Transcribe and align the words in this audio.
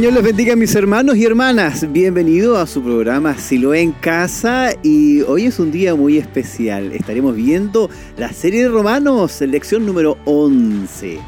Señor 0.00 0.14
les 0.14 0.24
bendiga 0.24 0.56
mis 0.56 0.74
hermanos 0.74 1.14
y 1.18 1.26
hermanas. 1.26 1.92
Bienvenido 1.92 2.56
a 2.56 2.66
su 2.66 2.82
programa 2.82 3.36
Silo 3.36 3.74
en 3.74 3.92
Casa 3.92 4.70
y 4.82 5.20
hoy 5.20 5.44
es 5.44 5.58
un 5.58 5.70
día 5.70 5.94
muy 5.94 6.16
especial. 6.16 6.92
Estaremos 6.92 7.36
viendo 7.36 7.90
la 8.16 8.32
serie 8.32 8.62
de 8.62 8.70
Romanos, 8.70 9.42
lección 9.42 9.84
número 9.84 10.16
11. 10.24 11.18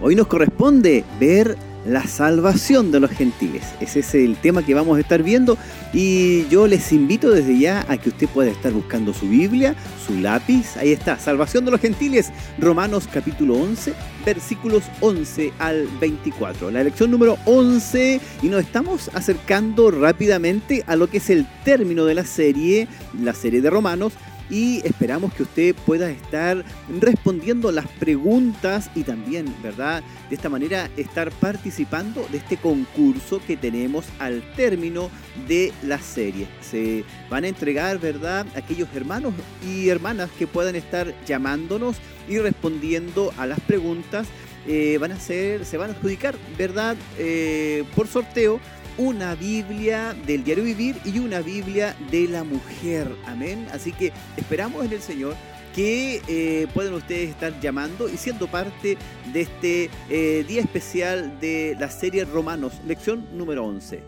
Hoy 0.00 0.14
nos 0.14 0.28
corresponde 0.28 1.04
ver 1.18 1.56
la 1.84 2.06
salvación 2.06 2.92
de 2.92 3.00
los 3.00 3.10
gentiles. 3.10 3.64
Ese 3.80 4.00
es 4.00 4.14
el 4.14 4.36
tema 4.36 4.64
que 4.64 4.74
vamos 4.74 4.96
a 4.96 5.00
estar 5.00 5.22
viendo 5.22 5.56
y 5.92 6.46
yo 6.48 6.66
les 6.66 6.92
invito 6.92 7.30
desde 7.30 7.58
ya 7.58 7.84
a 7.88 7.96
que 7.96 8.10
usted 8.10 8.28
pueda 8.28 8.50
estar 8.50 8.72
buscando 8.72 9.14
su 9.14 9.28
Biblia, 9.28 9.74
su 10.06 10.14
lápiz. 10.14 10.76
Ahí 10.76 10.92
está, 10.92 11.18
salvación 11.18 11.64
de 11.64 11.70
los 11.70 11.80
gentiles, 11.80 12.30
Romanos 12.58 13.08
capítulo 13.10 13.54
11, 13.54 13.94
versículos 14.24 14.84
11 15.00 15.52
al 15.58 15.86
24. 16.00 16.70
La 16.70 16.84
lección 16.84 17.10
número 17.10 17.38
11 17.46 18.20
y 18.42 18.46
nos 18.48 18.60
estamos 18.60 19.10
acercando 19.14 19.90
rápidamente 19.90 20.84
a 20.86 20.96
lo 20.96 21.08
que 21.08 21.18
es 21.18 21.30
el 21.30 21.46
término 21.64 22.04
de 22.04 22.14
la 22.14 22.24
serie, 22.24 22.88
la 23.20 23.34
serie 23.34 23.60
de 23.60 23.70
Romanos 23.70 24.12
y 24.50 24.84
esperamos 24.84 25.32
que 25.32 25.44
usted 25.44 25.74
pueda 25.86 26.10
estar 26.10 26.64
respondiendo 27.00 27.70
las 27.70 27.86
preguntas 27.86 28.90
y 28.94 29.04
también, 29.04 29.54
¿verdad? 29.62 30.02
De 30.28 30.34
esta 30.34 30.48
manera 30.48 30.90
estar 30.96 31.30
participando 31.30 32.26
de 32.30 32.38
este 32.38 32.56
concurso 32.56 33.40
que 33.46 33.56
tenemos 33.56 34.06
al 34.18 34.42
término 34.56 35.10
de 35.46 35.72
la 35.82 35.98
serie. 35.98 36.48
Se 36.60 37.04
van 37.30 37.44
a 37.44 37.48
entregar, 37.48 37.98
¿verdad? 37.98 38.46
Aquellos 38.56 38.88
hermanos 38.94 39.34
y 39.66 39.88
hermanas 39.88 40.30
que 40.38 40.46
puedan 40.46 40.74
estar 40.74 41.14
llamándonos 41.24 41.96
y 42.28 42.38
respondiendo 42.38 43.32
a 43.38 43.46
las 43.46 43.60
preguntas. 43.60 44.26
Eh, 44.66 44.98
van 45.00 45.12
a 45.12 45.18
ser, 45.18 45.64
se 45.64 45.78
van 45.78 45.90
a 45.90 45.92
adjudicar, 45.94 46.34
¿verdad? 46.58 46.96
Eh, 47.18 47.84
por 47.96 48.08
sorteo 48.08 48.60
una 49.00 49.34
Biblia 49.34 50.14
del 50.26 50.44
diario 50.44 50.62
vivir 50.62 50.94
y 51.06 51.20
una 51.20 51.40
Biblia 51.40 51.96
de 52.10 52.28
la 52.28 52.44
mujer. 52.44 53.08
Amén. 53.24 53.66
Así 53.72 53.92
que 53.92 54.12
esperamos 54.36 54.84
en 54.84 54.92
el 54.92 55.00
Señor 55.00 55.34
que 55.74 56.20
eh, 56.28 56.66
puedan 56.74 56.92
ustedes 56.92 57.30
estar 57.30 57.58
llamando 57.60 58.10
y 58.10 58.18
siendo 58.18 58.46
parte 58.46 58.98
de 59.32 59.40
este 59.40 59.88
eh, 60.10 60.44
día 60.46 60.60
especial 60.60 61.40
de 61.40 61.78
la 61.80 61.88
serie 61.88 62.26
Romanos, 62.26 62.74
lección 62.86 63.26
número 63.38 63.64
11. 63.64 64.02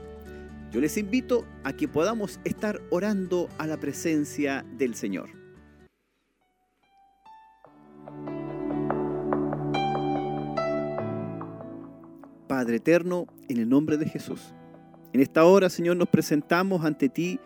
Yo 0.71 0.81
les 0.83 0.99
invito 0.99 1.47
a 1.65 1.73
que 1.73 1.89
podamos 1.89 2.39
estar 2.45 2.79
orando 2.91 3.49
a 3.57 3.67
la 3.67 3.79
presencia 3.79 4.63
del 4.77 4.95
Señor. 4.95 5.31
Padre 12.47 12.77
eterno, 12.77 13.27
en 13.49 13.57
el 13.57 13.71
nombre 13.71 13.97
de 13.97 14.07
Jesús. 14.07 14.53
En 15.13 15.21
esta 15.21 15.45
hora, 15.45 15.69
Señor, 15.69 15.97
nos 15.97 16.09
presentamos 16.09 16.85
ante 16.85 17.09
ti 17.11 17.39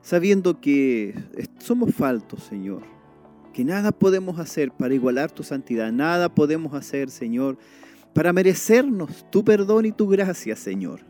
sabiendo 0.00 0.60
que 0.60 1.14
somos 1.58 1.94
faltos, 1.94 2.44
Señor, 2.44 2.84
que 3.52 3.64
nada 3.64 3.92
podemos 3.92 4.38
hacer 4.38 4.70
para 4.70 4.94
igualar 4.94 5.30
tu 5.30 5.42
santidad, 5.42 5.92
nada 5.92 6.34
podemos 6.34 6.72
hacer, 6.74 7.10
Señor, 7.10 7.58
para 8.14 8.32
merecernos 8.32 9.28
tu 9.30 9.44
perdón 9.44 9.84
y 9.84 9.92
tu 9.92 10.08
gracia, 10.08 10.56
Señor. 10.56 11.00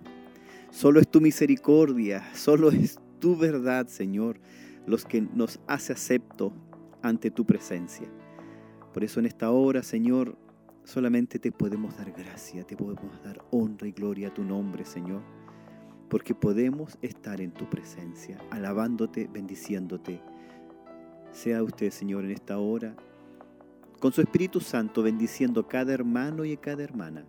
Solo 0.71 0.99
es 0.99 1.09
tu 1.09 1.21
misericordia, 1.21 2.25
solo 2.35 2.71
es 2.71 2.99
tu 3.21 3.37
verdad, 3.37 3.87
Señor, 3.87 4.41
los 4.87 5.05
que 5.05 5.21
nos 5.21 5.61
hace 5.69 5.93
acepto 5.93 6.53
ante 7.01 7.31
tu 7.31 7.45
presencia. 7.45 8.11
Por 8.93 9.05
eso 9.05 9.21
en 9.21 9.27
esta 9.27 9.51
hora, 9.51 9.85
Señor, 9.85 10.37
solamente 10.83 11.39
te 11.39 11.53
podemos 11.53 11.97
dar 11.97 12.11
gracia, 12.11 12.65
te 12.65 12.77
podemos 12.77 13.23
dar 13.23 13.45
honra 13.51 13.87
y 13.87 13.93
gloria 13.93 14.29
a 14.29 14.35
tu 14.35 14.43
nombre, 14.43 14.85
Señor 14.85 15.36
porque 16.09 16.35
podemos 16.35 16.99
estar 17.03 17.41
en 17.41 17.53
tu 17.53 17.69
presencia, 17.69 18.39
alabándote, 18.51 19.29
bendiciéndote. 19.33 20.21
Sea 21.33 21.63
usted, 21.63 21.91
Señor, 21.91 22.25
en 22.25 22.31
esta 22.31 22.59
hora, 22.59 22.95
con 24.01 24.13
su 24.13 24.21
Espíritu 24.21 24.61
Santo, 24.61 25.03
bendiciendo 25.03 25.61
a 25.61 25.69
cada 25.69 25.93
hermano 25.93 26.45
y 26.45 26.53
a 26.53 26.61
cada 26.61 26.83
hermana 26.83 27.25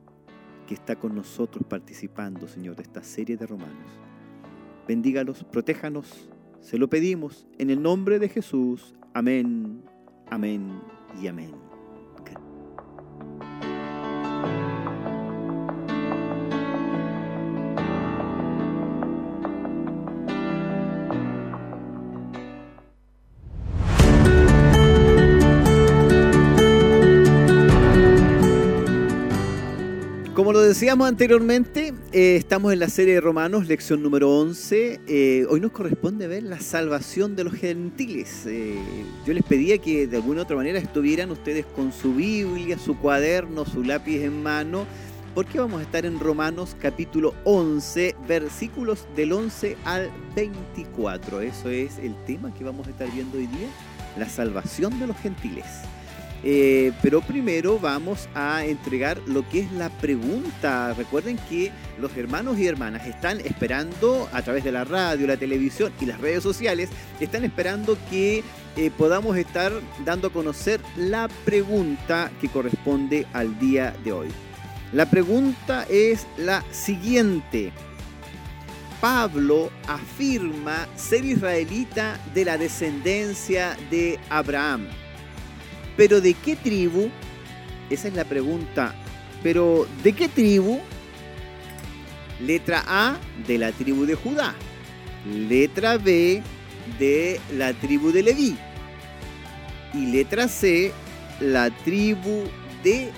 que 0.67 0.73
está 0.73 0.97
con 0.97 1.15
nosotros 1.15 1.65
participando, 1.67 2.47
Señor, 2.47 2.75
de 2.75 2.83
esta 2.83 3.03
serie 3.03 3.37
de 3.37 3.47
romanos. 3.47 3.89
Bendígalos, 4.87 5.43
protéjanos, 5.45 6.29
se 6.61 6.77
lo 6.77 6.89
pedimos 6.89 7.47
en 7.57 7.69
el 7.69 7.81
nombre 7.81 8.19
de 8.19 8.29
Jesús. 8.29 8.93
Amén, 9.13 9.81
amén 10.29 10.81
y 11.21 11.27
amén. 11.27 11.66
Decíamos 30.77 31.07
anteriormente, 31.07 31.91
eh, 32.11 32.35
estamos 32.35 32.71
en 32.71 32.77
la 32.77 32.87
serie 32.87 33.15
de 33.15 33.19
Romanos, 33.19 33.67
lección 33.67 34.03
número 34.03 34.29
11. 34.29 34.99
Eh, 35.07 35.47
hoy 35.49 35.59
nos 35.59 35.71
corresponde 35.71 36.27
ver 36.27 36.43
la 36.43 36.59
salvación 36.59 37.35
de 37.35 37.45
los 37.45 37.53
gentiles. 37.53 38.45
Eh, 38.45 38.77
yo 39.25 39.33
les 39.33 39.43
pedía 39.43 39.79
que 39.79 40.05
de 40.05 40.17
alguna 40.17 40.41
u 40.41 40.43
otra 40.43 40.55
manera 40.55 40.77
estuvieran 40.77 41.31
ustedes 41.31 41.65
con 41.65 41.91
su 41.91 42.13
Biblia, 42.13 42.77
su 42.77 42.95
cuaderno, 42.95 43.65
su 43.65 43.83
lápiz 43.83 44.21
en 44.21 44.43
mano, 44.43 44.85
porque 45.33 45.57
vamos 45.57 45.79
a 45.79 45.81
estar 45.81 46.05
en 46.05 46.19
Romanos 46.19 46.77
capítulo 46.79 47.33
11, 47.45 48.15
versículos 48.27 49.07
del 49.15 49.33
11 49.33 49.77
al 49.83 50.11
24. 50.35 51.41
Eso 51.41 51.71
es 51.71 51.97
el 51.97 52.13
tema 52.25 52.53
que 52.53 52.63
vamos 52.63 52.85
a 52.85 52.91
estar 52.91 53.11
viendo 53.11 53.39
hoy 53.39 53.47
día, 53.47 53.69
la 54.15 54.29
salvación 54.29 54.99
de 54.99 55.07
los 55.07 55.17
gentiles. 55.17 55.65
Eh, 56.43 56.91
pero 57.01 57.21
primero 57.21 57.79
vamos 57.79 58.29
a 58.35 58.63
entregar 58.63 59.19
lo 59.25 59.47
que 59.49 59.61
es 59.61 59.71
la 59.71 59.89
pregunta. 59.89 60.93
Recuerden 60.93 61.37
que 61.49 61.71
los 61.99 62.15
hermanos 62.15 62.57
y 62.59 62.67
hermanas 62.67 63.07
están 63.07 63.39
esperando 63.41 64.29
a 64.31 64.41
través 64.41 64.63
de 64.63 64.71
la 64.71 64.83
radio, 64.83 65.27
la 65.27 65.37
televisión 65.37 65.91
y 65.99 66.05
las 66.05 66.21
redes 66.21 66.43
sociales, 66.43 66.89
están 67.19 67.43
esperando 67.43 67.97
que 68.09 68.43
eh, 68.75 68.91
podamos 68.95 69.35
estar 69.37 69.71
dando 70.05 70.27
a 70.27 70.33
conocer 70.33 70.79
la 70.95 71.27
pregunta 71.45 72.31
que 72.39 72.49
corresponde 72.49 73.25
al 73.33 73.57
día 73.59 73.95
de 74.03 74.11
hoy. 74.11 74.27
La 74.93 75.09
pregunta 75.09 75.85
es 75.89 76.27
la 76.37 76.63
siguiente. 76.71 77.73
Pablo 79.01 79.69
afirma 79.87 80.87
ser 80.95 81.25
israelita 81.25 82.19
de 82.33 82.45
la 82.45 82.57
descendencia 82.57 83.75
de 83.91 84.19
Abraham. 84.29 84.87
Pero 85.97 86.21
¿de 86.21 86.35
qué 86.35 86.55
tribu? 86.55 87.09
Esa 87.89 88.07
es 88.07 88.13
la 88.13 88.23
pregunta. 88.23 88.93
Pero 89.43 89.87
¿de 90.03 90.13
qué 90.13 90.29
tribu? 90.29 90.79
Letra 92.39 92.83
A, 92.87 93.17
de 93.47 93.57
la 93.57 93.71
tribu 93.71 94.05
de 94.05 94.15
Judá. 94.15 94.53
Letra 95.25 95.97
B, 95.97 96.41
de 96.99 97.39
la 97.55 97.73
tribu 97.73 98.11
de 98.11 98.23
Leví. 98.23 98.57
Y 99.93 100.05
letra 100.07 100.47
C, 100.47 100.91
la 101.39 101.69
tribu 101.83 102.43
de 102.83 103.09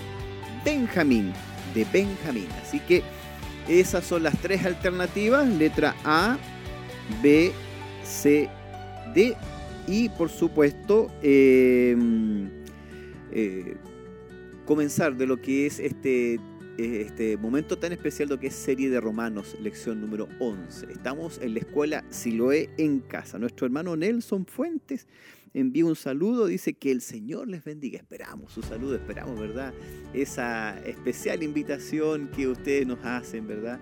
Benjamín. 0.64 1.34
De 1.74 1.86
Benjamín. 1.92 2.48
Así 2.62 2.80
que 2.80 3.04
esas 3.68 4.06
son 4.06 4.24
las 4.24 4.38
tres 4.38 4.66
alternativas. 4.66 5.48
Letra 5.48 5.96
A, 6.06 6.38
B, 7.22 7.52
C, 8.04 8.50
D. 9.14 9.36
Y 9.88 10.10
por 10.10 10.30
supuesto, 10.30 11.12
eh, 11.22 11.98
eh, 13.32 13.76
comenzar 14.66 15.16
de 15.16 15.26
lo 15.26 15.42
que 15.42 15.66
es 15.66 15.80
este, 15.80 16.36
eh, 16.36 16.40
este 16.78 17.38
momento 17.38 17.78
tan 17.78 17.92
especial, 17.92 18.30
lo 18.30 18.40
que 18.40 18.48
es 18.48 18.56
serie 18.56 18.90
de 18.90 19.00
Romanos, 19.02 19.56
lección 19.62 20.00
número 20.00 20.28
11. 20.40 20.92
Estamos 20.92 21.40
en 21.42 21.54
la 21.54 21.60
escuela 21.62 22.06
Siloé 22.10 22.70
en 22.78 23.00
casa. 23.00 23.40
Nuestro 23.40 23.66
hermano 23.66 23.96
Nelson 23.96 24.46
Fuentes 24.46 25.08
envía 25.54 25.86
un 25.86 25.96
saludo, 25.96 26.46
dice 26.46 26.74
que 26.74 26.92
el 26.92 27.02
Señor 27.02 27.48
les 27.48 27.64
bendiga. 27.64 27.98
Esperamos 27.98 28.54
su 28.54 28.62
saludo, 28.62 28.96
esperamos, 28.96 29.40
¿verdad? 29.40 29.74
Esa 30.14 30.80
especial 30.86 31.42
invitación 31.42 32.30
que 32.36 32.48
ustedes 32.48 32.86
nos 32.86 33.00
hacen, 33.04 33.48
¿verdad? 33.48 33.80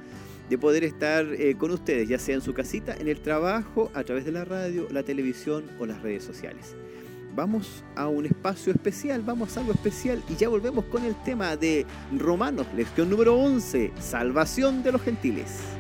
de 0.50 0.58
poder 0.58 0.86
estar 0.86 1.26
eh, 1.34 1.56
con 1.58 1.72
ustedes, 1.72 2.08
ya 2.08 2.18
sea 2.18 2.36
en 2.36 2.42
su 2.42 2.54
casita, 2.54 2.96
en 2.96 3.10
el 3.10 3.20
trabajo, 3.20 3.92
a 3.94 4.06
través 4.06 4.24
de 4.24 4.32
la 4.32 4.46
radio, 4.46 4.88
la 4.92 5.04
televisión 5.04 5.66
o 5.78 5.86
las 5.86 6.02
redes 6.02 6.24
sociales 6.24 6.74
vamos 7.38 7.84
a 7.96 8.08
un 8.08 8.26
espacio 8.26 8.74
especial, 8.74 9.22
vamos 9.22 9.56
a 9.56 9.60
algo 9.60 9.72
especial 9.72 10.24
y 10.28 10.36
ya 10.36 10.50
volvemos 10.50 10.86
con 10.86 11.06
el 11.06 11.16
tema 11.24 11.56
de 11.56 11.86
Romanos, 12.18 12.66
lección 12.76 13.12
número 13.12 13.36
11, 13.36 13.94
salvación 14.00 14.82
de 14.82 14.92
los 14.92 15.02
gentiles. 15.04 15.78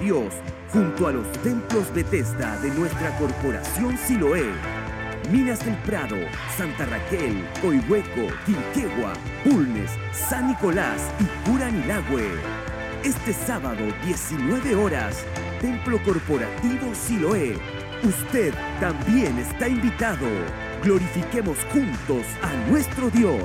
Dios 0.00 0.34
junto 0.72 1.06
a 1.06 1.12
los 1.12 1.30
templos 1.42 1.94
Bethesda 1.94 2.58
de 2.60 2.70
nuestra 2.70 3.16
corporación 3.16 3.96
Siloé. 3.96 4.73
Minas 5.30 5.64
del 5.64 5.74
Prado, 5.78 6.16
Santa 6.56 6.84
Raquel, 6.86 7.44
Oihueco, 7.64 8.28
Quinquegua, 8.44 9.14
Bulnes, 9.44 9.90
San 10.12 10.48
Nicolás 10.48 11.00
y 11.18 11.48
Curanilagüe. 11.48 12.28
Este 13.02 13.32
sábado, 13.32 13.80
19 14.04 14.74
horas, 14.74 15.24
Templo 15.60 16.02
Corporativo 16.04 16.94
Siloé. 16.94 17.56
Usted 18.02 18.52
también 18.80 19.38
está 19.38 19.66
invitado. 19.66 20.26
Glorifiquemos 20.82 21.56
juntos 21.72 22.26
a 22.42 22.70
nuestro 22.70 23.08
Dios. 23.10 23.42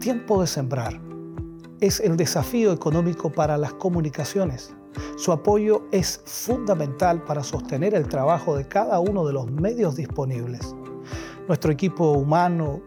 Tiempo 0.00 0.40
de 0.40 0.46
sembrar 0.46 1.00
es 1.80 1.98
el 2.00 2.16
desafío 2.16 2.72
económico 2.72 3.32
para 3.32 3.56
las 3.56 3.72
comunicaciones. 3.74 4.74
Su 5.16 5.32
apoyo 5.32 5.82
es 5.92 6.20
fundamental 6.24 7.22
para 7.22 7.42
sostener 7.42 7.94
el 7.94 8.08
trabajo 8.08 8.56
de 8.56 8.66
cada 8.66 8.98
uno 9.00 9.24
de 9.26 9.32
los 9.32 9.50
medios 9.50 9.96
disponibles. 9.96 10.74
Nuestro 11.48 11.72
equipo 11.72 12.12
humano 12.12 12.80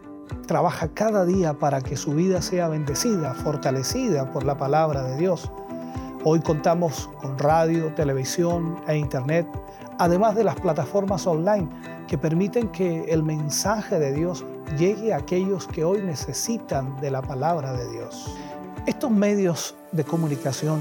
trabaja 0.46 0.88
cada 0.88 1.24
día 1.24 1.54
para 1.54 1.80
que 1.80 1.96
su 1.96 2.12
vida 2.12 2.42
sea 2.42 2.68
bendecida, 2.68 3.34
fortalecida 3.34 4.30
por 4.32 4.44
la 4.44 4.56
palabra 4.56 5.02
de 5.02 5.16
Dios. 5.16 5.50
Hoy 6.24 6.40
contamos 6.40 7.08
con 7.20 7.38
radio, 7.38 7.92
televisión 7.94 8.76
e 8.88 8.96
internet, 8.96 9.46
además 9.98 10.34
de 10.34 10.44
las 10.44 10.56
plataformas 10.56 11.26
online 11.26 11.68
que 12.08 12.18
permiten 12.18 12.68
que 12.68 13.04
el 13.04 13.22
mensaje 13.22 13.98
de 13.98 14.12
Dios 14.12 14.44
llegue 14.78 15.12
a 15.12 15.18
aquellos 15.18 15.66
que 15.68 15.84
hoy 15.84 16.02
necesitan 16.02 16.96
de 17.00 17.10
la 17.10 17.22
palabra 17.22 17.72
de 17.72 17.88
Dios. 17.90 18.36
¿Estos 18.86 19.10
medios 19.10 19.74
de 19.92 20.04
comunicación 20.04 20.80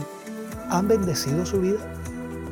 han 0.70 0.88
bendecido 0.88 1.46
su 1.46 1.62
vida? 1.62 1.80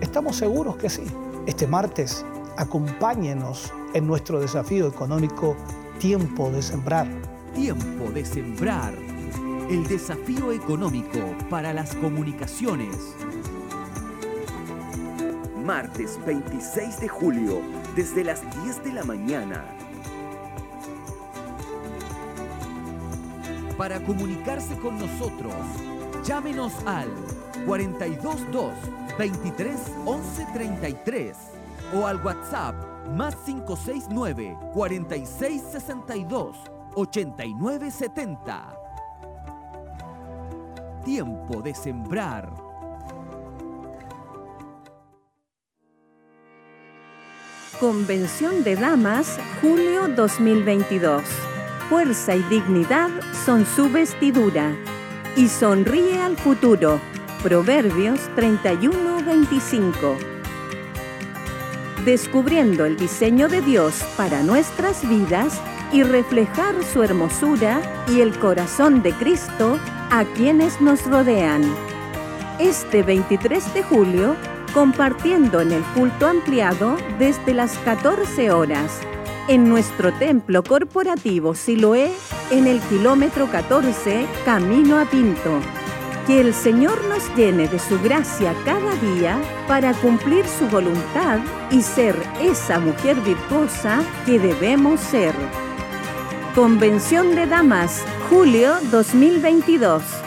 Estamos 0.01 0.37
seguros 0.37 0.77
que 0.77 0.89
sí. 0.89 1.03
Este 1.45 1.67
martes, 1.67 2.25
acompáñenos 2.57 3.73
en 3.93 4.07
nuestro 4.07 4.39
desafío 4.39 4.87
económico 4.87 5.55
Tiempo 5.99 6.49
de 6.49 6.61
Sembrar. 6.61 7.07
Tiempo 7.53 8.11
de 8.11 8.25
Sembrar. 8.25 8.93
El 9.69 9.87
desafío 9.87 10.51
económico 10.51 11.19
para 11.49 11.73
las 11.73 11.95
comunicaciones. 11.95 13.15
Martes 15.63 16.19
26 16.25 16.99
de 16.99 17.07
julio, 17.07 17.61
desde 17.95 18.23
las 18.23 18.41
10 18.63 18.83
de 18.83 18.93
la 18.93 19.03
mañana 19.03 19.63
Para 23.77 23.99
comunicarse 24.03 24.77
con 24.77 24.99
nosotros, 24.99 25.53
llámenos 26.23 26.73
al 26.85 27.09
422 27.65 28.71
23 29.17 29.75
11 30.05 30.47
33 30.53 31.37
o 31.95 32.07
al 32.07 32.23
WhatsApp 32.23 32.75
más 33.15 33.35
569 33.45 34.57
46 34.73 35.61
62 35.71 36.57
89 36.95 37.91
70. 37.91 38.79
Tiempo 41.05 41.61
de 41.61 41.73
sembrar. 41.73 42.49
Convención 47.79 48.63
de 48.63 48.75
Damas, 48.77 49.37
julio 49.61 50.07
2022 50.07 51.23
fuerza 51.93 52.35
y 52.35 52.41
dignidad 52.43 53.09
son 53.45 53.67
su 53.67 53.87
vestidura. 53.87 54.75
Y 55.35 55.47
sonríe 55.47 56.19
al 56.19 56.35
futuro. 56.37 56.99
Proverbios 57.43 58.21
31-25. 58.37 60.17
Descubriendo 62.05 62.85
el 62.85 62.95
diseño 62.95 63.49
de 63.49 63.59
Dios 63.59 64.01
para 64.15 64.43
nuestras 64.43 65.07
vidas 65.07 65.59
y 65.91 66.03
reflejar 66.03 66.81
su 66.85 67.03
hermosura 67.03 67.81
y 68.07 68.21
el 68.21 68.39
corazón 68.39 69.03
de 69.03 69.11
Cristo 69.11 69.77
a 70.09 70.23
quienes 70.23 70.79
nos 70.79 71.05
rodean. 71.05 71.63
Este 72.59 73.03
23 73.03 73.73
de 73.73 73.83
julio, 73.83 74.37
compartiendo 74.73 75.59
en 75.59 75.73
el 75.73 75.83
culto 75.95 76.27
ampliado 76.27 76.95
desde 77.19 77.53
las 77.53 77.77
14 77.79 78.51
horas 78.51 79.01
en 79.49 79.67
nuestro 79.67 80.13
templo 80.13 80.63
corporativo 80.63 81.53
Siloé, 81.53 82.09
en 82.51 82.67
el 82.67 82.79
kilómetro 82.83 83.51
14, 83.51 84.25
camino 84.45 84.97
a 84.97 85.03
Pinto. 85.05 85.59
Que 86.27 86.39
el 86.39 86.53
Señor 86.53 87.03
nos 87.05 87.35
llene 87.35 87.67
de 87.67 87.79
su 87.79 87.99
gracia 87.99 88.55
cada 88.63 88.95
día 88.95 89.41
para 89.67 89.93
cumplir 89.93 90.47
su 90.47 90.67
voluntad 90.69 91.39
y 91.69 91.81
ser 91.81 92.15
esa 92.41 92.79
mujer 92.79 93.19
virtuosa 93.21 94.01
que 94.25 94.39
debemos 94.39 95.01
ser. 95.01 95.35
Convención 96.55 97.35
de 97.35 97.45
Damas, 97.45 98.05
julio 98.29 98.75
2022. 98.89 100.22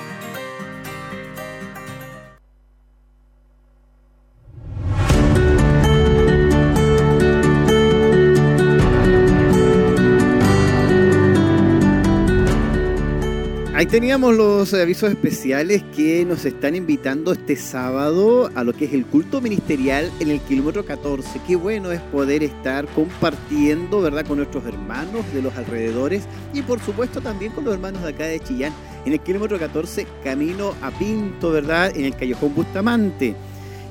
Teníamos 13.96 14.36
los 14.36 14.74
avisos 14.74 15.08
especiales 15.08 15.82
que 15.96 16.26
nos 16.26 16.44
están 16.44 16.76
invitando 16.76 17.32
este 17.32 17.56
sábado 17.56 18.50
a 18.54 18.62
lo 18.62 18.74
que 18.74 18.84
es 18.84 18.92
el 18.92 19.06
culto 19.06 19.40
ministerial 19.40 20.12
en 20.20 20.28
el 20.28 20.38
kilómetro 20.40 20.84
14. 20.84 21.40
Qué 21.46 21.56
bueno 21.56 21.90
es 21.90 22.02
poder 22.02 22.42
estar 22.42 22.86
compartiendo, 22.88 24.02
¿verdad?, 24.02 24.26
con 24.26 24.36
nuestros 24.36 24.66
hermanos 24.66 25.24
de 25.32 25.40
los 25.40 25.56
alrededores 25.56 26.24
y 26.52 26.60
por 26.60 26.78
supuesto 26.80 27.22
también 27.22 27.52
con 27.52 27.64
los 27.64 27.72
hermanos 27.72 28.02
de 28.02 28.10
acá 28.10 28.24
de 28.24 28.38
Chillán, 28.38 28.74
en 29.06 29.14
el 29.14 29.20
kilómetro 29.20 29.58
14, 29.58 30.06
camino 30.22 30.74
a 30.82 30.90
Pinto, 30.90 31.50
¿verdad?, 31.50 31.96
en 31.96 32.04
el 32.04 32.14
callejón 32.14 32.54
Bustamante. 32.54 33.34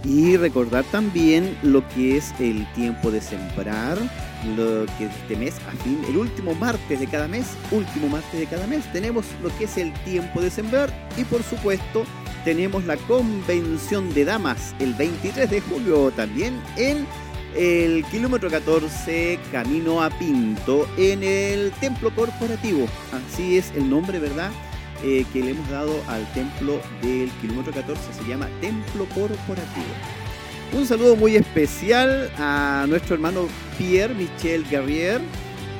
Y 0.03 0.38
recordar 0.38 0.86
también 0.91 1.58
lo 1.63 1.82
que 1.89 2.18
es 2.18 2.32
el 2.39 2.72
tiempo 2.74 3.10
de 3.10 3.22
sembrar, 3.22 3.98
lo 4.56 4.86
que 4.98 5.06
este 5.06 5.36
mes, 5.36 5.56
a 5.68 5.72
fin, 5.84 6.02
el 6.08 6.18
último 6.18 6.54
martes 6.56 7.00
de 7.00 7.08
cada 7.08 7.28
mes, 7.28 7.46
último 7.72 8.08
martes 8.08 8.40
de 8.40 8.46
cada 8.46 8.68
mes, 8.68 8.92
tenemos 8.92 9.25
lo 9.42 9.56
que 9.58 9.66
es 9.66 9.78
el 9.78 9.94
tiempo 10.04 10.42
de 10.42 10.50
sembrar 10.50 10.90
y 11.18 11.24
por 11.24 11.44
supuesto 11.44 12.06
tenemos 12.44 12.86
la 12.86 12.98
convención 12.98 14.14
de 14.14 14.25
damas 14.25 14.75
el 14.80 14.94
23 14.94 15.50
de 15.50 15.62
julio 15.62 16.12
también 16.12 16.62
en 16.78 17.08
el 17.56 18.04
kilómetro 18.06 18.50
14 18.50 19.40
camino 19.52 20.04
a 20.04 20.10
Pinto 20.10 20.88
en 20.98 21.24
el 21.24 21.72
templo 21.80 22.14
corporativo. 22.14 22.86
Así 23.12 23.58
es 23.58 23.72
el 23.75 23.90
nombre, 23.90 24.20
¿verdad? 24.20 24.52
Eh, 25.04 25.25
que 25.32 25.42
le 25.42 25.52
hemos 25.52 25.70
dado 25.70 25.94
al 26.08 26.25
templo 26.34 26.80
del 27.02 27.30
kilómetro 27.42 27.74
14, 27.74 28.02
se 28.14 28.30
llama 28.30 28.48
Templo 28.62 29.06
Corporativo. 29.14 30.25
Un 30.74 30.86
saludo 30.86 31.15
muy 31.15 31.36
especial 31.36 32.29
a 32.38 32.86
nuestro 32.88 33.15
hermano 33.15 33.48
Pierre 33.77 34.13
Michel 34.13 34.67
Guerrier. 34.69 35.22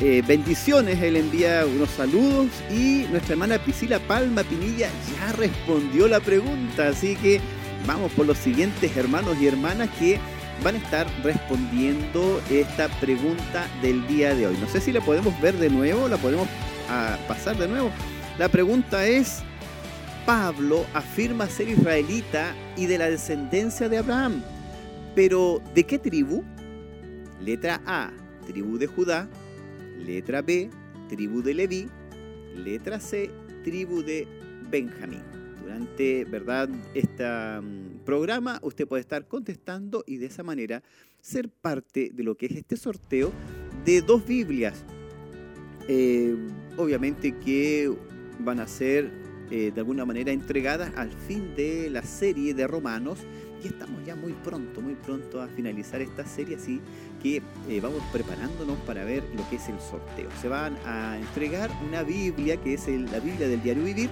Eh, 0.02 0.22
bendiciones, 0.28 1.02
él 1.02 1.16
envía 1.16 1.66
unos 1.66 1.90
saludos 1.90 2.48
y 2.70 3.06
nuestra 3.10 3.34
hermana 3.34 3.58
Priscila 3.58 4.00
Palma 4.00 4.44
Pinilla 4.44 4.90
ya 5.14 5.32
respondió 5.34 6.08
la 6.08 6.20
pregunta, 6.20 6.90
así 6.90 7.16
que 7.16 7.40
vamos 7.88 8.12
por 8.12 8.26
los 8.26 8.38
siguientes 8.38 8.96
hermanos 8.98 9.38
y 9.40 9.48
hermanas 9.48 9.90
que 9.98 10.20
van 10.64 10.76
a 10.76 10.80
estar 10.80 11.08
respondiendo 11.24 12.42
esta 12.50 12.88
pregunta 13.00 13.68
del 13.82 14.06
día 14.08 14.36
de 14.36 14.48
hoy. 14.48 14.58
No 14.60 14.68
sé 14.68 14.82
si 14.82 14.92
la 14.92 15.02
podemos 15.02 15.40
ver 15.42 15.56
de 15.56 15.70
nuevo, 15.70 16.08
la 16.08 16.18
podemos 16.18 16.48
ah, 16.90 17.18
pasar 17.28 17.58
de 17.58 17.68
nuevo. 17.68 17.90
La 18.38 18.50
pregunta 18.50 19.06
es, 19.06 19.44
Pablo 20.26 20.86
afirma 20.94 21.48
ser 21.48 21.70
israelita 21.70 22.54
y 22.76 22.86
de 22.86 22.98
la 22.98 23.10
descendencia 23.10 23.88
de 23.88 23.98
Abraham. 23.98 24.44
Pero, 25.16 25.62
¿de 25.74 25.86
qué 25.86 25.98
tribu? 25.98 26.44
Letra 27.42 27.82
A, 27.86 28.12
tribu 28.46 28.78
de 28.78 28.88
Judá. 28.88 29.30
Letra 29.98 30.42
B, 30.42 30.70
tribu 31.08 31.42
de 31.42 31.54
Leví. 31.54 31.88
Letra 32.56 33.00
C, 33.00 33.30
tribu 33.64 34.04
de 34.04 34.28
Benjamín. 34.70 35.24
Durante, 35.64 36.26
¿verdad?, 36.26 36.70
este 36.94 37.24
programa 38.06 38.60
usted 38.62 38.88
puede 38.88 39.02
estar 39.02 39.28
contestando 39.28 40.04
y 40.06 40.18
de 40.18 40.28
esa 40.28 40.44
manera 40.44 40.84
ser 41.22 41.50
parte 41.50 42.12
de 42.14 42.24
lo 42.24 42.36
que 42.36 42.46
es 42.46 42.52
este 42.52 42.78
sorteo 42.78 43.32
de 43.84 44.02
dos 44.02 44.26
Biblias. 44.28 44.84
Eh, 45.88 46.36
obviamente 46.78 47.34
que 47.38 47.92
van 48.40 48.60
a 48.60 48.68
ser 48.68 49.12
eh, 49.52 49.72
de 49.74 49.80
alguna 49.80 50.06
manera 50.06 50.32
entregadas 50.32 50.92
al 50.96 51.12
fin 51.12 51.56
de 51.56 51.90
la 51.90 52.04
serie 52.04 52.54
de 52.54 52.68
Romanos. 52.68 53.20
Y 53.66 53.70
estamos 53.70 54.06
ya 54.06 54.16
muy 54.16 54.34
pronto, 54.34 54.80
muy 54.80 54.94
pronto 54.94 55.42
a 55.42 55.48
finalizar 55.48 56.00
esta 56.00 56.24
serie, 56.24 56.56
así 56.56 56.80
que 57.24 57.42
eh, 57.68 57.82
vamos 57.82 58.04
preparándonos 58.14 58.78
para 58.86 59.04
ver 59.04 59.24
lo 59.36 59.50
que 59.50 59.56
es 59.56 59.68
el 59.70 59.80
sorteo. 59.80 60.30
Se 60.40 60.48
van 60.48 60.78
a 60.86 61.18
entregar 61.18 61.72
una 61.84 62.04
Biblia, 62.04 62.58
que 62.58 62.76
es 62.76 62.88
la 62.88 63.20
Biblia 63.20 63.48
del 63.48 63.64
Diario 63.64 63.84
Vivir, 63.84 64.12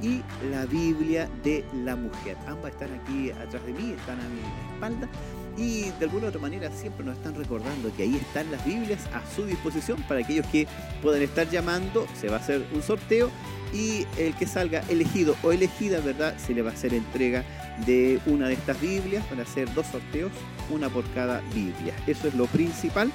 y 0.00 0.22
la 0.52 0.66
Biblia 0.66 1.28
de 1.42 1.64
la 1.84 1.96
Mujer. 1.96 2.36
Ambas 2.46 2.74
están 2.74 2.92
aquí 2.94 3.32
atrás 3.32 3.66
de 3.66 3.72
mí, 3.72 3.90
están 3.90 4.20
a 4.20 4.28
mi 4.28 4.72
espalda 4.72 5.08
y 5.56 5.90
de 5.98 6.04
alguna 6.04 6.26
u 6.26 6.28
otra 6.28 6.40
manera 6.40 6.70
siempre 6.70 7.04
nos 7.04 7.16
están 7.16 7.34
recordando 7.34 7.94
que 7.96 8.04
ahí 8.04 8.16
están 8.16 8.50
las 8.50 8.64
Biblias 8.64 9.00
a 9.12 9.22
su 9.34 9.44
disposición 9.44 10.02
para 10.08 10.20
aquellos 10.20 10.46
que 10.46 10.66
puedan 11.02 11.22
estar 11.22 11.48
llamando, 11.50 12.06
se 12.18 12.28
va 12.28 12.36
a 12.36 12.40
hacer 12.40 12.64
un 12.72 12.82
sorteo 12.82 13.30
y 13.72 14.06
el 14.18 14.34
que 14.34 14.46
salga 14.46 14.82
elegido 14.88 15.34
o 15.42 15.52
elegida, 15.52 16.00
¿verdad? 16.00 16.36
Se 16.38 16.54
le 16.54 16.62
va 16.62 16.70
a 16.70 16.74
hacer 16.74 16.94
entrega 16.94 17.44
de 17.86 18.20
una 18.26 18.48
de 18.48 18.54
estas 18.54 18.80
Biblias, 18.80 19.24
van 19.30 19.40
a 19.40 19.42
hacer 19.42 19.72
dos 19.74 19.86
sorteos, 19.86 20.32
una 20.70 20.88
por 20.88 21.04
cada 21.14 21.40
Biblia. 21.54 21.94
Eso 22.06 22.28
es 22.28 22.34
lo 22.34 22.46
principal 22.46 23.10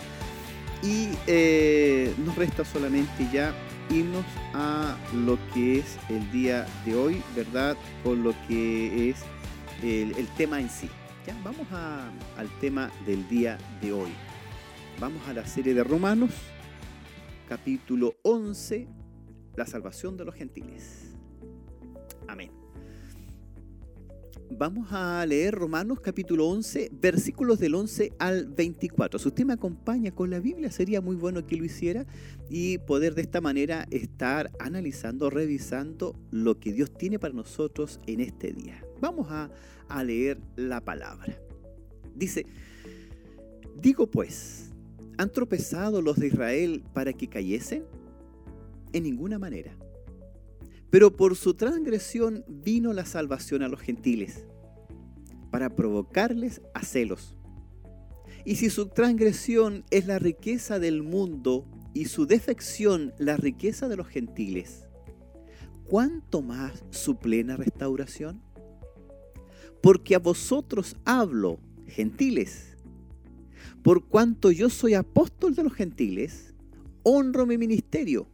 y 0.84 1.10
eh, 1.28 2.14
nos 2.18 2.36
resta 2.36 2.66
solamente 2.66 3.28
ya 3.32 3.54
irnos 3.90 4.26
a 4.54 4.96
lo 5.14 5.38
que 5.54 5.80
es 5.80 5.98
el 6.10 6.30
día 6.32 6.66
de 6.86 6.96
hoy, 6.96 7.22
¿verdad? 7.36 7.78
Con 8.04 8.24
lo 8.24 8.34
que 8.48 9.10
es 9.10 9.18
el 9.84 10.28
tema 10.38 10.60
en 10.60 10.70
sí 10.70 10.90
vamos 11.44 11.68
al 11.72 12.50
tema 12.60 12.92
del 13.06 13.28
día 13.28 13.58
de 13.82 13.92
hoy. 13.92 14.12
Vamos 15.00 15.22
a 15.28 15.34
la 15.34 15.46
serie 15.46 15.74
de 15.74 15.84
Romanos, 15.84 16.32
capítulo 17.48 18.16
11, 18.24 18.88
la 19.56 19.66
salvación 19.66 20.18
de 20.18 20.26
los 20.26 20.36
gentiles. 20.36 21.16
Amén. 22.28 22.52
Vamos 24.50 24.88
a 24.92 25.26
leer 25.26 25.54
Romanos 25.54 26.00
capítulo 26.00 26.48
11, 26.48 26.90
versículos 26.94 27.60
del 27.60 27.76
11 27.76 28.14
al 28.18 28.46
24. 28.46 29.20
Si 29.20 29.28
usted 29.28 29.46
me 29.46 29.54
acompaña 29.54 30.12
con 30.12 30.30
la 30.30 30.40
Biblia, 30.40 30.72
sería 30.72 31.02
muy 31.02 31.18
bueno 31.18 31.46
que 31.46 31.58
lo 31.58 31.66
hiciera 31.66 32.06
y 32.50 32.78
poder 32.80 33.14
de 33.14 33.24
esta 33.24 33.42
manera 33.42 33.86
estar 33.92 34.52
analizando, 34.60 35.30
revisando 35.30 36.16
lo 36.32 36.60
que 36.60 36.72
Dios 36.72 36.98
tiene 36.98 37.20
para 37.20 37.34
nosotros 37.34 38.00
en 38.08 38.22
este 38.22 38.54
día. 38.54 38.84
Vamos 39.02 39.28
a, 39.30 39.52
a 39.90 40.04
leer 40.04 40.40
la 40.56 40.82
palabra. 40.82 41.40
Dice, 42.16 42.46
digo 43.76 44.08
pues, 44.08 44.72
¿han 45.18 45.32
tropezado 45.32 46.02
los 46.02 46.18
de 46.18 46.28
Israel 46.28 46.84
para 46.94 47.14
que 47.14 47.28
cayesen? 47.28 47.86
En 48.94 49.04
ninguna 49.04 49.38
manera. 49.38 49.78
Pero 50.90 51.16
por 51.16 51.36
su 51.36 51.54
transgresión 51.54 52.46
vino 52.48 52.94
la 52.94 53.06
salvación 53.06 53.62
a 53.62 53.68
los 53.68 53.82
gentiles, 53.82 54.46
para 55.52 55.76
provocarles 55.76 56.62
a 56.74 56.84
celos. 56.84 57.36
Y 58.46 58.56
si 58.56 58.70
su 58.70 58.88
transgresión 58.88 59.84
es 59.92 60.08
la 60.08 60.20
riqueza 60.20 60.80
del 60.80 61.04
mundo 61.04 61.66
y 61.94 62.06
su 62.06 62.26
defección 62.26 63.14
la 63.18 63.36
riqueza 63.36 63.90
de 63.90 63.98
los 63.98 64.08
gentiles, 64.08 64.88
¿cuánto 65.90 66.42
más 66.42 66.86
su 66.90 67.18
plena 67.18 67.58
restauración? 67.58 68.42
Porque 69.88 70.16
a 70.16 70.20
vosotros 70.20 70.98
hablo, 71.06 71.62
gentiles, 71.88 72.76
por 73.84 74.04
cuanto 74.04 74.52
yo 74.52 74.70
soy 74.70 74.96
apóstol 74.96 75.56
de 75.56 75.64
los 75.64 75.72
gentiles, 75.72 76.54
honro 77.04 77.46
mi 77.46 77.58
ministerio 77.58 78.28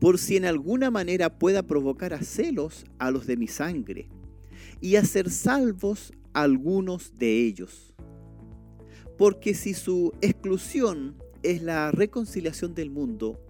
por 0.00 0.18
si 0.18 0.36
en 0.36 0.44
alguna 0.44 0.90
manera 0.90 1.38
pueda 1.38 1.62
provocar 1.62 2.12
a 2.14 2.22
celos 2.22 2.84
a 2.98 3.12
los 3.12 3.28
de 3.28 3.36
mi 3.36 3.46
sangre 3.46 4.08
y 4.80 4.96
hacer 4.96 5.30
salvos 5.30 6.12
a 6.32 6.42
algunos 6.42 7.16
de 7.16 7.46
ellos. 7.46 7.94
Porque 9.16 9.54
si 9.54 9.74
su 9.74 10.12
exclusión 10.20 11.14
es 11.44 11.62
la 11.62 11.92
reconciliación 11.92 12.74
del 12.74 12.90
mundo, 12.90 13.40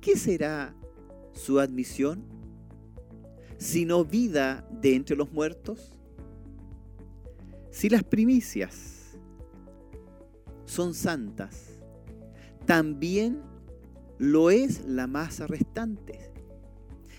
¿qué 0.00 0.16
será 0.16 0.74
su 1.34 1.60
admisión? 1.60 2.24
¿Sino 3.58 4.06
vida 4.06 4.66
de 4.80 4.94
entre 4.94 5.14
los 5.14 5.30
muertos? 5.30 5.92
Si 7.76 7.90
las 7.90 8.04
primicias 8.04 9.18
son 10.64 10.94
santas, 10.94 11.78
también 12.64 13.42
lo 14.16 14.48
es 14.48 14.86
la 14.86 15.06
masa 15.06 15.46
restante. 15.46 16.32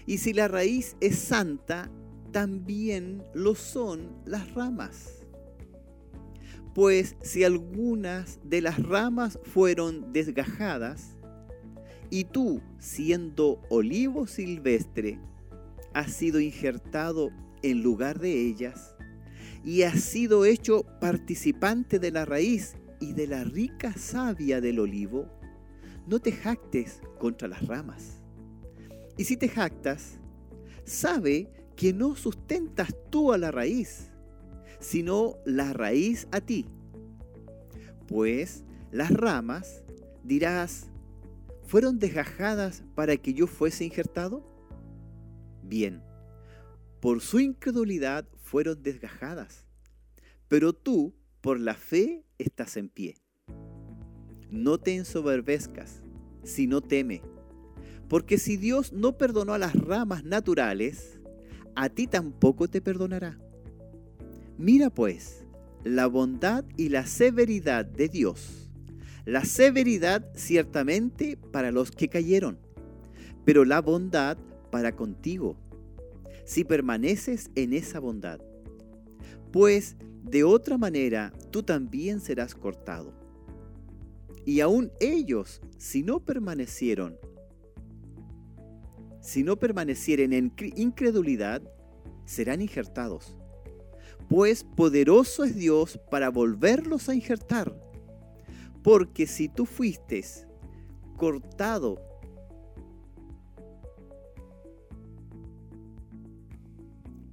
Y 0.08 0.18
si 0.18 0.34
la 0.34 0.48
raíz 0.48 0.98
es 1.00 1.20
santa, 1.20 1.92
también 2.32 3.24
lo 3.36 3.54
son 3.54 4.20
las 4.26 4.52
ramas. 4.56 5.24
Pues 6.74 7.16
si 7.22 7.44
algunas 7.44 8.40
de 8.44 8.62
las 8.62 8.82
ramas 8.82 9.38
fueron 9.44 10.12
desgajadas, 10.12 11.18
y 12.10 12.24
tú, 12.24 12.64
siendo 12.80 13.62
olivo 13.70 14.26
silvestre, 14.26 15.20
has 15.94 16.14
sido 16.14 16.40
injertado 16.40 17.30
en 17.62 17.84
lugar 17.84 18.18
de 18.18 18.48
ellas, 18.48 18.97
y 19.68 19.84
has 19.84 20.00
sido 20.00 20.46
hecho 20.46 20.86
participante 21.02 22.00
de 22.00 22.10
la 22.10 22.24
raíz 22.24 22.78
y 23.02 23.12
de 23.12 23.28
la 23.28 23.44
rica 23.44 23.92
savia 23.98 24.62
del 24.62 24.80
olivo, 24.80 25.28
no 26.08 26.22
te 26.22 26.32
jactes 26.32 27.02
contra 27.20 27.50
las 27.50 27.68
ramas. 27.68 28.22
Y 29.18 29.26
si 29.26 29.36
te 29.36 29.50
jactas, 29.50 30.22
sabe 30.86 31.52
que 31.76 31.92
no 31.92 32.16
sustentas 32.16 32.96
tú 33.10 33.34
a 33.34 33.38
la 33.38 33.52
raíz, 33.52 34.10
sino 34.80 35.36
la 35.44 35.74
raíz 35.74 36.30
a 36.32 36.40
ti. 36.40 36.66
Pues 38.08 38.64
las 38.92 39.12
ramas, 39.12 39.84
dirás, 40.24 40.90
¿fueron 41.64 42.00
desgajadas 42.00 42.86
para 42.96 43.18
que 43.18 43.34
yo 43.34 43.48
fuese 43.48 43.84
injertado? 43.84 44.50
Bien, 45.62 46.02
por 47.02 47.20
su 47.20 47.42
incredulidad 47.42 48.26
fueron 48.48 48.82
desgajadas, 48.82 49.68
pero 50.48 50.72
tú 50.72 51.14
por 51.42 51.60
la 51.60 51.76
fe 51.76 52.24
estás 52.38 52.78
en 52.78 52.88
pie. 52.88 53.18
No 54.50 54.78
te 54.78 54.96
ensoberbezcas, 54.96 56.02
sino 56.44 56.82
teme. 56.82 57.22
Porque 58.08 58.38
si 58.38 58.56
Dios 58.56 58.94
no 58.94 59.18
perdonó 59.18 59.54
a 59.54 59.58
las 59.58 59.76
ramas 59.76 60.24
naturales, 60.24 61.20
a 61.76 61.90
ti 61.90 62.08
tampoco 62.08 62.70
te 62.70 62.80
perdonará. 62.80 63.38
Mira 64.58 64.90
pues 64.90 65.46
la 65.84 66.08
bondad 66.08 66.64
y 66.78 66.88
la 66.88 67.06
severidad 67.06 67.86
de 67.86 68.08
Dios. 68.08 68.72
La 69.26 69.44
severidad 69.44 70.26
ciertamente 70.36 71.38
para 71.52 71.72
los 71.72 71.92
que 71.92 72.08
cayeron, 72.08 72.58
pero 73.44 73.66
la 73.66 73.82
bondad 73.82 74.38
para 74.72 74.94
contigo, 74.94 75.58
si 76.48 76.64
permaneces 76.64 77.52
en 77.56 77.74
esa 77.74 78.00
bondad. 78.00 78.40
Pues 79.52 79.98
de 80.24 80.46
otra 80.46 80.78
manera 80.78 81.34
tú 81.52 81.62
también 81.62 82.22
serás 82.22 82.56
cortado. 82.56 83.14
Y 84.46 84.62
aún 84.62 84.90
ellos, 85.02 85.62
si 85.78 86.04
no 86.04 86.24
permanecieron, 86.24 87.18
si 89.20 89.44
no 89.44 89.60
permanecieren 89.60 90.32
en 90.32 90.54
incredulidad, 90.78 91.62
serán 92.24 92.62
injertados. 92.62 93.36
Pues 94.30 94.64
poderoso 94.64 95.44
es 95.44 95.54
Dios 95.54 96.00
para 96.10 96.30
volverlos 96.30 97.10
a 97.10 97.14
injertar. 97.14 97.78
Porque 98.84 99.28
si 99.28 99.50
tú 99.50 99.66
fuiste 99.66 100.24
cortado 101.18 102.02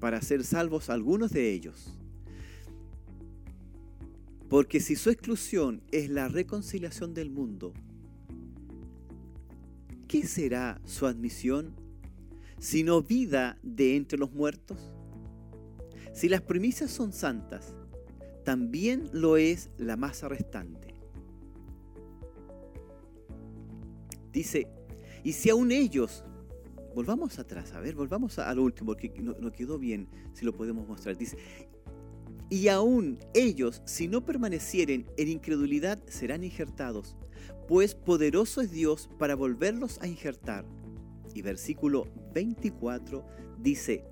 para 0.04 0.20
ser 0.20 0.44
salvos 0.44 0.90
algunos 0.90 1.30
de 1.30 1.50
ellos, 1.50 1.96
porque 4.50 4.78
si 4.78 4.96
su 4.96 5.08
exclusión 5.08 5.80
es 5.92 6.10
la 6.10 6.28
reconciliación 6.28 7.14
del 7.14 7.30
mundo, 7.30 7.72
¿qué 10.06 10.26
será 10.26 10.78
su 10.84 11.06
admisión? 11.06 11.74
Sino 12.58 13.00
vida 13.00 13.56
de 13.62 13.96
entre 13.96 14.18
los 14.18 14.30
muertos. 14.30 14.92
Si 16.12 16.28
las 16.28 16.42
premisas 16.42 16.90
son 16.90 17.14
santas, 17.14 17.74
también 18.44 19.08
lo 19.14 19.38
es 19.38 19.70
la 19.78 19.96
masa 19.96 20.28
restante. 20.28 20.94
Dice, 24.34 24.68
y 25.22 25.32
si 25.32 25.48
aún 25.48 25.72
ellos, 25.72 26.24
volvamos 26.94 27.38
atrás, 27.38 27.72
a 27.72 27.80
ver, 27.80 27.94
volvamos 27.94 28.38
a, 28.38 28.54
lo 28.54 28.62
último, 28.62 28.94
que 28.96 29.10
no, 29.20 29.34
no, 29.40 29.52
quedó 29.52 29.78
bien, 29.78 30.08
si 30.32 30.44
lo 30.44 30.54
podemos 30.54 30.86
mostrar. 30.86 31.16
Dice, 31.16 31.36
y 32.50 32.68
aún 32.68 33.18
ellos, 33.34 33.82
si 33.84 34.08
no 34.08 34.24
permanecieren 34.24 35.06
en 35.16 35.28
incredulidad, 35.28 36.02
serán 36.06 36.44
injertados, 36.44 37.16
pues 37.66 37.94
poderoso 37.94 38.60
es 38.60 38.70
Dios 38.70 39.08
para 39.18 39.34
volverlos 39.34 40.00
a 40.00 40.06
injertar. 40.06 40.64
Y 41.34 41.42
versículo 41.42 42.06
24 42.32 43.26
dice, 43.58 44.04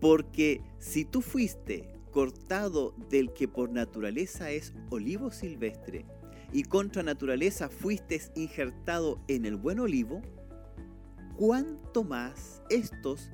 porque 0.00 0.60
si 0.78 1.04
tú 1.04 1.22
fuiste 1.22 1.88
cortado 2.12 2.94
del 3.10 3.32
que 3.32 3.48
por 3.48 3.70
naturaleza 3.70 4.50
es 4.50 4.74
olivo 4.90 5.30
silvestre, 5.30 6.04
y 6.52 6.62
contra 6.62 7.02
naturaleza 7.02 7.68
fuiste 7.68 8.20
injertado 8.34 9.20
en 9.28 9.44
el 9.44 9.56
buen 9.56 9.80
olivo, 9.80 10.22
cuánto 11.38 12.02
más 12.02 12.60
estos, 12.68 13.30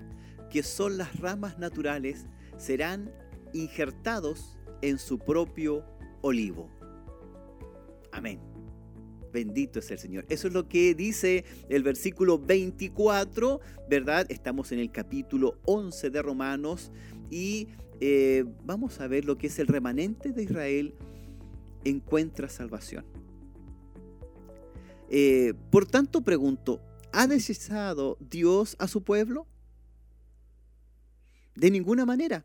que 0.51 0.63
son 0.63 0.99
las 0.99 1.19
ramas 1.19 1.59
naturales, 1.59 2.27
serán 2.59 3.11
injertados 3.55 4.59
en 4.83 4.99
su 4.99 5.19
propio 5.19 5.85
olivo. 6.21 6.69
Amén. 8.13 8.39
Bendito 9.33 9.79
es 9.79 9.91
el 9.91 9.99
Señor. 9.99 10.27
Eso 10.29 10.49
es 10.49 10.55
lo 10.55 10.69
que 10.69 10.95
dice 10.95 11.45
el 11.69 11.83
versículo 11.83 12.39
24, 12.39 13.61
¿verdad? 13.89 14.27
Estamos 14.29 14.71
en 14.71 14.79
el 14.79 14.93
capítulo 14.93 15.59
11 15.65 16.11
de 16.11 16.23
Romanos 16.23 16.93
y 17.31 17.69
eh, 18.01 18.45
vamos 18.65 19.01
a 19.01 19.09
ver 19.09 19.25
lo 19.25 19.39
que 19.39 19.47
es 19.47 19.59
el 19.59 19.67
remanente 19.67 20.31
de 20.31 20.43
Israel 20.43 20.95
encuentra 21.85 22.49
salvación. 22.49 23.05
Eh, 25.09 25.55
por 25.71 25.87
tanto, 25.87 26.23
pregunto, 26.23 26.81
¿ha 27.15 27.27
desechado 27.27 28.17
Dios 28.21 28.77
a 28.79 28.89
su 28.89 29.03
pueblo? 29.03 29.47
De 31.55 31.71
ninguna 31.71 32.05
manera, 32.05 32.45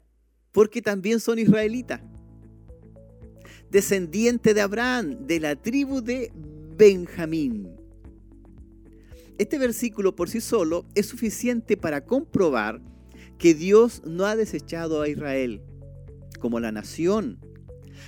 porque 0.51 0.81
también 0.81 1.19
son 1.19 1.39
israelitas. 1.39 2.01
Descendiente 3.71 4.53
de 4.53 4.61
Abraham, 4.61 5.25
de 5.25 5.39
la 5.39 5.55
tribu 5.55 6.01
de 6.01 6.31
Benjamín. 6.77 7.69
Este 9.37 9.57
versículo 9.57 10.15
por 10.15 10.29
sí 10.29 10.41
solo 10.41 10.85
es 10.95 11.07
suficiente 11.07 11.77
para 11.77 12.05
comprobar 12.05 12.81
que 13.37 13.53
Dios 13.53 14.01
no 14.05 14.25
ha 14.25 14.35
desechado 14.35 15.01
a 15.01 15.07
Israel 15.07 15.61
como 16.39 16.59
la 16.59 16.71
nación, 16.71 17.39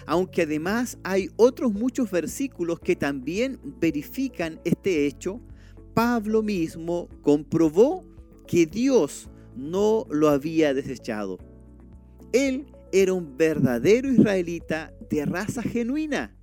aunque 0.05 0.43
además 0.43 0.97
hay 1.03 1.29
otros 1.35 1.73
muchos 1.73 2.11
versículos 2.11 2.79
que 2.79 2.95
también 2.95 3.59
verifican 3.79 4.59
este 4.63 5.07
hecho, 5.07 5.41
Pablo 5.93 6.43
mismo 6.43 7.09
comprobó 7.21 8.05
que 8.47 8.65
Dios 8.65 9.29
no 9.55 10.05
lo 10.09 10.29
había 10.29 10.73
desechado. 10.73 11.37
Él 12.33 12.67
era 12.91 13.13
un 13.13 13.37
verdadero 13.37 14.11
israelita 14.11 14.93
de 15.09 15.25
raza 15.25 15.61
genuina, 15.61 16.35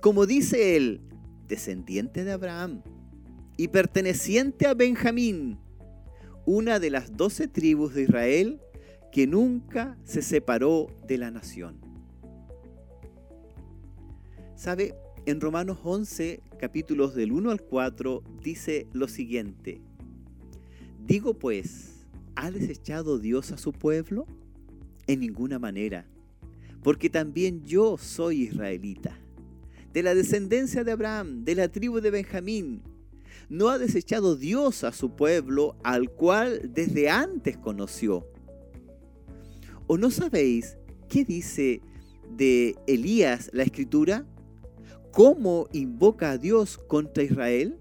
como 0.00 0.26
dice 0.26 0.76
él, 0.76 1.02
descendiente 1.46 2.24
de 2.24 2.32
Abraham 2.32 2.82
y 3.56 3.68
perteneciente 3.68 4.66
a 4.66 4.74
Benjamín, 4.74 5.58
una 6.46 6.78
de 6.78 6.90
las 6.90 7.16
doce 7.16 7.48
tribus 7.48 7.94
de 7.94 8.02
Israel 8.02 8.60
que 9.12 9.26
nunca 9.26 9.98
se 10.04 10.22
separó 10.22 10.86
de 11.06 11.18
la 11.18 11.30
nación. 11.30 11.80
¿Sabe? 14.54 14.94
En 15.26 15.38
Romanos 15.38 15.78
11, 15.84 16.40
capítulos 16.58 17.14
del 17.14 17.32
1 17.32 17.50
al 17.50 17.60
4, 17.60 18.22
dice 18.42 18.86
lo 18.94 19.06
siguiente. 19.06 19.82
Digo 21.06 21.34
pues, 21.34 22.06
¿ha 22.36 22.50
desechado 22.50 23.18
Dios 23.18 23.52
a 23.52 23.58
su 23.58 23.72
pueblo? 23.72 24.26
En 25.06 25.20
ninguna 25.20 25.58
manera, 25.58 26.06
porque 26.82 27.10
también 27.10 27.62
yo 27.64 27.98
soy 27.98 28.44
israelita, 28.44 29.18
de 29.92 30.02
la 30.02 30.14
descendencia 30.14 30.84
de 30.84 30.92
Abraham, 30.92 31.44
de 31.44 31.54
la 31.54 31.68
tribu 31.68 32.00
de 32.00 32.10
Benjamín, 32.10 32.82
no 33.50 33.68
ha 33.68 33.78
desechado 33.78 34.36
Dios 34.36 34.84
a 34.84 34.92
su 34.92 35.16
pueblo 35.16 35.76
al 35.82 36.10
cual 36.10 36.70
desde 36.72 37.10
antes 37.10 37.58
conoció. 37.58 38.26
¿O 39.86 39.98
no 39.98 40.10
sabéis 40.10 40.78
qué 41.08 41.26
dice 41.26 41.82
de 42.30 42.76
Elías 42.86 43.50
la 43.52 43.64
escritura? 43.64 44.24
¿Cómo 45.12 45.68
invoca 45.72 46.32
a 46.32 46.38
Dios 46.38 46.78
contra 46.78 47.22
Israel? 47.22 47.78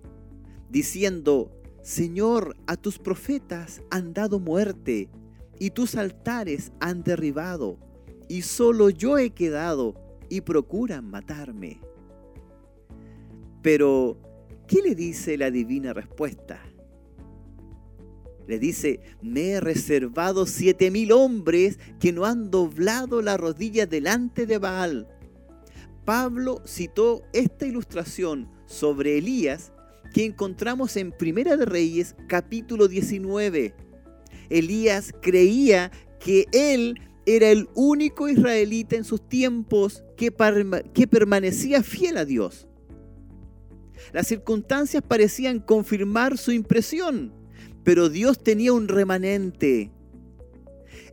Diciendo, 0.69 1.51
Señor, 1.81 2.55
a 2.67 2.75
tus 2.75 2.99
profetas 2.99 3.81
han 3.89 4.13
dado 4.13 4.39
muerte 4.39 5.09
y 5.59 5.71
tus 5.71 5.95
altares 5.95 6.71
han 6.79 7.03
derribado, 7.03 7.77
y 8.27 8.43
solo 8.43 8.89
yo 8.89 9.17
he 9.17 9.31
quedado 9.31 9.95
y 10.29 10.41
procuran 10.41 11.09
matarme. 11.09 11.79
Pero 13.61 14.17
¿Qué 14.69 14.83
le 14.83 14.93
dice 14.93 15.35
la 15.35 15.49
divina 15.49 15.93
respuesta? 15.93 16.61
Le 18.47 18.59
dice, 18.59 18.99
me 19.19 19.49
he 19.49 19.59
reservado 19.59 20.45
siete 20.45 20.91
mil 20.91 21.11
hombres 21.11 21.79
que 21.99 22.13
no 22.13 22.25
han 22.25 22.51
doblado 22.51 23.23
la 23.23 23.35
rodilla 23.35 23.87
delante 23.87 24.45
de 24.45 24.59
Baal. 24.59 25.07
Pablo 26.09 26.63
citó 26.65 27.21
esta 27.33 27.67
ilustración 27.67 28.49
sobre 28.65 29.19
Elías 29.19 29.71
que 30.11 30.25
encontramos 30.25 30.97
en 30.97 31.11
Primera 31.11 31.55
de 31.55 31.65
Reyes 31.65 32.15
capítulo 32.27 32.87
19. 32.87 33.75
Elías 34.49 35.13
creía 35.21 35.91
que 36.19 36.47
él 36.51 36.99
era 37.27 37.51
el 37.51 37.69
único 37.75 38.27
israelita 38.27 38.95
en 38.95 39.03
sus 39.03 39.29
tiempos 39.29 40.03
que, 40.17 40.33
que 40.95 41.05
permanecía 41.05 41.83
fiel 41.83 42.17
a 42.17 42.25
Dios. 42.25 42.67
Las 44.11 44.25
circunstancias 44.25 45.03
parecían 45.07 45.59
confirmar 45.59 46.39
su 46.39 46.51
impresión, 46.51 47.35
pero 47.83 48.09
Dios 48.09 48.41
tenía 48.41 48.73
un 48.73 48.87
remanente. 48.87 49.91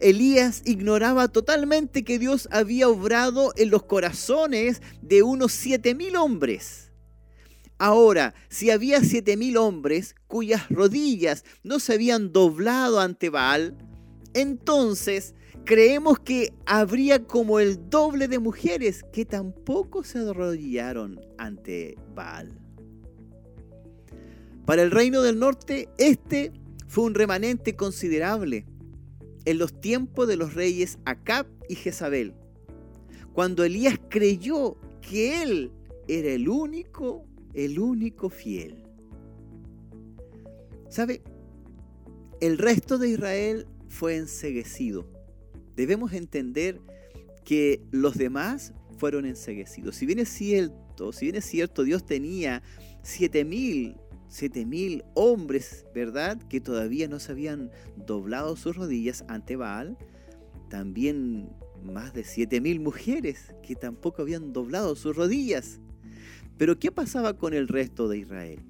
Elías 0.00 0.62
ignoraba 0.64 1.28
totalmente 1.28 2.04
que 2.04 2.18
Dios 2.18 2.48
había 2.50 2.88
obrado 2.88 3.52
en 3.56 3.70
los 3.70 3.84
corazones 3.84 4.82
de 5.02 5.22
unos 5.22 5.52
siete 5.52 5.94
mil 5.94 6.16
hombres. 6.16 6.92
Ahora, 7.78 8.34
si 8.48 8.70
había 8.70 9.00
siete 9.00 9.36
mil 9.36 9.56
hombres 9.56 10.14
cuyas 10.26 10.68
rodillas 10.70 11.44
no 11.62 11.78
se 11.78 11.94
habían 11.94 12.32
doblado 12.32 13.00
ante 13.00 13.28
Baal, 13.28 13.76
entonces 14.32 15.34
creemos 15.64 16.18
que 16.20 16.54
habría 16.64 17.24
como 17.24 17.60
el 17.60 17.90
doble 17.90 18.28
de 18.28 18.38
mujeres 18.38 19.04
que 19.12 19.24
tampoco 19.24 20.04
se 20.04 20.20
arrodillaron 20.20 21.20
ante 21.38 21.96
Baal. 22.14 22.58
Para 24.64 24.82
el 24.82 24.90
reino 24.90 25.22
del 25.22 25.38
norte, 25.38 25.88
este 25.98 26.52
fue 26.88 27.04
un 27.04 27.14
remanente 27.14 27.76
considerable 27.76 28.66
en 29.46 29.58
los 29.58 29.80
tiempos 29.80 30.28
de 30.28 30.36
los 30.36 30.54
reyes 30.54 30.98
Acab 31.04 31.46
y 31.68 31.76
Jezabel, 31.76 32.34
cuando 33.32 33.64
Elías 33.64 33.98
creyó 34.10 34.76
que 35.00 35.42
él 35.42 35.72
era 36.08 36.30
el 36.30 36.48
único, 36.48 37.24
el 37.54 37.78
único 37.78 38.28
fiel. 38.28 38.82
¿Sabe? 40.90 41.22
El 42.40 42.58
resto 42.58 42.98
de 42.98 43.10
Israel 43.10 43.66
fue 43.88 44.16
enseguecido. 44.16 45.06
Debemos 45.74 46.12
entender 46.12 46.80
que 47.44 47.82
los 47.90 48.16
demás 48.16 48.72
fueron 48.98 49.26
enseguecidos. 49.26 49.96
Si 49.96 50.06
bien 50.06 50.18
es 50.18 50.28
cierto, 50.28 51.12
si 51.12 51.26
bien 51.26 51.36
es 51.36 51.44
cierto, 51.44 51.84
Dios 51.84 52.04
tenía 52.04 52.62
siete 53.02 53.44
mil 53.44 53.96
siete 54.28 54.66
mil 54.66 55.04
hombres, 55.14 55.86
¿verdad? 55.94 56.38
Que 56.48 56.60
todavía 56.60 57.08
no 57.08 57.18
se 57.18 57.32
habían 57.32 57.70
doblado 58.06 58.56
sus 58.56 58.76
rodillas 58.76 59.24
ante 59.28 59.56
Baal. 59.56 59.96
También 60.68 61.50
más 61.82 62.14
de 62.14 62.24
siete 62.24 62.60
mil 62.60 62.80
mujeres 62.80 63.54
que 63.62 63.74
tampoco 63.74 64.22
habían 64.22 64.52
doblado 64.52 64.96
sus 64.96 65.16
rodillas. 65.16 65.80
Pero 66.58 66.78
¿qué 66.78 66.90
pasaba 66.90 67.36
con 67.36 67.54
el 67.54 67.68
resto 67.68 68.08
de 68.08 68.18
Israel? 68.18 68.60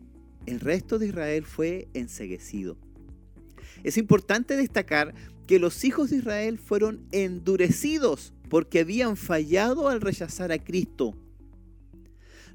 El 0.47 0.61
resto 0.61 0.99
de 0.99 1.09
Israel 1.09 1.45
fue 1.45 1.89
enseguecido. 1.95 2.77
Es 3.85 3.97
importante 3.97 4.57
destacar 4.57 5.15
que 5.47 5.59
los 5.59 5.85
hijos 5.85 6.11
de 6.11 6.17
Israel 6.17 6.59
fueron 6.59 7.07
endurecidos 7.13 8.33
porque 8.49 8.81
habían 8.81 9.17
fallado 9.17 9.89
al 9.89 10.01
rechazar 10.01 10.53
a 10.53 10.63
Cristo 10.63 11.17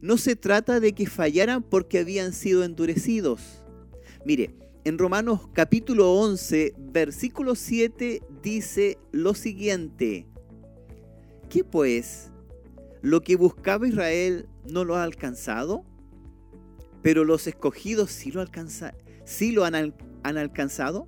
no 0.01 0.17
se 0.17 0.35
trata 0.35 0.79
de 0.79 0.93
que 0.93 1.05
fallaran 1.05 1.61
porque 1.61 1.99
habían 1.99 2.33
sido 2.33 2.63
endurecidos. 2.63 3.63
Mire, 4.25 4.55
en 4.83 4.97
Romanos 4.97 5.41
capítulo 5.53 6.13
11, 6.13 6.73
versículo 6.77 7.53
7 7.53 8.23
dice 8.41 8.97
lo 9.11 9.35
siguiente. 9.35 10.25
¿Qué 11.49 11.63
pues? 11.63 12.31
¿Lo 13.01 13.21
que 13.21 13.35
buscaba 13.35 13.87
Israel 13.87 14.47
no 14.67 14.85
lo 14.85 14.95
ha 14.95 15.03
alcanzado? 15.03 15.85
Pero 17.03 17.23
los 17.23 17.45
escogidos 17.45 18.11
sí 18.11 18.31
lo, 18.31 18.41
han, 19.65 19.93
han 20.23 20.37
alcanzado. 20.37 21.05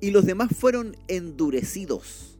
Y 0.00 0.10
los 0.10 0.24
demás 0.24 0.50
fueron 0.56 0.96
endurecidos. 1.08 2.38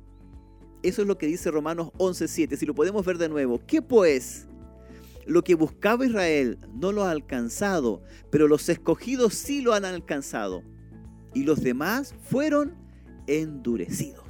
Eso 0.83 1.03
es 1.03 1.09
lo 1.09 1.17
que 1.19 1.27
dice 1.27 1.51
Romanos 1.51 1.91
11.7. 1.99 2.57
Si 2.57 2.67
lo 2.67 2.75
podemos 2.75 3.05
ver 3.05 3.19
de 3.19 3.29
nuevo. 3.29 3.61
¿Qué 3.67 3.83
pues? 3.83 4.49
Lo 5.27 5.45
que 5.45 5.55
buscaba 5.55 6.07
Israel 6.07 6.59
no 6.75 6.93
lo 6.93 7.05
ha 7.05 7.11
alcanzado, 7.11 8.03
pero 8.31 8.49
los 8.49 8.69
escogidos 8.69 9.35
sí 9.35 9.63
lo 9.63 9.75
han 9.75 9.85
alcanzado. 9.85 10.63
y 11.35 11.45
los 11.45 11.63
demás 11.63 12.15
fueron 12.25 12.75
endurecidos. 13.27 14.23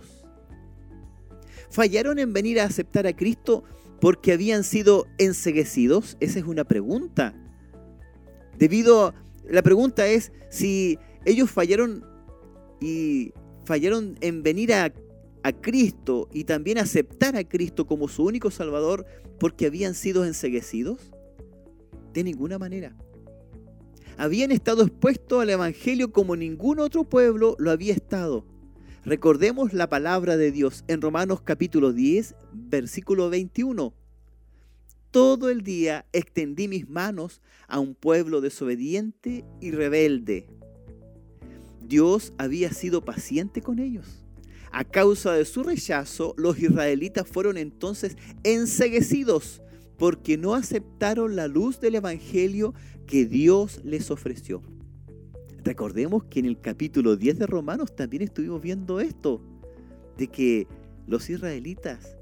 ¿Fallaron 1.69 2.19
en 2.19 2.33
venir 2.33 2.61
a 2.61 2.65
aceptar 2.65 3.07
a 3.09 3.17
Cristo 3.17 3.65
porque 4.01 4.33
habían 4.33 4.63
sido 4.63 5.07
enseguecidos? 5.19 6.17
Esa 6.21 6.39
es 6.39 6.45
una 6.45 6.65
pregunta. 6.65 7.35
Debido, 8.57 9.15
la 9.49 9.63
pregunta 9.63 10.07
es 10.07 10.31
si 10.49 10.99
ellos 11.25 11.51
fallaron 11.51 12.05
y 12.81 13.33
fallaron 13.65 14.17
en 14.21 14.43
venir 14.43 14.75
a, 14.75 14.93
a 15.43 15.53
Cristo 15.53 16.29
y 16.33 16.45
también 16.45 16.79
aceptar 16.79 17.37
a 17.37 17.45
Cristo 17.45 17.87
como 17.87 18.09
su 18.09 18.25
único 18.25 18.51
Salvador 18.51 19.07
porque 19.39 19.67
habían 19.67 19.95
sido 19.95 20.25
enseguecidos. 20.25 21.13
De 22.13 22.25
ninguna 22.25 22.59
manera. 22.59 22.97
Habían 24.19 24.53
estado 24.53 24.83
expuestos 24.83 25.41
al 25.41 25.51
Evangelio 25.51 26.13
como 26.13 26.37
ningún 26.37 26.79
otro 26.79 27.05
pueblo 27.05 27.57
lo 27.59 27.71
había 27.71 27.95
estado. 27.95 28.45
Recordemos 29.05 29.73
la 29.73 29.89
palabra 29.89 30.37
de 30.37 30.53
Dios 30.53 30.85
en 30.87 31.01
Romanos 31.01 31.41
capítulo 31.41 31.93
10, 31.93 32.37
versículo 32.53 33.31
21. 33.31 33.95
Todo 35.11 35.51
el 35.51 35.63
día 35.63 36.07
extendí 36.13 36.69
mis 36.69 36.89
manos 36.89 37.43
a 37.67 37.81
un 37.81 37.95
pueblo 37.95 38.41
desobediente 38.41 39.45
y 39.61 39.73
rebelde. 39.73 40.47
Dios 41.81 42.33
había 42.39 42.73
sido 42.73 43.05
paciente 43.05 43.61
con 43.61 43.79
ellos. 43.79 44.22
A 44.73 44.85
causa 44.85 45.35
de 45.35 45.45
su 45.45 45.63
rechazo, 45.63 46.35
los 46.39 46.59
israelitas 46.59 47.29
fueron 47.29 47.59
entonces 47.59 48.17
enseguecidos 48.43 49.61
porque 49.99 50.39
no 50.39 50.55
aceptaron 50.55 51.37
la 51.37 51.47
luz 51.47 51.79
del 51.79 51.97
Evangelio 51.97 52.73
que 53.07 53.27
Dios 53.27 53.83
les 53.85 54.11
ofreció. 54.11 54.63
Recordemos 55.63 56.25
que 56.25 56.41
en 56.41 56.47
el 56.47 56.59
capítulo 56.59 57.17
10 57.17 57.41
de 57.41 57.47
Romanos 57.47 57.95
también 57.95 58.23
estuvimos 58.23 58.63
viendo 58.63 58.99
esto, 58.99 59.43
de 60.17 60.29
que 60.29 60.67
los 61.07 61.29
israelitas 61.29 62.17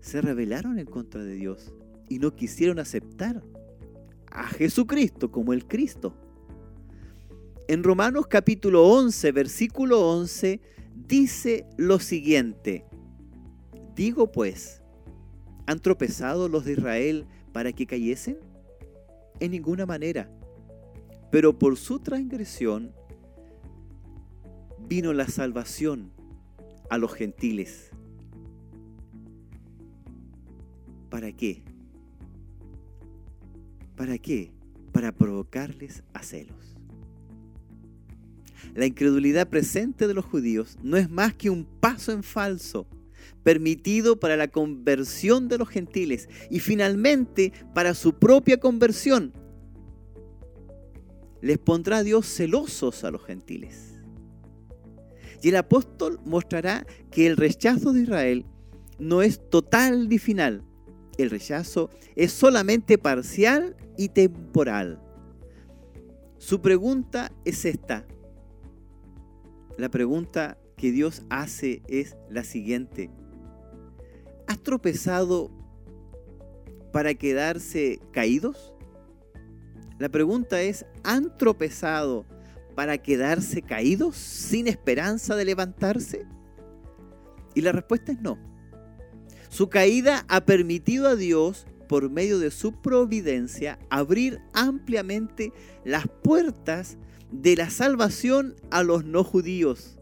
se 0.00 0.20
rebelaron 0.20 0.80
en 0.80 0.86
contra 0.86 1.22
de 1.22 1.34
Dios 1.34 1.72
y 2.08 2.18
no 2.18 2.34
quisieron 2.34 2.80
aceptar 2.80 3.42
a 4.26 4.48
Jesucristo 4.48 5.30
como 5.30 5.52
el 5.52 5.66
Cristo. 5.66 6.12
En 7.68 7.84
Romanos 7.84 8.26
capítulo 8.26 8.84
11, 8.88 9.32
versículo 9.32 10.10
11, 10.10 10.60
dice 10.94 11.66
lo 11.76 11.98
siguiente, 11.98 12.84
digo 13.94 14.32
pues, 14.32 14.82
¿han 15.66 15.80
tropezado 15.80 16.48
los 16.48 16.64
de 16.64 16.72
Israel 16.72 17.26
para 17.52 17.72
que 17.72 17.86
cayesen? 17.86 18.38
En 19.40 19.50
ninguna 19.50 19.84
manera 19.84 20.30
pero 21.34 21.58
por 21.58 21.76
su 21.76 21.98
transgresión 21.98 22.92
vino 24.86 25.12
la 25.12 25.26
salvación 25.26 26.12
a 26.90 26.96
los 26.96 27.12
gentiles. 27.12 27.90
¿Para 31.10 31.32
qué? 31.32 31.64
¿Para 33.96 34.16
qué? 34.18 34.52
Para 34.92 35.10
provocarles 35.10 36.04
a 36.12 36.22
celos. 36.22 36.63
La 38.74 38.86
incredulidad 38.86 39.48
presente 39.48 40.08
de 40.08 40.14
los 40.14 40.24
judíos 40.24 40.76
no 40.82 40.96
es 40.96 41.08
más 41.08 41.34
que 41.34 41.50
un 41.50 41.64
paso 41.64 42.12
en 42.12 42.22
falso 42.22 42.86
permitido 43.42 44.18
para 44.18 44.36
la 44.36 44.48
conversión 44.48 45.48
de 45.48 45.58
los 45.58 45.68
gentiles 45.68 46.28
y 46.50 46.60
finalmente 46.60 47.52
para 47.74 47.94
su 47.94 48.14
propia 48.14 48.58
conversión 48.58 49.32
les 51.40 51.58
pondrá 51.58 52.02
Dios 52.02 52.26
celosos 52.26 53.04
a 53.04 53.10
los 53.10 53.22
gentiles. 53.22 54.00
Y 55.42 55.50
el 55.50 55.56
apóstol 55.56 56.18
mostrará 56.24 56.86
que 57.10 57.26
el 57.26 57.36
rechazo 57.36 57.92
de 57.92 58.00
Israel 58.00 58.46
no 58.98 59.20
es 59.20 59.50
total 59.50 60.08
ni 60.08 60.18
final. 60.18 60.64
El 61.18 61.28
rechazo 61.28 61.90
es 62.16 62.32
solamente 62.32 62.96
parcial 62.96 63.76
y 63.98 64.08
temporal. 64.08 65.02
Su 66.38 66.62
pregunta 66.62 67.30
es 67.44 67.66
esta. 67.66 68.06
La 69.76 69.88
pregunta 69.88 70.56
que 70.76 70.92
Dios 70.92 71.22
hace 71.30 71.82
es 71.88 72.16
la 72.30 72.44
siguiente. 72.44 73.10
¿Has 74.46 74.62
tropezado 74.62 75.50
para 76.92 77.14
quedarse 77.14 78.00
caídos? 78.12 78.72
La 79.98 80.08
pregunta 80.08 80.62
es, 80.62 80.86
¿han 81.02 81.36
tropezado 81.38 82.24
para 82.76 82.98
quedarse 82.98 83.62
caídos 83.62 84.16
sin 84.16 84.68
esperanza 84.68 85.34
de 85.34 85.44
levantarse? 85.44 86.26
Y 87.54 87.60
la 87.60 87.72
respuesta 87.72 88.12
es 88.12 88.20
no. 88.20 88.38
Su 89.48 89.68
caída 89.68 90.24
ha 90.28 90.44
permitido 90.44 91.08
a 91.08 91.16
Dios, 91.16 91.66
por 91.88 92.10
medio 92.10 92.38
de 92.38 92.50
su 92.50 92.80
providencia, 92.80 93.78
abrir 93.90 94.40
ampliamente 94.52 95.52
las 95.84 96.06
puertas 96.08 96.96
de 97.30 97.56
la 97.56 97.70
salvación 97.70 98.54
a 98.70 98.82
los 98.82 99.04
no 99.04 99.24
judíos. 99.24 99.98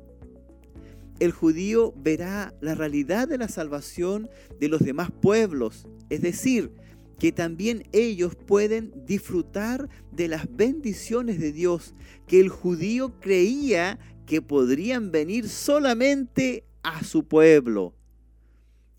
El 1.21 1.33
judío 1.33 1.95
verá 1.97 2.53
la 2.61 2.75
realidad 2.75 3.29
de 3.29 3.39
la 3.39 3.49
salvación 3.49 4.29
de 4.59 4.69
los 4.69 4.81
demás 4.81 5.11
pueblos, 5.11 5.87
es 6.11 6.21
decir, 6.21 6.73
que 7.19 7.31
también 7.31 7.85
ellos 7.93 8.35
pueden 8.35 8.93
disfrutar 9.07 9.89
de 10.11 10.27
las 10.27 10.55
bendiciones 10.57 11.39
de 11.39 11.53
Dios 11.53 11.95
que 12.27 12.41
el 12.41 12.49
judío 12.49 13.21
creía 13.21 14.01
que 14.27 14.43
podrían 14.43 15.13
venir 15.13 15.49
solamente 15.49 16.65
a 16.83 17.05
su 17.05 17.29
pueblo. 17.29 17.95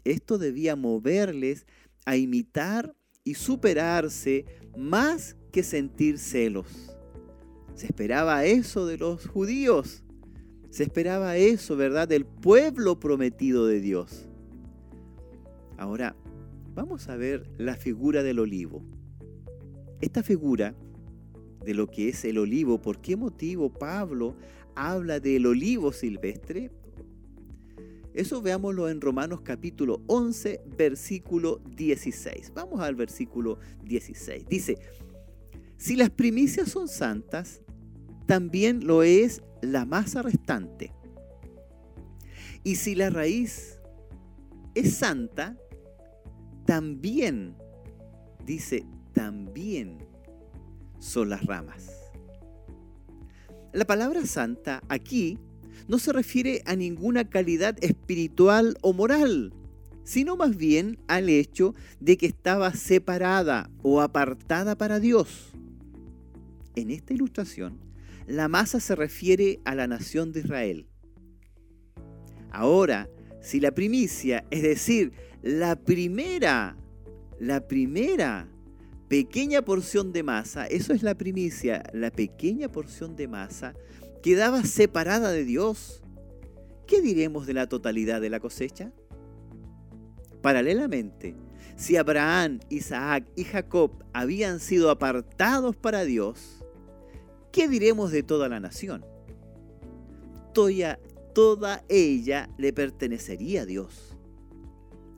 Esto 0.06 0.38
debía 0.38 0.76
moverles 0.76 1.66
a 2.06 2.16
imitar 2.16 2.96
y 3.24 3.34
superarse 3.34 4.46
más 4.78 5.36
que 5.52 5.64
sentir 5.64 6.18
celos. 6.18 6.93
Se 7.76 7.88
esperaba 7.88 8.46
eso 8.46 8.86
de 8.86 8.98
los 8.98 9.28
judíos. 9.28 10.04
Se 10.70 10.84
esperaba 10.84 11.38
eso, 11.38 11.76
¿verdad? 11.76 12.08
Del 12.08 12.26
pueblo 12.26 13.00
prometido 13.00 13.68
de 13.68 13.80
Dios. 13.80 14.28
Ahora, 15.78 16.16
vamos 16.74 17.10
a 17.10 17.16
ver 17.16 17.50
la 17.58 17.76
figura 17.76 18.24
del 18.24 18.40
olivo. 18.40 18.84
Esta 20.02 20.24
figura 20.24 20.76
de 21.64 21.74
lo 21.74 21.88
que 21.88 22.10
es 22.10 22.26
el 22.26 22.38
olivo, 22.38 22.82
¿por 22.82 23.00
qué 23.00 23.16
motivo 23.16 23.72
Pablo 23.72 24.36
habla 24.76 25.20
del 25.20 25.46
olivo 25.46 25.92
silvestre? 25.92 26.72
Eso 28.14 28.42
veámoslo 28.44 28.90
en 28.90 29.02
Romanos 29.02 29.42
capítulo 29.42 30.02
11, 30.06 30.62
versículo 30.78 31.62
16. 31.76 32.52
Vamos 32.54 32.82
al 32.82 32.94
versículo 32.94 33.58
16. 33.84 34.46
Dice, 34.48 34.78
si 35.78 35.96
las 35.96 36.12
primicias 36.12 36.70
son 36.70 36.88
santas, 36.88 37.63
también 38.26 38.86
lo 38.86 39.04
es 39.04 39.42
la 39.62 39.86
masa 39.86 40.22
restante. 40.22 40.92
Y 42.64 42.76
si 42.76 42.96
la 42.96 43.10
raíz 43.10 43.80
es 44.76 44.96
santa, 44.96 45.58
también, 46.66 47.56
dice, 48.46 48.86
también 49.14 49.98
son 51.00 51.30
las 51.30 51.46
ramas. 51.46 51.90
La 53.74 53.86
palabra 53.86 54.26
santa 54.26 54.82
aquí 54.88 55.40
no 55.88 56.00
se 56.00 56.14
refiere 56.14 56.62
a 56.66 56.76
ninguna 56.76 57.30
calidad 57.30 57.76
espiritual 57.84 58.78
o 58.82 58.94
moral, 58.94 59.54
sino 60.04 60.38
más 60.38 60.56
bien 60.56 61.00
al 61.08 61.30
hecho 61.30 61.76
de 62.00 62.18
que 62.18 62.26
estaba 62.26 62.74
separada 62.74 63.70
o 63.82 64.02
apartada 64.02 64.78
para 64.78 65.00
Dios. 65.00 65.52
En 66.76 66.90
esta 66.92 67.14
ilustración, 67.14 67.80
la 68.28 68.48
masa 68.48 68.80
se 68.80 68.96
refiere 68.96 69.60
a 69.66 69.76
la 69.76 69.88
nación 69.88 70.32
de 70.32 70.42
Israel. 70.42 70.88
Ahora, 72.52 73.10
si 73.42 73.60
la 73.60 73.72
primicia, 73.72 74.46
es 74.52 74.62
decir, 74.62 75.12
la 75.42 75.76
primera, 75.76 76.78
la 77.40 77.68
primera 77.68 78.48
pequeña 79.10 79.64
porción 79.64 80.14
de 80.14 80.24
masa, 80.24 80.66
eso 80.68 80.94
es 80.94 81.04
la 81.04 81.16
primicia, 81.16 81.84
la 81.94 82.12
pequeña 82.12 82.70
porción 82.70 83.16
de 83.16 83.28
masa 83.28 83.74
quedaba 84.22 84.64
separada 84.64 85.32
de 85.32 85.44
Dios. 85.44 86.02
¿Qué 86.88 87.02
diremos 87.02 87.46
de 87.46 87.54
la 87.54 87.68
totalidad 87.68 88.22
de 88.22 88.30
la 88.30 88.40
cosecha? 88.40 88.94
Paralelamente, 90.42 91.36
si 91.76 91.98
Abraham, 91.98 92.60
Isaac 92.70 93.26
y 93.36 93.44
Jacob 93.46 94.04
habían 94.14 94.60
sido 94.60 94.90
apartados 94.90 95.76
para 95.76 96.04
Dios, 96.06 96.53
¿qué 97.54 97.70
diremos 97.70 98.12
de 98.12 98.24
toda 98.24 98.50
la 98.50 98.60
nación? 98.60 99.06
Toda, 100.54 101.00
toda 101.34 101.86
ella 101.88 102.50
le 102.58 102.74
pertenecería 102.74 103.62
a 103.62 103.66
Dios 103.66 104.14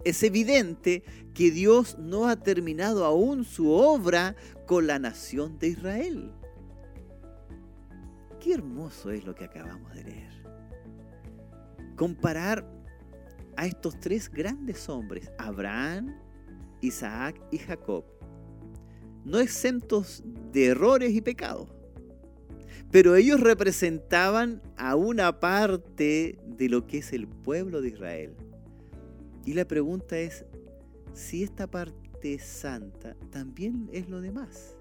es 0.05 0.21
evidente 0.21 1.03
que 1.33 1.51
Dios 1.51 1.97
no 1.97 2.27
ha 2.27 2.37
terminado 2.37 3.03
aún 3.03 3.43
su 3.43 3.71
obra 3.71 4.35
con 4.67 4.87
la 4.87 4.99
nación 4.99 5.57
de 5.57 5.69
Israel. 5.69 6.31
Qué 8.39 8.53
hermoso 8.53 9.09
es 9.09 9.25
lo 9.25 9.33
que 9.33 9.45
acabamos 9.45 9.93
de 9.95 10.03
leer. 10.03 10.31
Comparar 11.95 12.71
a 13.57 13.65
estos 13.65 13.99
tres 13.99 14.29
grandes 14.29 14.87
hombres, 14.89 15.31
Abraham, 15.39 16.15
Isaac 16.81 17.41
y 17.51 17.57
Jacob, 17.57 18.05
no 19.23 19.39
exentos 19.39 20.23
de 20.51 20.67
errores 20.67 21.13
y 21.13 21.21
pecados, 21.21 21.67
pero 22.91 23.15
ellos 23.15 23.41
representaban 23.41 24.61
a 24.77 24.95
una 24.95 25.39
parte 25.39 26.37
de 26.45 26.69
lo 26.69 26.87
que 26.87 26.99
es 26.99 27.13
el 27.13 27.27
pueblo 27.27 27.81
de 27.81 27.89
Israel. 27.89 28.35
Y 29.45 29.53
la 29.53 29.65
pregunta 29.65 30.17
es, 30.17 30.45
si 31.13 31.43
esta 31.43 31.67
parte 31.67 32.39
santa, 32.39 33.15
también 33.31 33.89
es 33.91 34.09
lo 34.09 34.21
demás. 34.21 34.75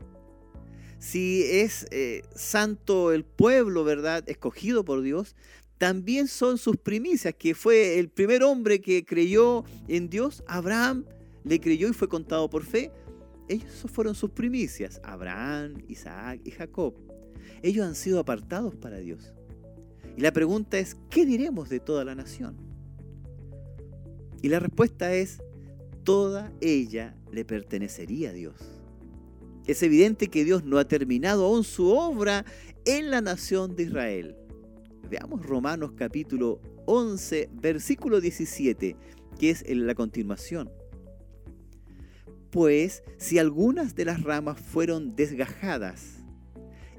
Si 0.99 1.43
es 1.45 1.87
eh, 1.90 2.23
santo 2.35 3.12
el 3.12 3.25
pueblo, 3.25 3.85
¿verdad? 3.85 4.25
Escogido 4.27 4.85
por 4.85 5.03
Dios, 5.03 5.37
también 5.77 6.29
son 6.29 6.57
sus 6.57 6.77
primicias, 6.77 7.35
que 7.35 7.55
fue 7.55 7.99
el 7.99 8.09
primer 8.09 8.43
hombre 8.43 8.81
que 8.81 9.05
creyó 9.05 9.64
en 9.87 10.09
Dios, 10.09 10.43
Abraham 10.47 11.05
le 11.45 11.61
creyó 11.61 11.88
y 11.88 11.93
fue 11.93 12.09
contado 12.09 12.49
por 12.49 12.64
fe. 12.64 12.90
Ellos 13.49 13.85
fueron 13.93 14.14
sus 14.14 14.31
primicias, 14.31 15.01
Abraham, 15.05 15.75
Isaac 15.88 16.40
y 16.45 16.51
Jacob. 16.53 16.95
Ellos 17.64 17.87
han 17.87 17.94
sido 17.94 18.20
apartados 18.20 18.74
para 18.77 18.98
Dios. 18.98 19.33
Y 20.18 20.20
la 20.20 20.35
pregunta 20.35 20.79
es, 20.79 20.98
¿qué 21.09 21.24
diremos 21.24 21.70
de 21.70 21.81
toda 21.81 22.05
la 22.05 22.14
nación? 22.14 22.59
Y 24.42 24.50
la 24.50 24.61
respuesta 24.61 25.14
es, 25.14 25.42
toda 26.03 26.53
ella 26.61 27.16
le 27.33 27.46
pertenecería 27.46 28.29
a 28.29 28.33
Dios. 28.35 28.57
Es 29.66 29.83
evidente 29.83 30.29
que 30.29 30.44
Dios 30.44 30.64
no 30.64 30.77
ha 30.77 30.87
terminado 30.87 31.46
aún 31.46 31.64
su 31.64 31.88
obra 31.88 32.44
en 32.85 33.11
la 33.11 33.22
nación 33.22 33.74
de 33.74 33.85
Israel. 33.85 34.37
Veamos 35.09 35.46
Romanos 35.46 35.92
capítulo 35.96 36.61
11, 36.85 37.48
versículo 37.50 38.20
17, 38.20 38.94
que 39.38 39.48
es 39.48 39.64
la 39.66 39.94
continuación. 39.94 40.70
Pues 42.50 43.03
si 43.16 43.38
algunas 43.38 43.94
de 43.94 44.05
las 44.05 44.22
ramas 44.22 44.61
fueron 44.61 45.16
desgajadas, 45.16 46.24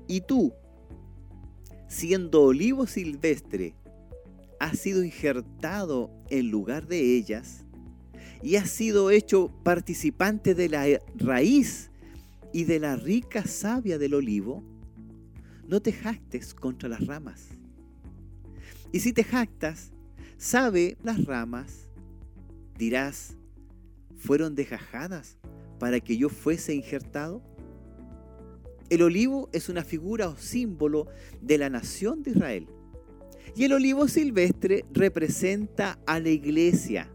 y 0.07 0.21
tú, 0.21 0.53
siendo 1.87 2.43
olivo 2.43 2.87
silvestre, 2.87 3.75
has 4.59 4.79
sido 4.79 5.03
injertado 5.03 6.11
en 6.29 6.49
lugar 6.49 6.87
de 6.87 7.15
ellas, 7.15 7.65
y 8.41 8.57
has 8.57 8.69
sido 8.69 9.09
hecho 9.09 9.51
participante 9.63 10.53
de 10.53 10.69
la 10.69 10.85
raíz 11.15 11.89
y 12.53 12.65
de 12.65 12.79
la 12.79 12.95
rica 12.95 13.45
savia 13.45 13.97
del 13.97 14.13
olivo, 14.13 14.63
no 15.67 15.81
te 15.81 15.91
jactes 15.91 16.53
contra 16.53 16.87
las 16.87 17.05
ramas. 17.05 17.47
Y 18.91 18.99
si 18.99 19.13
te 19.13 19.23
jactas, 19.23 19.91
sabe 20.37 20.97
las 21.03 21.25
ramas, 21.25 21.89
dirás, 22.77 23.35
fueron 24.15 24.55
desgajadas 24.55 25.37
para 25.79 25.99
que 25.99 26.17
yo 26.17 26.29
fuese 26.29 26.73
injertado. 26.73 27.41
El 28.89 29.01
olivo 29.01 29.49
es 29.51 29.69
una 29.69 29.83
figura 29.83 30.29
o 30.29 30.37
símbolo 30.37 31.07
de 31.41 31.57
la 31.57 31.69
nación 31.69 32.23
de 32.23 32.31
Israel. 32.31 32.67
Y 33.55 33.63
el 33.63 33.73
olivo 33.73 34.07
silvestre 34.07 34.85
representa 34.91 35.99
a 36.05 36.19
la 36.19 36.29
iglesia, 36.29 37.09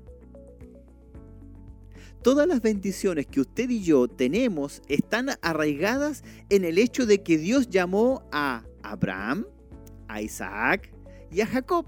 Todas 2.23 2.47
las 2.47 2.61
bendiciones 2.61 3.27
que 3.27 3.41
usted 3.41 3.71
y 3.71 3.83
yo 3.83 4.07
tenemos 4.07 4.83
están 4.89 5.31
arraigadas 5.41 6.23
en 6.51 6.67
el 6.67 6.77
hecho 6.77 7.07
de 7.07 7.23
que 7.23 7.39
Dios 7.39 7.71
llamó 7.71 8.29
a 8.31 8.67
Abraham, 8.83 9.47
a 10.07 10.21
Isaac 10.21 10.93
y 11.33 11.41
a 11.41 11.47
Jacob. 11.47 11.87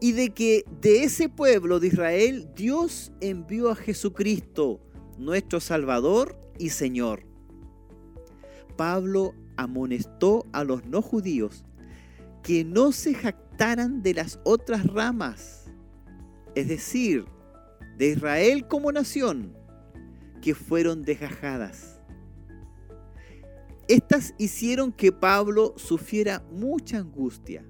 Y 0.00 0.12
de 0.12 0.30
que 0.30 0.64
de 0.80 1.02
ese 1.02 1.28
pueblo 1.28 1.80
de 1.80 1.88
Israel 1.88 2.48
Dios 2.54 3.10
envió 3.20 3.70
a 3.70 3.74
Jesucristo, 3.74 4.80
nuestro 5.18 5.58
Salvador 5.58 6.38
y 6.56 6.70
Señor. 6.70 7.25
Pablo 8.76 9.34
amonestó 9.56 10.46
a 10.52 10.64
los 10.64 10.84
no 10.86 11.02
judíos 11.02 11.64
que 12.42 12.64
no 12.64 12.92
se 12.92 13.14
jactaran 13.14 14.02
de 14.02 14.14
las 14.14 14.38
otras 14.44 14.86
ramas, 14.86 15.64
es 16.54 16.68
decir, 16.68 17.24
de 17.98 18.10
Israel 18.10 18.68
como 18.68 18.92
nación 18.92 19.56
que 20.40 20.54
fueron 20.54 21.02
desgajadas. 21.02 21.98
Estas 23.88 24.34
hicieron 24.38 24.92
que 24.92 25.12
Pablo 25.12 25.74
sufriera 25.76 26.44
mucha 26.52 26.98
angustia. 26.98 27.64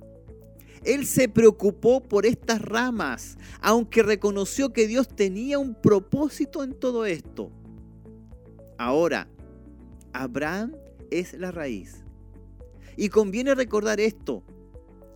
Él 0.83 1.07
se 1.07 1.29
preocupó 1.29 2.03
por 2.03 2.27
estas 2.27 2.61
ramas, 2.63 3.39
aunque 3.61 4.03
reconoció 4.03 4.73
que 4.73 4.87
Dios 4.87 5.09
tenía 5.09 5.59
un 5.59 5.75
propósito 5.75 6.63
en 6.63 6.75
todo 6.75 7.07
esto. 7.07 7.51
Ahora, 8.79 9.29
Abraham 10.13 10.73
es 11.11 11.35
la 11.35 11.51
raíz. 11.51 12.05
Y 12.97 13.09
conviene 13.09 13.55
recordar 13.55 14.01
esto, 14.01 14.43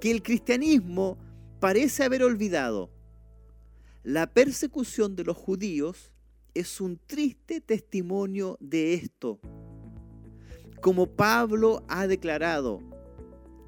que 0.00 0.10
el 0.10 0.22
cristianismo 0.22 1.18
parece 1.60 2.04
haber 2.04 2.22
olvidado 2.22 2.90
la 4.02 4.32
persecución 4.32 5.14
de 5.14 5.24
los 5.24 5.36
judíos 5.36 6.10
es 6.54 6.80
un 6.80 6.98
triste 7.06 7.60
testimonio 7.60 8.56
de 8.58 8.94
esto. 8.94 9.38
Como 10.80 11.06
Pablo 11.06 11.84
ha 11.86 12.06
declarado 12.06 12.80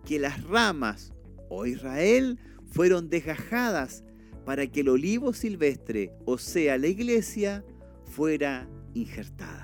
que 0.07 0.19
las 0.19 0.43
ramas 0.45 1.13
o 1.51 1.67
Israel 1.67 2.39
fueron 2.65 3.11
desgajadas 3.11 4.05
para 4.47 4.67
que 4.67 4.81
el 4.81 4.89
olivo 4.89 5.35
silvestre, 5.35 6.15
o 6.25 6.39
sea, 6.39 6.79
la 6.79 6.87
iglesia, 6.87 7.63
fuera 8.07 8.67
injertada. 8.95 9.62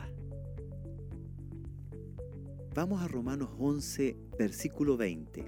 Vamos 2.74 3.02
a 3.02 3.08
Romanos 3.08 3.50
11, 3.58 4.16
versículo 4.38 4.96
20. 4.96 5.44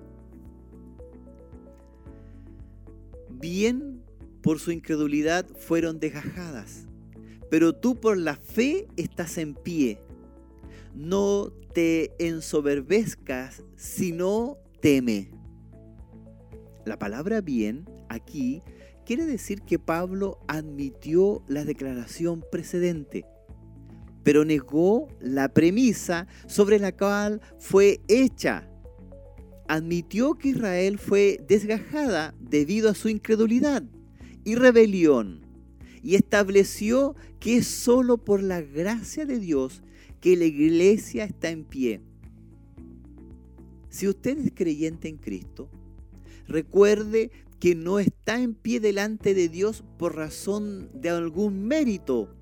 Bien 3.29 4.03
por 4.43 4.59
su 4.59 4.73
incredulidad 4.73 5.47
fueron 5.47 6.01
desgajadas, 6.01 6.87
pero 7.51 7.75
tú 7.75 8.01
por 8.01 8.17
la 8.17 8.37
fe 8.37 8.89
estás 8.97 9.39
en 9.39 9.55
pie. 9.55 10.01
No 10.95 11.53
te 11.73 12.13
ensoberbezcas, 12.19 13.63
sino 13.77 14.59
teme. 14.81 15.31
La 16.85 16.99
palabra 16.99 17.41
bien 17.41 17.89
aquí 18.09 18.63
quiere 19.05 19.27
decir 19.27 19.63
que 19.63 19.79
Pablo 19.79 20.39
admitió 20.49 21.43
la 21.49 21.65
declaración 21.65 22.45
precedente, 22.51 23.25
pero 24.23 24.45
negó 24.45 25.09
la 25.21 25.53
premisa 25.53 26.27
sobre 26.47 26.79
la 26.79 26.97
cual 26.97 27.41
fue 27.59 28.01
hecha. 28.09 28.69
Admitió 29.69 30.35
que 30.35 30.49
Israel 30.49 30.99
fue 30.99 31.39
desgajada 31.47 32.35
debido 32.41 32.91
a 32.91 32.95
su 32.95 33.09
incredulidad 33.09 33.85
y 34.45 34.57
rebelión 34.57 35.47
y 36.03 36.15
estableció 36.15 37.15
que 37.39 37.59
es 37.59 37.67
solo 37.67 38.19
por 38.19 38.43
la 38.43 38.61
gracia 38.61 39.27
de 39.27 39.39
Dios 39.39 39.83
que 40.21 40.37
la 40.37 40.45
iglesia 40.45 41.25
está 41.25 41.51
en 41.51 41.65
pie. 41.65 42.01
Si 43.89 44.07
usted 44.07 44.39
es 44.39 44.53
creyente 44.55 45.09
en 45.09 45.17
Cristo, 45.17 45.69
recuerde 46.47 47.31
que 47.59 47.75
no 47.75 47.99
está 47.99 48.41
en 48.41 48.55
pie 48.55 48.81
delante 48.81 49.35
de 49.35 49.49
Dios 49.49 49.85
por 49.99 50.17
razón 50.17 50.91
de 50.95 51.11
algún 51.11 51.65
mérito 51.65 52.40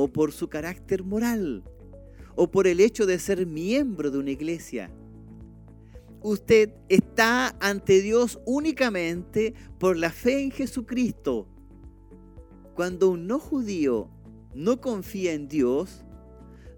o 0.00 0.08
por 0.08 0.32
su 0.32 0.48
carácter 0.48 1.04
moral 1.04 1.64
o 2.36 2.50
por 2.50 2.66
el 2.66 2.80
hecho 2.80 3.06
de 3.06 3.18
ser 3.18 3.46
miembro 3.46 4.10
de 4.10 4.18
una 4.18 4.30
iglesia 4.30 4.90
usted 6.22 6.70
está 6.88 7.56
ante 7.60 8.02
Dios 8.02 8.40
únicamente 8.44 9.54
por 9.78 9.96
la 9.96 10.10
fe 10.10 10.42
en 10.42 10.50
Jesucristo. 10.50 11.46
Cuando 12.74 13.10
un 13.10 13.26
no 13.26 13.38
judío 13.38 14.08
no 14.54 14.80
confía 14.80 15.32
en 15.32 15.48
Dios, 15.48 16.04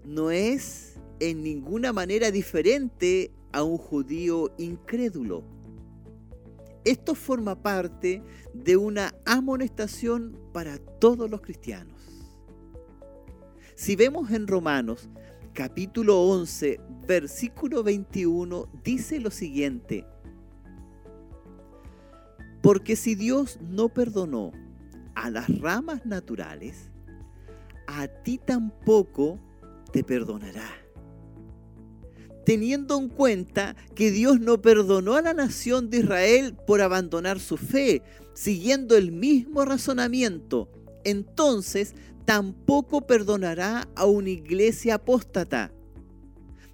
no 0.05 0.31
es 0.31 0.99
en 1.19 1.43
ninguna 1.43 1.93
manera 1.93 2.31
diferente 2.31 3.31
a 3.51 3.63
un 3.63 3.77
judío 3.77 4.53
incrédulo. 4.57 5.43
Esto 6.83 7.15
forma 7.15 7.61
parte 7.61 8.21
de 8.53 8.75
una 8.75 9.15
amonestación 9.25 10.37
para 10.51 10.77
todos 10.77 11.29
los 11.29 11.41
cristianos. 11.41 11.92
Si 13.83 13.97
vemos 13.97 14.31
en 14.31 14.47
Romanos 14.47 15.09
capítulo 15.51 16.21
11, 16.21 16.79
versículo 17.05 17.83
21 17.83 18.69
dice 18.81 19.19
lo 19.19 19.29
siguiente. 19.29 20.05
Porque 22.61 22.95
si 22.95 23.13
Dios 23.15 23.59
no 23.59 23.89
perdonó 23.89 24.53
a 25.15 25.29
las 25.29 25.59
ramas 25.59 26.05
naturales, 26.05 26.91
a 27.85 28.07
ti 28.07 28.37
tampoco 28.37 29.37
te 29.91 30.01
perdonará. 30.01 30.69
teniendo 32.45 32.97
en 32.97 33.09
cuenta 33.09 33.75
que 33.95 34.11
Dios 34.11 34.39
no 34.39 34.61
perdonó 34.61 35.15
a 35.15 35.21
la 35.21 35.33
nación 35.33 35.89
de 35.89 35.97
Israel 35.97 36.55
por 36.65 36.79
abandonar 36.79 37.41
su 37.41 37.57
fe, 37.57 38.01
siguiendo 38.33 38.95
el 38.95 39.11
mismo 39.11 39.65
razonamiento, 39.65 40.69
entonces 41.03 41.95
tampoco 42.25 43.01
perdonará 43.01 43.87
a 43.95 44.05
una 44.05 44.29
iglesia 44.29 44.95
apóstata. 44.95 45.71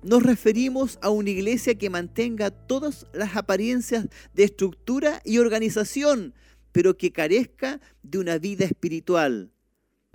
Nos 0.02 0.24
referimos 0.24 0.98
a 1.02 1.10
una 1.10 1.30
iglesia 1.30 1.76
que 1.76 1.90
mantenga 1.90 2.52
todas 2.52 3.06
las 3.14 3.36
apariencias 3.36 4.08
de 4.34 4.44
estructura 4.46 5.22
y 5.26 5.40
organización, 5.40 6.34
pero 6.72 6.98
que 6.98 7.12
carezca 7.12 7.82
de 8.04 8.20
una 8.20 8.38
vida 8.38 8.66
espiritual, 8.66 9.52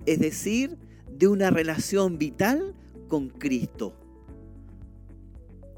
es 0.05 0.19
decir, 0.19 0.77
de 1.11 1.27
una 1.27 1.51
relación 1.51 2.17
vital 2.17 2.73
con 3.07 3.29
Cristo. 3.29 3.93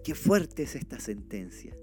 Qué 0.04 0.16
fuerte 0.16 0.64
es 0.64 0.76
esta 0.76 1.00
sentencia. 1.00 1.76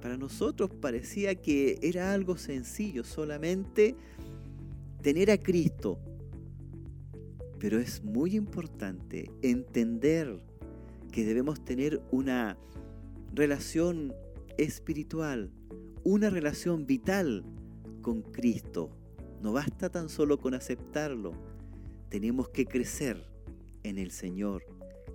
Para 0.00 0.16
nosotros 0.16 0.70
parecía 0.80 1.34
que 1.34 1.78
era 1.82 2.12
algo 2.14 2.36
sencillo, 2.36 3.02
solamente 3.02 3.96
tener 5.02 5.32
a 5.32 5.38
Cristo. 5.38 5.98
Pero 7.58 7.78
es 7.78 8.02
muy 8.04 8.36
importante 8.36 9.30
entender 9.42 10.40
que 11.10 11.24
debemos 11.24 11.64
tener 11.64 12.00
una 12.10 12.56
relación 13.34 14.14
espiritual, 14.56 15.50
una 16.04 16.30
relación 16.30 16.86
vital 16.86 17.44
con 18.02 18.22
Cristo. 18.22 18.90
No 19.42 19.52
basta 19.52 19.88
tan 19.88 20.08
solo 20.08 20.38
con 20.38 20.54
aceptarlo, 20.54 21.32
tenemos 22.08 22.48
que 22.48 22.66
crecer 22.66 23.24
en 23.82 23.98
el 23.98 24.10
Señor, 24.10 24.64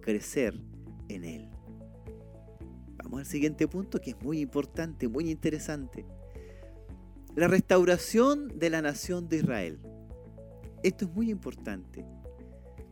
crecer 0.02 0.60
en 1.10 1.24
Él. 1.24 1.50
Vamos 3.04 3.22
al 3.22 3.26
siguiente 3.26 3.68
punto 3.68 4.00
que 4.00 4.12
es 4.12 4.22
muy 4.22 4.40
importante, 4.40 5.08
muy 5.08 5.30
interesante. 5.30 6.06
La 7.36 7.48
restauración 7.48 8.60
de 8.60 8.70
la 8.70 8.82
nación 8.82 9.28
de 9.28 9.38
Israel. 9.38 9.80
Esto 10.84 11.06
es 11.06 11.12
muy 11.12 11.30
importante. 11.30 12.06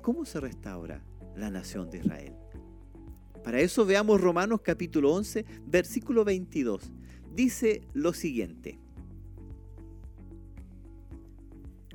¿Cómo 0.02 0.26
se 0.26 0.40
restaura 0.40 1.04
la 1.36 1.52
nación 1.52 1.92
de 1.92 2.00
Israel? 2.00 2.34
Para 3.44 3.60
eso 3.60 3.86
veamos 3.86 4.20
Romanos 4.20 4.62
capítulo 4.62 5.14
11, 5.14 5.46
versículo 5.68 6.26
22. 6.26 6.92
Dice 7.36 7.82
lo 7.94 8.12
siguiente. 8.14 8.80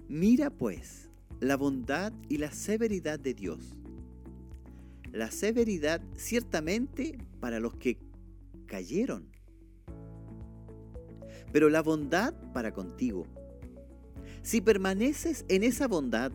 Mira 0.09 0.51
pues 0.51 1.11
la 1.40 1.57
bondad 1.57 2.12
y 2.29 2.38
la 2.38 2.53
severidad 2.53 3.19
de 3.19 3.35
Dios. 3.35 3.77
La 5.11 5.33
severidad 5.33 6.01
ciertamente 6.16 7.19
para 7.40 7.59
los 7.59 7.75
que 7.75 7.99
cayeron, 8.66 9.29
pero 11.53 11.71
la 11.71 11.83
bondad 11.83 12.35
para 12.53 12.73
contigo. 12.73 13.27
Si 14.42 14.61
permaneces 14.61 15.45
en 15.49 15.64
esa 15.64 15.88
bondad, 15.88 16.31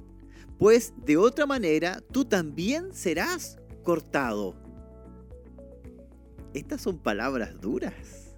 pues 0.61 0.93
de 1.07 1.17
otra 1.17 1.47
manera 1.47 2.03
tú 2.11 2.23
también 2.23 2.93
serás 2.93 3.57
cortado. 3.81 4.55
Estas 6.53 6.81
son 6.81 6.99
palabras 6.99 7.59
duras. 7.59 8.35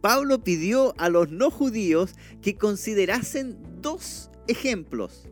Pablo 0.00 0.42
pidió 0.42 0.94
a 0.96 1.10
los 1.10 1.30
no 1.30 1.50
judíos 1.50 2.14
que 2.40 2.56
considerasen 2.56 3.58
dos 3.82 4.30
ejemplos. 4.48 5.28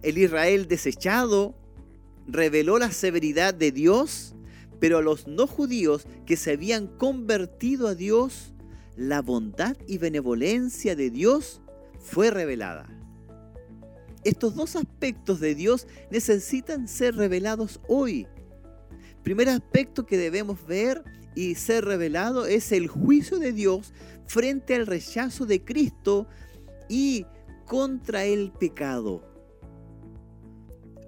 El 0.00 0.16
Israel 0.16 0.66
desechado 0.66 1.54
reveló 2.26 2.78
la 2.78 2.90
severidad 2.90 3.52
de 3.52 3.70
Dios, 3.70 4.34
pero 4.80 4.96
a 4.96 5.02
los 5.02 5.26
no 5.26 5.46
judíos 5.46 6.06
que 6.24 6.38
se 6.38 6.52
habían 6.52 6.86
convertido 6.86 7.88
a 7.88 7.94
Dios, 7.94 8.54
la 8.96 9.20
bondad 9.20 9.76
y 9.86 9.98
benevolencia 9.98 10.96
de 10.96 11.10
Dios 11.10 11.60
fue 12.00 12.30
revelada. 12.30 12.97
Estos 14.24 14.54
dos 14.54 14.76
aspectos 14.76 15.40
de 15.40 15.54
Dios 15.54 15.86
necesitan 16.10 16.88
ser 16.88 17.16
revelados 17.16 17.80
hoy. 17.88 18.26
Primer 19.22 19.48
aspecto 19.48 20.06
que 20.06 20.16
debemos 20.16 20.66
ver 20.66 21.04
y 21.34 21.54
ser 21.54 21.84
revelado 21.84 22.46
es 22.46 22.72
el 22.72 22.88
juicio 22.88 23.38
de 23.38 23.52
Dios 23.52 23.92
frente 24.26 24.74
al 24.74 24.86
rechazo 24.86 25.46
de 25.46 25.64
Cristo 25.64 26.26
y 26.88 27.26
contra 27.66 28.24
el 28.24 28.50
pecado. 28.52 29.22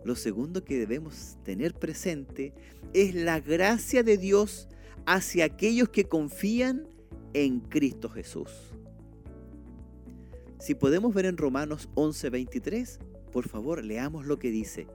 Lo 0.04 0.14
segundo 0.14 0.64
que 0.64 0.78
debemos 0.78 1.36
tener 1.44 1.74
presente 1.74 2.54
es 2.94 3.14
la 3.14 3.40
gracia 3.40 4.02
de 4.02 4.16
Dios 4.16 4.68
hacia 5.06 5.44
aquellos 5.44 5.88
que 5.88 6.04
confían 6.04 6.86
en 7.34 7.60
Cristo 7.60 8.08
Jesús. 8.08 8.69
Si 10.60 10.74
podemos 10.74 11.14
ver 11.14 11.26
en 11.26 11.36
Romanos 11.36 11.88
11:23, 11.94 13.00
por 13.32 13.48
favor 13.48 13.84
leamos 13.84 14.26
lo 14.26 14.38
que 14.38 14.50
dice. 14.50 14.86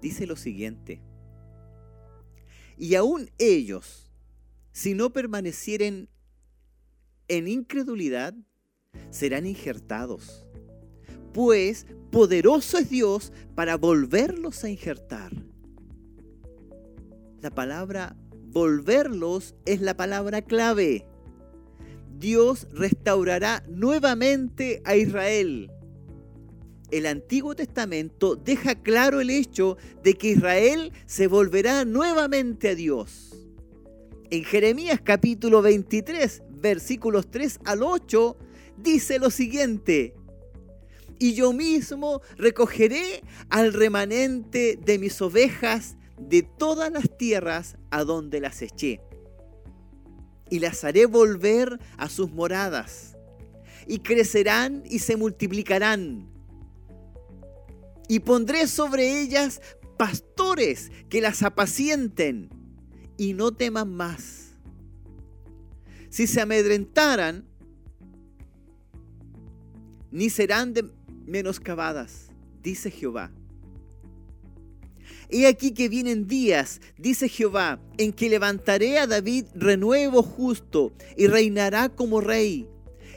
Dice 0.00 0.26
lo 0.26 0.36
siguiente. 0.36 1.02
Y 2.76 2.94
aún 2.94 3.30
ellos, 3.38 4.12
si 4.70 4.94
no 4.94 5.12
permanecieren 5.12 6.08
en 7.26 7.48
incredulidad, 7.48 8.34
serán 9.10 9.46
injertados 9.46 10.48
pues 11.32 11.86
poderoso 12.10 12.78
es 12.78 12.90
Dios 12.90 13.32
para 13.54 13.76
volverlos 13.76 14.64
a 14.64 14.70
injertar. 14.70 15.32
La 17.40 17.50
palabra 17.50 18.16
volverlos 18.50 19.54
es 19.64 19.80
la 19.80 19.96
palabra 19.96 20.42
clave. 20.42 21.06
Dios 22.18 22.66
restaurará 22.72 23.62
nuevamente 23.68 24.82
a 24.84 24.96
Israel. 24.96 25.70
El 26.90 27.06
Antiguo 27.06 27.54
Testamento 27.54 28.34
deja 28.34 28.74
claro 28.74 29.20
el 29.20 29.30
hecho 29.30 29.76
de 30.02 30.14
que 30.14 30.30
Israel 30.30 30.92
se 31.06 31.28
volverá 31.28 31.84
nuevamente 31.84 32.70
a 32.70 32.74
Dios. 32.74 33.36
En 34.30 34.42
Jeremías 34.42 35.00
capítulo 35.02 35.62
23, 35.62 36.42
versículos 36.50 37.30
3 37.30 37.60
al 37.64 37.82
8, 37.82 38.36
dice 38.78 39.18
lo 39.18 39.30
siguiente, 39.30 40.14
y 41.20 41.34
yo 41.34 41.52
mismo 41.52 42.20
recogeré 42.36 43.22
al 43.48 43.72
remanente 43.72 44.78
de 44.84 44.98
mis 44.98 45.20
ovejas 45.20 45.96
de 46.18 46.42
todas 46.42 46.90
las 46.90 47.16
tierras 47.16 47.76
a 47.90 48.04
donde 48.04 48.40
las 48.40 48.60
eché. 48.62 49.00
Y 50.50 50.60
las 50.60 50.84
haré 50.84 51.06
volver 51.06 51.78
a 51.96 52.08
sus 52.08 52.30
moradas, 52.30 53.16
y 53.86 54.00
crecerán 54.00 54.82
y 54.86 54.98
se 55.00 55.16
multiplicarán. 55.16 56.28
Y 58.08 58.20
pondré 58.20 58.66
sobre 58.66 59.20
ellas 59.20 59.60
pastores 59.98 60.90
que 61.10 61.20
las 61.20 61.42
apacienten 61.42 62.48
y 63.18 63.34
no 63.34 63.52
teman 63.52 63.92
más. 63.94 64.54
Si 66.08 66.26
se 66.26 66.40
amedrentaran, 66.40 67.44
ni 70.10 70.30
serán 70.30 70.72
de, 70.72 70.90
menoscabadas, 71.26 72.30
dice 72.62 72.90
Jehová. 72.90 73.30
He 75.30 75.46
aquí 75.46 75.72
que 75.72 75.88
vienen 75.88 76.26
días, 76.26 76.80
dice 76.96 77.28
Jehová, 77.28 77.80
en 77.98 78.12
que 78.12 78.30
levantaré 78.30 78.98
a 78.98 79.06
David 79.06 79.44
renuevo 79.54 80.22
justo 80.22 80.92
y 81.16 81.26
reinará 81.26 81.90
como 81.90 82.20
rey, 82.20 82.66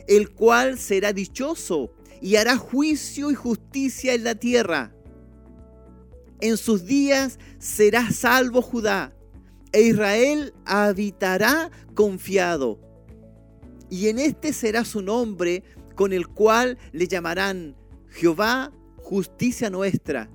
el 0.07 0.29
cual 0.31 0.77
será 0.77 1.13
dichoso 1.13 1.93
y 2.21 2.35
hará 2.35 2.57
juicio 2.57 3.31
y 3.31 3.35
justicia 3.35 4.13
en 4.13 4.25
la 4.25 4.35
tierra. 4.35 4.93
En 6.41 6.57
sus 6.57 6.85
días 6.85 7.39
será 7.59 8.11
salvo 8.11 8.61
Judá, 8.61 9.15
e 9.71 9.83
Israel 9.83 10.53
habitará 10.65 11.71
confiado. 11.93 12.79
Y 13.89 14.09
en 14.09 14.19
este 14.19 14.51
será 14.51 14.83
su 14.83 15.01
nombre, 15.01 15.63
con 15.95 16.11
el 16.11 16.27
cual 16.27 16.77
le 16.91 17.07
llamarán 17.07 17.75
Jehová, 18.09 18.73
justicia 18.97 19.69
nuestra. 19.69 20.29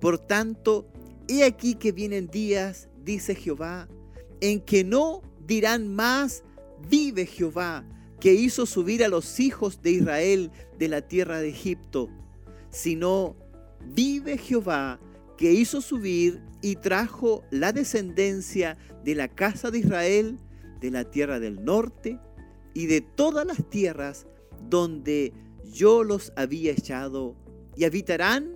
Por 0.00 0.18
tanto, 0.18 0.86
he 1.28 1.44
aquí 1.44 1.74
que 1.74 1.92
vienen 1.92 2.28
días, 2.28 2.88
dice 3.04 3.34
Jehová, 3.34 3.88
en 4.40 4.60
que 4.60 4.84
no 4.84 5.22
dirán 5.46 5.88
más, 5.94 6.44
vive 6.88 7.26
Jehová, 7.26 7.84
que 8.20 8.34
hizo 8.34 8.66
subir 8.66 9.04
a 9.04 9.08
los 9.08 9.40
hijos 9.40 9.82
de 9.82 9.92
Israel 9.92 10.50
de 10.78 10.88
la 10.88 11.02
tierra 11.02 11.40
de 11.40 11.48
Egipto, 11.48 12.08
sino, 12.70 13.36
vive 13.94 14.38
Jehová, 14.38 15.00
que 15.36 15.52
hizo 15.52 15.80
subir 15.80 16.42
y 16.62 16.76
trajo 16.76 17.44
la 17.50 17.72
descendencia 17.72 18.76
de 19.04 19.14
la 19.14 19.28
casa 19.28 19.70
de 19.70 19.78
Israel, 19.78 20.38
de 20.80 20.90
la 20.90 21.04
tierra 21.04 21.40
del 21.40 21.64
norte 21.64 22.18
y 22.74 22.86
de 22.86 23.00
todas 23.00 23.46
las 23.46 23.68
tierras 23.68 24.26
donde 24.68 25.32
yo 25.64 26.04
los 26.04 26.32
había 26.36 26.72
echado 26.72 27.36
y 27.76 27.84
habitarán 27.84 28.55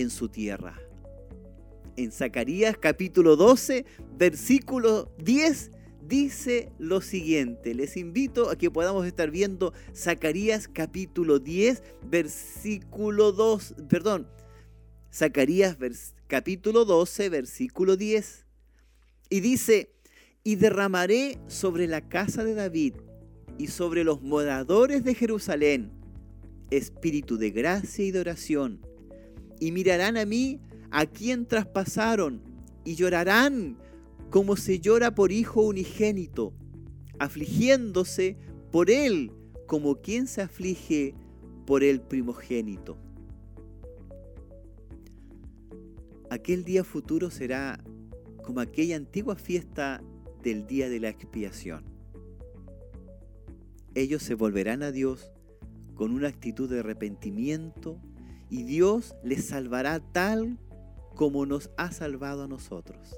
en 0.00 0.10
su 0.10 0.28
tierra. 0.28 0.80
en 1.96 2.12
Zacarías 2.12 2.76
capítulo 2.76 3.36
12, 3.36 3.86
versículo 4.18 5.10
10, 5.16 5.70
dice 6.06 6.70
lo 6.78 7.00
siguiente. 7.00 7.74
Les 7.74 7.96
invito 7.96 8.50
a 8.50 8.56
que 8.56 8.70
podamos 8.70 9.06
estar 9.06 9.30
viendo 9.30 9.72
Zacarías 9.94 10.68
capítulo 10.68 11.38
10, 11.38 11.82
versículo 12.10 13.32
2, 13.32 13.76
perdón, 13.88 14.28
Zacarías 15.10 15.78
capítulo 16.26 16.84
12, 16.84 17.30
versículo 17.30 17.96
10. 17.96 18.44
Y 19.30 19.40
dice, 19.40 19.90
y 20.44 20.56
derramaré 20.56 21.38
sobre 21.46 21.86
la 21.86 22.06
casa 22.06 22.44
de 22.44 22.54
David 22.54 22.94
y 23.56 23.68
sobre 23.68 24.04
los 24.04 24.20
moradores 24.20 25.02
de 25.02 25.14
Jerusalén 25.14 25.96
espíritu 26.70 27.36
de 27.36 27.50
gracia 27.50 28.04
y 28.04 28.10
de 28.10 28.20
oración. 28.20 28.80
Y 29.60 29.72
mirarán 29.72 30.16
a 30.16 30.26
mí 30.26 30.60
a 30.90 31.06
quien 31.06 31.46
traspasaron 31.46 32.42
y 32.84 32.94
llorarán 32.94 33.78
como 34.30 34.56
se 34.56 34.80
llora 34.80 35.14
por 35.14 35.32
hijo 35.32 35.62
unigénito, 35.62 36.52
afligiéndose 37.18 38.36
por 38.70 38.90
él 38.90 39.32
como 39.66 40.00
quien 40.00 40.26
se 40.26 40.42
aflige 40.42 41.14
por 41.66 41.82
el 41.82 42.00
primogénito. 42.00 42.96
Aquel 46.30 46.64
día 46.64 46.84
futuro 46.84 47.30
será 47.30 47.82
como 48.44 48.60
aquella 48.60 48.96
antigua 48.96 49.36
fiesta 49.36 50.02
del 50.42 50.66
día 50.66 50.88
de 50.88 51.00
la 51.00 51.08
expiación. 51.08 51.84
Ellos 53.94 54.22
se 54.22 54.34
volverán 54.34 54.82
a 54.82 54.92
Dios 54.92 55.32
con 55.94 56.12
una 56.12 56.28
actitud 56.28 56.68
de 56.68 56.80
arrepentimiento 56.80 57.98
y 58.50 58.62
Dios 58.64 59.14
les 59.22 59.46
salvará 59.46 60.00
tal 60.00 60.58
como 61.14 61.46
nos 61.46 61.70
ha 61.76 61.90
salvado 61.90 62.44
a 62.44 62.48
nosotros. 62.48 63.16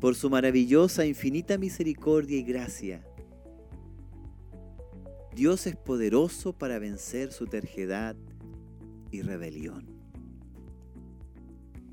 Por 0.00 0.14
su 0.14 0.30
maravillosa, 0.30 1.04
infinita 1.04 1.58
misericordia 1.58 2.38
y 2.38 2.42
gracia, 2.42 3.04
Dios 5.34 5.66
es 5.66 5.76
poderoso 5.76 6.52
para 6.52 6.78
vencer 6.78 7.32
su 7.32 7.46
terjedad 7.46 8.16
y 9.10 9.22
rebelión. 9.22 9.86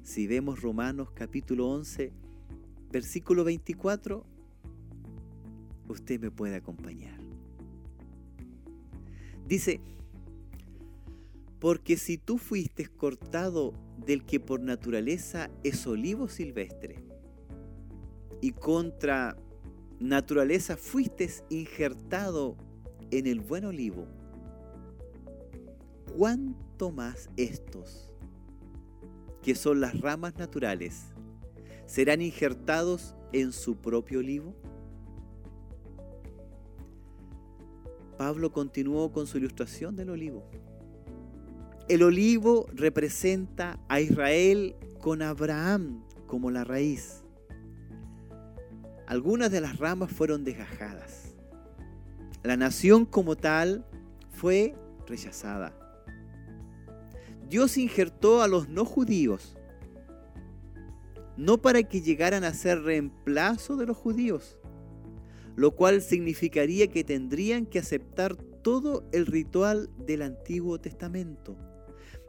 Si 0.03 0.25
vemos 0.25 0.61
Romanos 0.61 1.11
capítulo 1.13 1.69
11, 1.69 2.13
versículo 2.91 3.43
24, 3.43 4.25
usted 5.89 6.19
me 6.19 6.32
puede 6.32 6.55
acompañar. 6.55 7.19
Dice, 9.45 9.82
porque 11.60 11.97
si 11.97 12.18
tú 12.18 12.38
fuiste 12.38 12.88
cortado 12.88 13.74
del 13.97 14.26
que 14.26 14.39
por 14.39 14.60
naturaleza 14.60 15.49
es 15.64 15.86
olivo 15.88 16.28
silvestre, 16.28 17.03
y 18.41 18.51
contra 18.51 19.36
naturaleza 19.99 20.78
fuiste 20.78 21.30
injertado 21.49 22.55
en 23.10 23.26
el 23.26 23.39
buen 23.39 23.66
olivo, 23.66 24.08
¿cuánto 26.16 26.91
más 26.91 27.30
estos, 27.38 28.12
que 29.41 29.55
son 29.55 29.82
las 29.82 29.99
ramas 29.99 30.36
naturales, 30.38 31.05
serán 31.86 32.22
injertados 32.22 33.16
en 33.34 33.51
su 33.51 33.78
propio 33.78 34.20
olivo? 34.20 34.55
Pablo 38.18 38.51
continuó 38.51 39.12
con 39.12 39.28
su 39.28 39.38
ilustración 39.38 39.95
del 39.95 40.10
olivo. 40.10 40.49
El 41.89 42.03
olivo 42.03 42.67
representa 42.73 43.79
a 43.88 44.01
Israel 44.01 44.75
con 44.99 45.21
Abraham 45.21 46.03
como 46.25 46.51
la 46.51 46.65
raíz. 46.65 47.23
Algunas 49.07 49.51
de 49.51 49.61
las 49.61 49.77
ramas 49.77 50.11
fueron 50.11 50.43
desgajadas. 50.43 51.33
La 52.43 52.57
nación 52.57 53.05
como 53.05 53.38
tal 53.38 53.85
fue 54.31 54.75
rechazada. 55.07 55.73
Dios 57.49 57.77
injertó 57.77 58.41
a 58.41 58.49
los 58.49 58.67
no 58.67 58.83
judíos, 58.83 59.55
no 61.38 61.61
para 61.61 61.83
que 61.83 62.01
llegaran 62.01 62.43
a 62.43 62.53
ser 62.53 62.81
reemplazo 62.81 63.77
de 63.77 63.85
los 63.85 63.95
judíos, 63.95 64.59
lo 65.55 65.71
cual 65.71 66.01
significaría 66.01 66.88
que 66.88 67.05
tendrían 67.05 67.65
que 67.65 67.79
aceptar 67.79 68.35
todo 68.35 69.07
el 69.13 69.25
ritual 69.25 69.89
del 70.05 70.23
Antiguo 70.23 70.81
Testamento. 70.81 71.57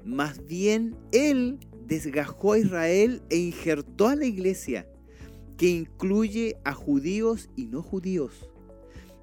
Más 0.04 0.44
bien, 0.46 0.96
Él 1.12 1.58
desgajó 1.86 2.52
a 2.52 2.58
Israel 2.58 3.22
e 3.30 3.36
injertó 3.36 4.08
a 4.08 4.16
la 4.16 4.26
iglesia, 4.26 4.86
que 5.56 5.68
incluye 5.68 6.56
a 6.64 6.72
judíos 6.72 7.50
y 7.56 7.66
no 7.66 7.82
judíos, 7.82 8.48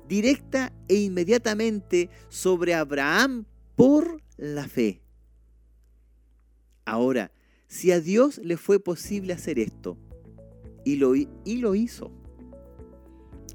directa 0.07 0.73
e 0.87 0.95
inmediatamente 0.95 2.09
sobre 2.29 2.73
Abraham 2.73 3.45
por 3.75 4.21
la 4.37 4.67
fe. 4.67 5.01
Ahora, 6.85 7.31
si 7.67 7.91
a 7.91 7.99
Dios 7.99 8.39
le 8.39 8.57
fue 8.57 8.79
posible 8.79 9.33
hacer 9.33 9.59
esto, 9.59 9.97
y 10.83 10.97
lo, 10.97 11.15
y 11.15 11.57
lo 11.57 11.73
hizo, 11.73 12.11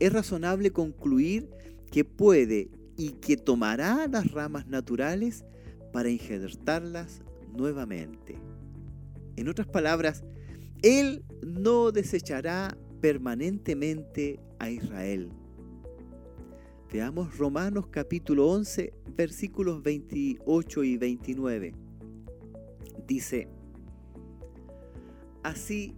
es 0.00 0.12
razonable 0.12 0.72
concluir 0.72 1.48
que 1.90 2.04
puede 2.04 2.70
y 2.96 3.12
que 3.12 3.36
tomará 3.36 4.06
las 4.08 4.32
ramas 4.32 4.66
naturales 4.66 5.44
para 5.92 6.10
injertarlas 6.10 7.22
nuevamente. 7.52 8.36
En 9.36 9.48
otras 9.48 9.66
palabras, 9.66 10.24
Él 10.82 11.24
no 11.42 11.92
desechará 11.92 12.76
permanentemente 13.00 14.40
a 14.58 14.70
Israel. 14.70 15.30
Veamos 16.92 17.38
Romanos 17.38 17.86
capítulo 17.88 18.48
11, 18.48 18.92
versículos 19.16 19.82
28 19.82 20.84
y 20.84 20.96
29. 20.96 21.74
Dice, 23.06 23.48
así 25.42 25.94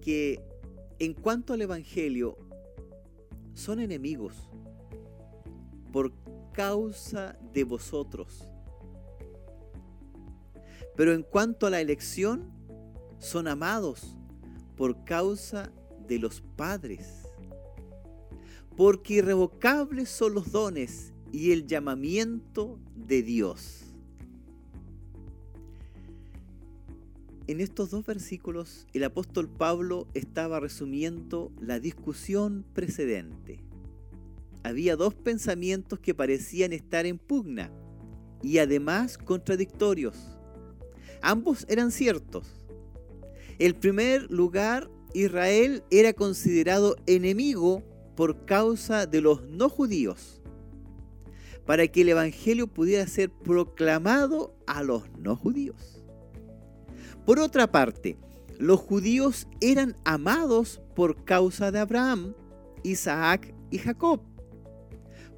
que 0.00 0.40
en 0.98 1.14
cuanto 1.14 1.52
al 1.52 1.62
Evangelio, 1.62 2.38
son 3.54 3.80
enemigos 3.80 4.48
por 5.92 6.12
causa 6.52 7.38
de 7.52 7.64
vosotros. 7.64 8.53
Pero 10.96 11.12
en 11.12 11.22
cuanto 11.22 11.66
a 11.66 11.70
la 11.70 11.80
elección, 11.80 12.50
son 13.18 13.48
amados 13.48 14.16
por 14.76 15.04
causa 15.04 15.72
de 16.06 16.18
los 16.18 16.42
padres. 16.56 17.22
Porque 18.76 19.14
irrevocables 19.14 20.08
son 20.08 20.34
los 20.34 20.52
dones 20.52 21.12
y 21.32 21.52
el 21.52 21.66
llamamiento 21.66 22.78
de 22.94 23.22
Dios. 23.22 23.80
En 27.46 27.60
estos 27.60 27.90
dos 27.90 28.06
versículos 28.06 28.86
el 28.94 29.04
apóstol 29.04 29.48
Pablo 29.48 30.06
estaba 30.14 30.60
resumiendo 30.60 31.52
la 31.60 31.78
discusión 31.78 32.64
precedente. 32.72 33.60
Había 34.62 34.96
dos 34.96 35.14
pensamientos 35.14 35.98
que 35.98 36.14
parecían 36.14 36.72
estar 36.72 37.04
en 37.04 37.18
pugna 37.18 37.70
y 38.42 38.58
además 38.58 39.18
contradictorios. 39.18 40.33
Ambos 41.26 41.64
eran 41.70 41.90
ciertos. 41.90 42.46
En 43.58 43.72
primer 43.72 44.30
lugar, 44.30 44.90
Israel 45.14 45.82
era 45.90 46.12
considerado 46.12 46.96
enemigo 47.06 47.82
por 48.14 48.44
causa 48.44 49.06
de 49.06 49.22
los 49.22 49.42
no 49.48 49.70
judíos, 49.70 50.42
para 51.64 51.88
que 51.88 52.02
el 52.02 52.10
Evangelio 52.10 52.66
pudiera 52.66 53.06
ser 53.06 53.30
proclamado 53.30 54.54
a 54.66 54.82
los 54.82 55.04
no 55.18 55.34
judíos. 55.34 56.04
Por 57.24 57.38
otra 57.38 57.72
parte, 57.72 58.18
los 58.58 58.80
judíos 58.80 59.48
eran 59.62 59.96
amados 60.04 60.82
por 60.94 61.24
causa 61.24 61.70
de 61.70 61.78
Abraham, 61.78 62.34
Isaac 62.82 63.54
y 63.70 63.78
Jacob, 63.78 64.20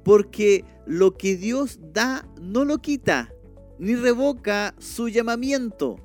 porque 0.03 0.65
lo 0.85 1.15
que 1.15 1.37
Dios 1.37 1.79
da 1.93 2.27
no 2.41 2.65
lo 2.65 2.79
quita, 2.79 3.33
ni 3.79 3.95
revoca 3.95 4.73
su 4.79 5.09
llamamiento. 5.09 5.97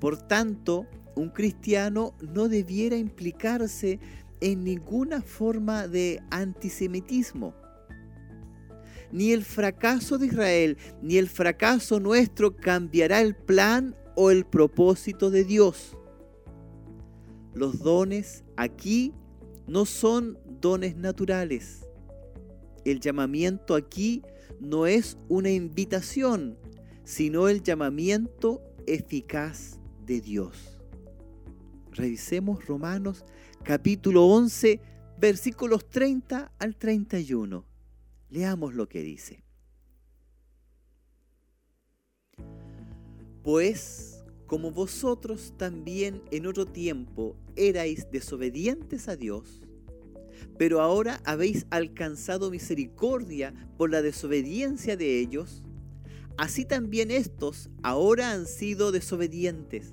Por 0.00 0.16
tanto, 0.16 0.86
un 1.14 1.30
cristiano 1.30 2.14
no 2.20 2.48
debiera 2.48 2.96
implicarse 2.96 3.98
en 4.40 4.64
ninguna 4.64 5.20
forma 5.20 5.88
de 5.88 6.22
antisemitismo. 6.30 7.54
Ni 9.10 9.32
el 9.32 9.44
fracaso 9.44 10.18
de 10.18 10.26
Israel, 10.26 10.76
ni 11.02 11.16
el 11.16 11.28
fracaso 11.28 11.98
nuestro 11.98 12.54
cambiará 12.56 13.20
el 13.20 13.34
plan 13.34 13.96
o 14.14 14.30
el 14.30 14.44
propósito 14.44 15.30
de 15.30 15.44
Dios. 15.44 15.96
Los 17.54 17.80
dones 17.80 18.44
aquí 18.56 19.12
no 19.66 19.86
son 19.86 20.38
dones 20.60 20.96
naturales. 20.96 21.86
El 22.84 23.00
llamamiento 23.00 23.74
aquí 23.74 24.22
no 24.22 24.37
es 24.86 25.18
una 25.28 25.50
invitación, 25.50 26.58
sino 27.04 27.48
el 27.48 27.62
llamamiento 27.62 28.62
eficaz 28.86 29.78
de 30.04 30.20
Dios. 30.20 30.80
revisemos 31.92 32.64
Romanos 32.66 33.24
capítulo 33.64 34.26
11, 34.26 34.80
versículos 35.18 35.88
30 35.88 36.52
al 36.58 36.76
31. 36.76 37.64
Leamos 38.30 38.74
lo 38.74 38.88
que 38.88 39.02
dice. 39.02 39.42
Pues 43.42 44.24
como 44.46 44.70
vosotros 44.70 45.54
también 45.56 46.22
en 46.30 46.46
otro 46.46 46.66
tiempo 46.66 47.36
erais 47.56 48.10
desobedientes 48.10 49.08
a 49.08 49.16
Dios, 49.16 49.60
pero 50.58 50.80
ahora 50.80 51.20
habéis 51.24 51.66
alcanzado 51.70 52.50
misericordia 52.50 53.54
por 53.76 53.90
la 53.90 54.02
desobediencia 54.02 54.96
de 54.96 55.20
ellos, 55.20 55.62
así 56.36 56.64
también 56.64 57.12
estos 57.12 57.70
ahora 57.82 58.32
han 58.32 58.46
sido 58.46 58.90
desobedientes, 58.90 59.92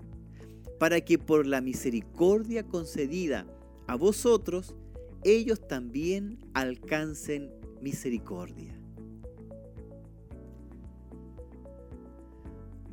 para 0.79 1.01
que 1.01 1.19
por 1.19 1.45
la 1.45 1.61
misericordia 1.61 2.63
concedida 2.63 3.45
a 3.87 3.95
vosotros, 3.95 4.75
ellos 5.23 5.67
también 5.67 6.39
alcancen 6.53 7.51
misericordia. 7.81 8.75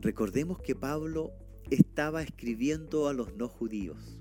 Recordemos 0.02 0.58
que 0.60 0.74
Pablo 0.74 1.32
estaba 1.70 2.22
escribiendo 2.22 3.08
a 3.08 3.14
los 3.14 3.34
no 3.36 3.48
judíos. 3.48 4.20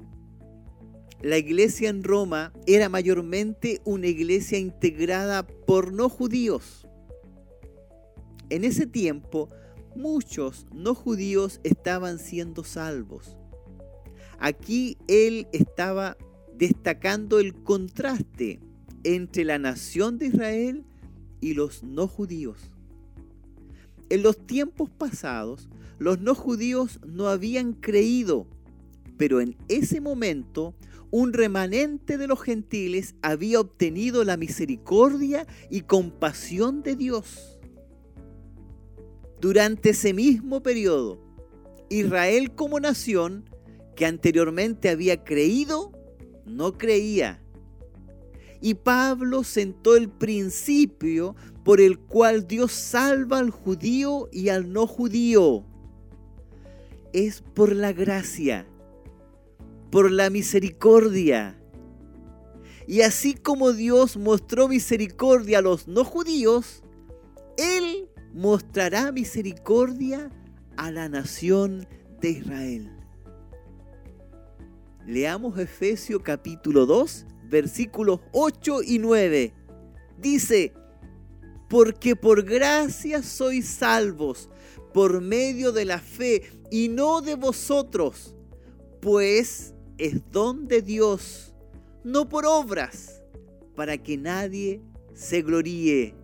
La 1.24 1.38
iglesia 1.38 1.90
en 1.90 2.04
Roma 2.04 2.52
era 2.66 2.90
mayormente 2.90 3.80
una 3.86 4.08
iglesia 4.08 4.58
integrada 4.58 5.46
por 5.46 5.94
no 5.94 6.10
judíos. 6.10 6.88
En 8.50 8.64
ese 8.64 8.88
tiempo, 8.88 9.48
muchos 9.96 10.66
no 10.74 10.96
judíos 10.96 11.60
estaban 11.64 12.18
siendo 12.18 12.64
salvos. 12.64 13.38
Aquí 14.40 14.98
él 15.08 15.48
estaba 15.54 16.18
destacando 16.58 17.40
el 17.40 17.54
contraste 17.54 18.60
entre 19.04 19.44
la 19.46 19.60
nación 19.60 20.18
de 20.18 20.28
Israel 20.28 20.86
y 21.40 21.54
los 21.54 21.84
no 21.84 22.08
judíos. 22.08 22.72
En 24.10 24.24
los 24.24 24.48
tiempos 24.48 24.90
pasados, 24.90 25.70
los 26.00 26.20
no 26.20 26.34
judíos 26.34 27.00
no 27.06 27.28
habían 27.28 27.74
creído, 27.74 28.48
pero 29.18 29.40
en 29.40 29.56
ese 29.68 30.02
momento 30.02 30.74
un 31.12 31.34
remanente 31.34 32.18
de 32.18 32.26
los 32.26 32.42
gentiles 32.42 33.16
había 33.22 33.60
obtenido 33.60 34.24
la 34.24 34.38
misericordia 34.38 35.46
y 35.70 35.82
compasión 35.82 36.82
de 36.82 36.96
Dios. 36.96 37.60
Durante 39.42 39.90
ese 39.90 40.14
mismo 40.14 40.64
periodo, 40.64 41.20
Israel 41.90 42.56
como 42.56 42.80
nación, 42.80 43.50
que 43.96 44.06
anteriormente 44.06 44.90
había 44.90 45.24
creído, 45.24 45.92
no 46.46 46.78
creía. 46.78 47.44
Y 48.62 48.76
Pablo 48.76 49.44
sentó 49.44 49.98
el 49.98 50.08
principio 50.08 51.36
por 51.66 51.82
el 51.82 52.00
cual 52.00 52.48
Dios 52.48 52.72
salva 52.72 53.40
al 53.40 53.50
judío 53.50 54.30
y 54.32 54.50
al 54.50 54.72
no 54.72 54.88
judío. 54.88 55.66
Es 57.12 57.42
por 57.42 57.76
la 57.76 57.92
gracia 57.92 58.66
por 59.92 60.10
la 60.10 60.30
misericordia. 60.30 61.58
Y 62.88 63.02
así 63.02 63.36
como 63.36 63.74
Dios 63.74 64.18
mostró 64.18 64.68
misericordia 64.68 65.60
a 65.60 65.62
los 65.62 65.88
no 65.88 66.04
judíos, 66.04 66.84
Él 67.58 68.10
mostrará 68.34 69.12
misericordia 69.12 70.32
a 70.78 70.92
la 70.92 71.10
nación 71.10 71.88
de 72.22 72.32
Israel. 72.32 72.90
Leamos 75.06 75.60
Efesios 75.60 76.22
capítulo 76.24 76.86
2, 76.86 77.26
versículos 77.50 78.22
8 78.32 78.84
y 78.84 79.00
9. 79.00 79.54
Dice, 80.20 80.74
porque 81.70 82.16
por 82.16 82.44
gracia 82.44 83.24
sois 83.24 83.68
salvos 83.68 84.50
por 84.94 85.22
medio 85.22 85.72
de 85.72 85.86
la 85.86 86.00
fe 86.00 86.44
y 86.70 86.90
no 86.90 87.22
de 87.22 87.36
vosotros, 87.36 88.36
pues 89.02 89.74
es 90.02 90.32
don 90.32 90.68
de 90.68 90.82
Dios, 90.82 91.54
no 92.04 92.28
por 92.28 92.48
obras, 92.48 93.22
para 93.76 94.00
que 94.00 94.18
nadie 94.18 94.82
se 95.14 95.44
gloríe. 95.44 96.16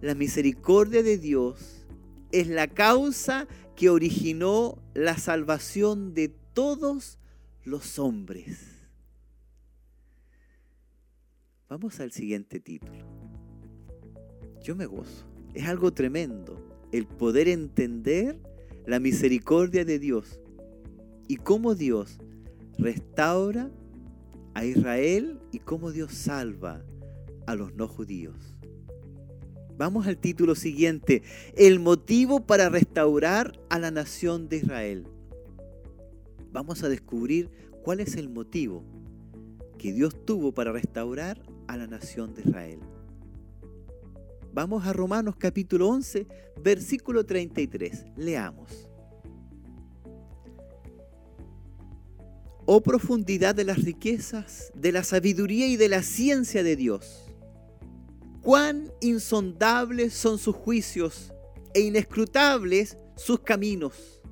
La 0.00 0.14
misericordia 0.14 1.02
de 1.02 1.18
Dios 1.18 1.86
es 2.32 2.48
la 2.48 2.66
causa 2.66 3.46
que 3.76 3.90
originó 3.90 4.82
la 4.94 5.18
salvación 5.18 6.14
de 6.14 6.28
todos 6.54 7.18
los 7.64 7.98
hombres. 7.98 8.88
Vamos 11.68 12.00
al 12.00 12.10
siguiente 12.10 12.58
título. 12.58 13.04
Yo 14.62 14.74
me 14.74 14.86
gozo. 14.86 15.26
Es 15.52 15.68
algo 15.68 15.92
tremendo 15.92 16.88
el 16.90 17.06
poder 17.06 17.48
entender 17.48 18.40
la 18.86 18.98
misericordia 18.98 19.84
de 19.84 19.98
Dios 19.98 20.39
y 21.30 21.36
cómo 21.36 21.76
Dios 21.76 22.18
restaura 22.76 23.70
a 24.54 24.64
Israel 24.64 25.38
y 25.52 25.60
cómo 25.60 25.92
Dios 25.92 26.12
salva 26.12 26.82
a 27.46 27.54
los 27.54 27.72
no 27.72 27.86
judíos. 27.86 28.56
Vamos 29.78 30.08
al 30.08 30.18
título 30.18 30.56
siguiente, 30.56 31.22
el 31.54 31.78
motivo 31.78 32.46
para 32.46 32.68
restaurar 32.68 33.60
a 33.68 33.78
la 33.78 33.92
nación 33.92 34.48
de 34.48 34.56
Israel. 34.56 35.06
Vamos 36.50 36.82
a 36.82 36.88
descubrir 36.88 37.48
cuál 37.84 38.00
es 38.00 38.16
el 38.16 38.28
motivo 38.28 38.82
que 39.78 39.92
Dios 39.92 40.26
tuvo 40.26 40.50
para 40.50 40.72
restaurar 40.72 41.40
a 41.68 41.76
la 41.76 41.86
nación 41.86 42.34
de 42.34 42.42
Israel. 42.42 42.80
Vamos 44.52 44.84
a 44.84 44.92
Romanos 44.92 45.36
capítulo 45.38 45.90
11, 45.90 46.26
versículo 46.60 47.24
33. 47.24 48.06
Leamos. 48.16 48.89
Oh 52.72 52.80
profundidad 52.80 53.52
de 53.56 53.64
las 53.64 53.82
riquezas, 53.82 54.70
de 54.76 54.92
la 54.92 55.02
sabiduría 55.02 55.66
y 55.66 55.74
de 55.76 55.88
la 55.88 56.04
ciencia 56.04 56.62
de 56.62 56.76
Dios. 56.76 57.26
Cuán 58.42 58.92
insondables 59.00 60.14
son 60.14 60.38
sus 60.38 60.54
juicios 60.54 61.32
e 61.74 61.80
inescrutables 61.80 62.96
sus 63.16 63.40
caminos. 63.40 64.22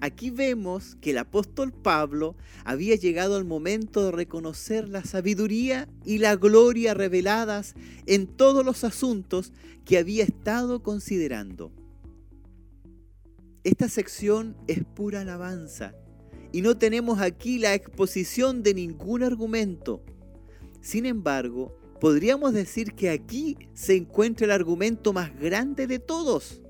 Aquí 0.00 0.30
vemos 0.30 0.96
que 1.00 1.10
el 1.10 1.18
apóstol 1.18 1.72
Pablo 1.72 2.36
había 2.64 2.94
llegado 2.94 3.34
al 3.34 3.44
momento 3.44 4.04
de 4.04 4.12
reconocer 4.12 4.88
la 4.88 5.02
sabiduría 5.02 5.88
y 6.04 6.18
la 6.18 6.36
gloria 6.36 6.94
reveladas 6.94 7.74
en 8.06 8.28
todos 8.28 8.64
los 8.64 8.84
asuntos 8.84 9.52
que 9.84 9.98
había 9.98 10.22
estado 10.22 10.84
considerando. 10.84 11.72
Esta 13.62 13.90
sección 13.90 14.56
es 14.68 14.84
pura 14.84 15.20
alabanza 15.20 15.94
y 16.50 16.62
no 16.62 16.78
tenemos 16.78 17.20
aquí 17.20 17.58
la 17.58 17.74
exposición 17.74 18.62
de 18.62 18.72
ningún 18.72 19.22
argumento. 19.22 20.02
Sin 20.80 21.04
embargo, 21.04 21.76
podríamos 22.00 22.54
decir 22.54 22.94
que 22.94 23.10
aquí 23.10 23.58
se 23.74 23.96
encuentra 23.96 24.46
el 24.46 24.52
argumento 24.52 25.12
más 25.12 25.38
grande 25.38 25.86
de 25.86 25.98
todos. 25.98 26.62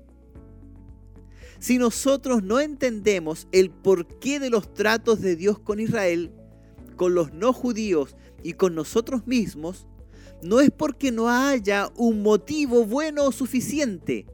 Si 1.59 1.77
nosotros 1.77 2.43
no 2.43 2.59
entendemos 2.59 3.47
el 3.53 3.69
porqué 3.71 4.41
de 4.41 4.49
los 4.49 4.73
tratos 4.73 5.21
de 5.21 5.37
Dios 5.37 5.59
con 5.59 5.79
Israel, 5.79 6.33
con 6.97 7.15
los 7.15 7.31
no 7.31 7.53
judíos 7.53 8.17
y 8.43 8.53
con 8.53 8.75
nosotros 8.75 9.25
mismos, 9.25 9.87
no 10.43 10.59
es 10.59 10.71
porque 10.71 11.13
no 11.13 11.29
haya 11.29 11.89
un 11.95 12.21
motivo 12.21 12.83
bueno 12.83 13.23
o 13.27 13.31
suficiente, 13.31 14.25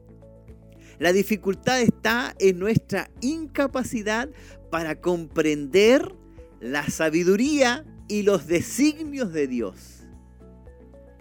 la 0.98 1.12
dificultad 1.12 1.80
está 1.80 2.34
en 2.40 2.58
nuestra 2.58 3.10
incapacidad 3.20 4.28
para 4.70 5.00
comprender 5.00 6.12
la 6.60 6.88
sabiduría 6.90 7.84
y 8.08 8.22
los 8.22 8.46
designios 8.46 9.32
de 9.32 9.46
Dios. 9.46 10.06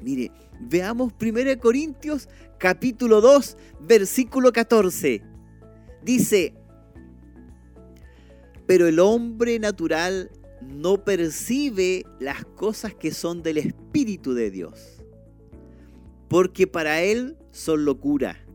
Mire, 0.02 0.32
veamos 0.60 1.14
1 1.22 1.60
Corintios 1.60 2.28
capítulo 2.58 3.22
2, 3.22 3.58
versículo 3.82 4.52
14. 4.52 5.22
Dice, 6.04 6.56
pero 8.66 8.88
el 8.88 9.00
hombre 9.00 9.60
natural 9.60 10.32
no 10.62 11.04
percibe 11.04 12.04
las 12.20 12.46
cosas 12.46 12.96
que 12.96 13.12
son 13.12 13.44
del 13.44 13.60
Espíritu 13.60 14.34
de 14.34 14.50
Dios, 14.50 15.04
porque 16.28 16.66
para 16.66 17.04
él 17.04 17.38
son 17.52 17.86
locura 17.86 18.47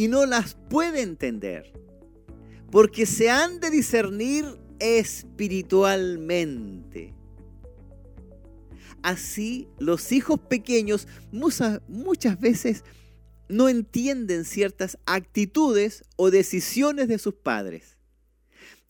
y 0.00 0.08
no 0.08 0.24
las 0.24 0.56
puede 0.70 1.02
entender, 1.02 1.74
porque 2.70 3.04
se 3.04 3.28
han 3.28 3.60
de 3.60 3.68
discernir 3.68 4.46
espiritualmente. 4.78 7.12
Así 9.02 9.68
los 9.78 10.10
hijos 10.12 10.40
pequeños 10.40 11.06
muchas 11.30 12.40
veces 12.40 12.82
no 13.50 13.68
entienden 13.68 14.46
ciertas 14.46 14.96
actitudes 15.04 16.02
o 16.16 16.30
decisiones 16.30 17.06
de 17.06 17.18
sus 17.18 17.34
padres, 17.34 17.98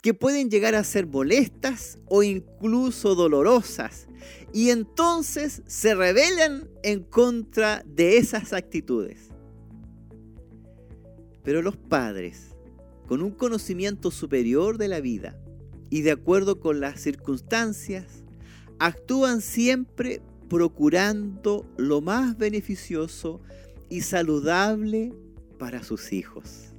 que 0.03 0.15
pueden 0.15 0.49
llegar 0.49 0.77
a 0.77 0.85
ser 0.85 1.09
molestas 1.09 1.99
o 2.07 2.23
incluso 2.23 3.17
dolorosas, 3.17 4.07
y 4.53 4.71
entonces 4.71 5.63
se 5.67 5.97
rebelan 5.97 6.71
en 6.85 7.03
contra 7.03 7.83
de 7.85 8.19
esas 8.19 8.53
actitudes. 8.53 9.30
Pero 11.43 11.63
los 11.63 11.77
padres, 11.77 12.57
con 13.07 13.23
un 13.23 13.33
conocimiento 13.33 14.11
superior 14.11 14.79
de 14.79 14.89
la 14.89 15.01
vida 15.01 15.39
y 15.89 16.03
de 16.03 16.13
acuerdo 16.13 16.61
con 16.61 16.81
las 16.81 17.01
circunstancias, 17.01 18.25
actúan 18.79 19.41
siempre 19.41 20.23
procurando 20.49 21.67
lo 21.77 22.01
más 22.01 22.37
beneficioso 22.37 23.41
y 23.89 24.03
saludable 24.03 25.13
para 25.59 25.83
sus 25.83 26.13
hijos. 26.13 26.75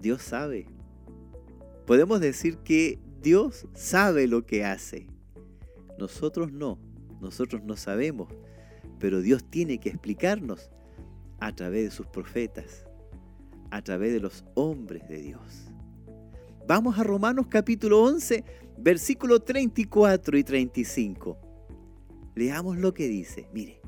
Dios 0.00 0.22
sabe. 0.22 0.66
Podemos 1.86 2.20
decir 2.20 2.58
que 2.58 2.98
Dios 3.22 3.66
sabe 3.74 4.26
lo 4.26 4.46
que 4.46 4.64
hace. 4.64 5.06
Nosotros 5.98 6.52
no, 6.52 6.78
nosotros 7.20 7.62
no 7.64 7.76
sabemos, 7.76 8.28
pero 8.98 9.20
Dios 9.20 9.44
tiene 9.48 9.78
que 9.78 9.88
explicarnos 9.88 10.70
a 11.40 11.54
través 11.54 11.84
de 11.84 11.90
sus 11.90 12.06
profetas, 12.06 12.87
a 13.70 13.82
través 13.82 14.12
de 14.12 14.20
los 14.20 14.44
hombres 14.54 15.08
de 15.08 15.18
Dios. 15.18 15.72
Vamos 16.66 16.98
a 16.98 17.02
Romanos 17.02 17.46
capítulo 17.48 18.02
11, 18.02 18.44
versículo 18.76 19.40
34 19.40 20.36
y 20.38 20.44
35. 20.44 21.38
Leamos 22.34 22.78
lo 22.78 22.92
que 22.94 23.08
dice. 23.08 23.48
Mire. 23.52 23.80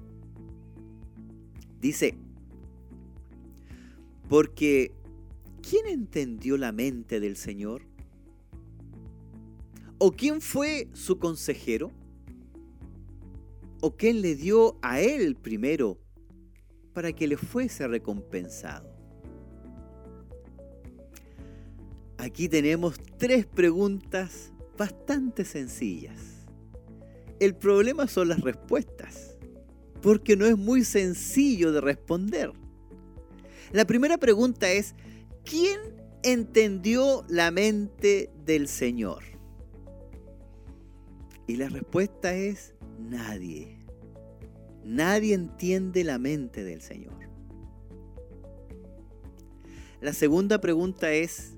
Dice, 1.81 2.15
porque 4.29 4.93
¿quién 5.63 5.87
entendió 5.87 6.57
la 6.57 6.73
mente 6.73 7.21
del 7.21 7.37
Señor? 7.37 7.83
¿O 9.99 10.13
quién 10.13 10.41
fue 10.41 10.89
su 10.93 11.19
consejero? 11.19 11.93
¿O 13.83 13.97
quién 13.97 14.21
le 14.21 14.35
dio 14.35 14.79
a 14.83 15.01
él 15.01 15.37
primero 15.37 15.99
para 16.93 17.13
que 17.13 17.27
le 17.27 17.37
fuese 17.37 17.87
recompensado? 17.87 18.90
Aquí 22.21 22.51
tenemos 22.51 23.01
tres 23.17 23.47
preguntas 23.47 24.53
bastante 24.77 25.43
sencillas. 25.47 26.19
El 27.39 27.57
problema 27.57 28.07
son 28.09 28.29
las 28.29 28.43
respuestas, 28.43 29.39
porque 30.03 30.37
no 30.37 30.45
es 30.45 30.59
muy 30.59 30.85
sencillo 30.85 31.73
de 31.73 31.81
responder. 31.81 32.53
La 33.73 33.87
primera 33.87 34.19
pregunta 34.19 34.71
es, 34.71 34.95
¿quién 35.47 35.81
entendió 36.23 37.25
la 37.31 37.51
mente 37.51 38.31
del 38.45 38.69
Señor? 38.69 39.25
Y 41.47 41.57
la 41.57 41.71
respuesta 41.71 42.35
es 42.35 42.75
nadie. 42.99 43.79
Nadie 44.85 45.33
entiende 45.33 46.05
la 46.05 46.19
mente 46.19 46.65
del 46.65 46.83
Señor. 46.83 47.19
La 50.03 50.13
segunda 50.13 50.61
pregunta 50.61 51.13
es, 51.13 51.55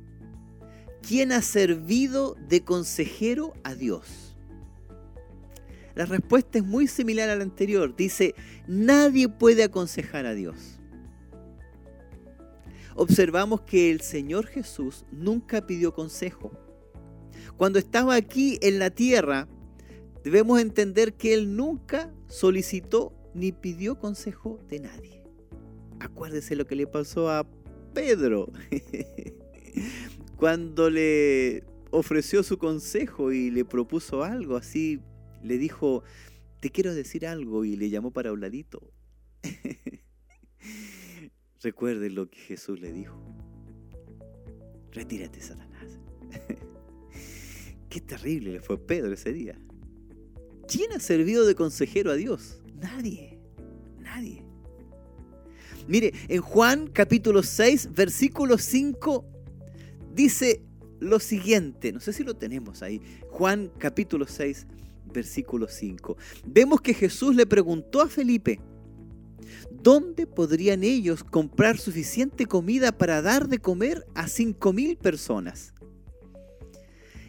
¿quién 1.07 1.33
ha 1.33 1.43
servido 1.43 2.37
de 2.49 2.63
consejero 2.63 3.53
a 3.65 3.75
Dios? 3.75 4.37
La 5.95 6.07
respuesta 6.07 6.59
es 6.59 6.65
muy 6.65 6.87
similar 6.87 7.29
a 7.29 7.37
la 7.37 7.43
anterior. 7.43 7.95
Dice, 7.95 8.35
nadie 8.67 9.29
puede 9.29 9.63
aconsejar 9.63 10.25
a 10.25 10.35
Dios. 10.35 10.79
Observamos 12.95 13.63
que 13.63 13.91
el 13.91 14.01
Señor 14.01 14.47
Jesús 14.47 15.05
nunca 15.11 15.67
pidió 15.67 15.93
consejo. 15.95 16.53
Cuando 17.57 17.79
estaba 17.79 18.15
aquí 18.15 18.59
en 18.63 18.79
la 18.79 18.91
tierra, 18.91 19.49
debemos 20.25 20.61
entender 20.61 21.15
que 21.15 21.35
Él 21.35 21.57
nunca 21.57 22.13
solicitó 22.29 23.13
ni 23.35 23.53
pidió 23.53 23.99
consejo 23.99 24.59
de 24.69 24.81
nadie. 24.81 25.23
Acuérdese 26.01 26.57
lo 26.57 26.67
que 26.67 26.77
le 26.77 26.87
pasó 26.87 27.31
a 27.31 27.47
Pedro. 27.95 28.51
Cuando 30.43 30.91
le 30.91 31.63
ofreció 31.93 32.43
su 32.43 32.59
consejo 32.59 33.31
y 33.31 33.53
le 33.53 33.65
propuso 33.65 34.25
algo, 34.25 34.57
así 34.57 34.99
le 35.41 35.57
dijo, 35.57 36.03
te 36.59 36.71
quiero 36.71 36.97
decir 36.97 37.29
algo 37.29 37.65
y 37.65 37.77
le 37.77 37.91
llamó 37.91 38.11
para 38.11 38.33
un 38.33 38.41
ladito. 38.41 38.93
Recuerden 41.63 42.17
lo 42.17 42.29
que 42.29 42.41
Jesús 42.41 42.81
le 42.81 42.93
dijo. 42.93 43.23
Retírate, 44.91 45.41
Satanás. 45.41 46.01
Qué 47.89 48.01
terrible 48.01 48.55
le 48.55 48.61
fue 48.61 48.85
Pedro 48.85 49.13
ese 49.13 49.33
día. 49.33 49.57
¿Quién 50.67 50.91
ha 50.91 50.99
servido 50.99 51.47
de 51.47 51.55
consejero 51.55 52.11
a 52.11 52.17
Dios? 52.17 52.61
Nadie. 52.81 53.39
Nadie. 54.01 54.43
Mire, 55.87 56.13
en 56.27 56.41
Juan 56.41 56.89
capítulo 56.89 57.45
6, 57.45 57.93
versículo 57.93 58.59
5 58.59 59.32
dice 60.15 60.63
lo 61.01 61.19
siguiente, 61.19 61.93
no 61.93 62.01
sé 62.01 62.13
si 62.13 62.23
lo 62.23 62.35
tenemos 62.35 62.83
ahí, 62.83 63.01
Juan 63.31 63.71
capítulo 63.79 64.27
6, 64.27 64.67
versículo 65.13 65.67
5. 65.69 66.17
Vemos 66.47 66.81
que 66.81 66.95
Jesús 66.95 67.35
le 67.35 67.47
preguntó 67.47 68.01
a 68.01 68.09
Felipe, 68.09 68.61
¿dónde 69.71 70.27
podrían 70.27 70.85
ellos 70.85 71.25
comprar 71.25 71.79
suficiente 71.79 72.47
comida 72.47 72.93
para 72.93 73.21
dar 73.21 73.49
de 73.49 73.59
comer 73.59 74.07
a 74.15 74.29
cinco 74.29 74.73
mil 74.73 74.97
personas? 74.97 75.75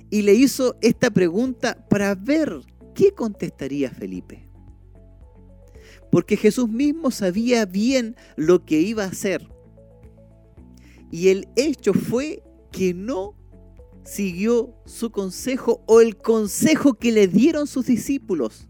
Y 0.10 0.22
le 0.22 0.34
hizo 0.36 0.78
esta 0.82 1.10
pregunta 1.10 1.88
para 1.90 2.14
ver 2.14 2.62
qué 2.94 3.12
contestaría 3.12 3.90
Felipe. 3.90 4.48
Porque 6.12 6.38
Jesús 6.38 6.70
mismo 6.70 7.10
sabía 7.10 7.66
bien 7.66 8.16
lo 8.36 8.64
que 8.64 8.80
iba 8.80 9.04
a 9.04 9.08
hacer. 9.08 9.50
Y 11.10 11.30
el 11.30 11.48
hecho 11.56 11.94
fue 11.94 12.44
que 12.74 12.94
no 12.94 13.36
siguió 14.04 14.76
su 14.86 15.12
consejo 15.12 15.82
o 15.88 16.02
el 16.02 16.18
consejo 16.18 16.96
que 16.96 17.14
le 17.14 17.28
dieron 17.30 17.68
sus 17.68 17.86
discípulos. 17.86 18.68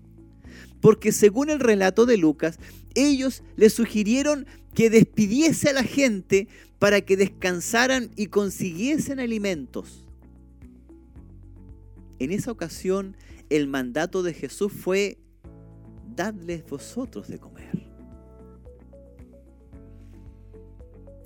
Porque 0.81 1.11
según 1.11 1.49
el 1.49 1.59
relato 1.59 2.05
de 2.05 2.17
Lucas, 2.17 2.59
ellos 2.93 3.41
le 3.55 3.71
sugirieron 3.71 4.45
que 4.75 4.91
despidiese 4.91 5.69
a 5.69 5.73
la 5.73 5.83
gente 5.83 6.47
para 6.77 7.01
que 7.01 7.17
descansaran 7.17 8.11
y 8.15 8.27
consiguiesen 8.27 9.19
alimentos. 9.19 10.05
En 12.19 12.31
esa 12.31 12.51
ocasión, 12.51 13.15
el 13.49 13.67
mandato 13.67 14.21
de 14.21 14.33
Jesús 14.33 14.71
fue, 14.71 15.17
dadles 16.15 16.63
vosotros 16.69 17.27
de 17.27 17.39
comer. 17.39 17.92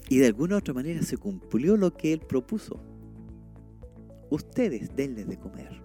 Y 0.09 0.19
de 0.19 0.27
alguna 0.27 0.57
otra 0.57 0.73
manera 0.73 1.01
se 1.01 1.17
cumplió 1.17 1.75
lo 1.75 1.93
que 1.95 2.13
él 2.13 2.19
propuso. 2.19 2.79
Ustedes 4.29 4.95
denles 4.95 5.27
de 5.27 5.37
comer. 5.37 5.81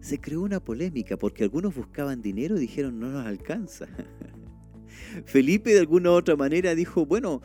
Se 0.00 0.20
creó 0.20 0.42
una 0.42 0.60
polémica 0.60 1.16
porque 1.16 1.44
algunos 1.44 1.74
buscaban 1.74 2.22
dinero 2.22 2.56
y 2.56 2.60
dijeron 2.60 2.98
no 3.00 3.08
nos 3.10 3.26
alcanza. 3.26 3.86
Felipe 5.24 5.72
de 5.72 5.80
alguna 5.80 6.10
otra 6.12 6.36
manera 6.36 6.74
dijo, 6.74 7.06
bueno, 7.06 7.40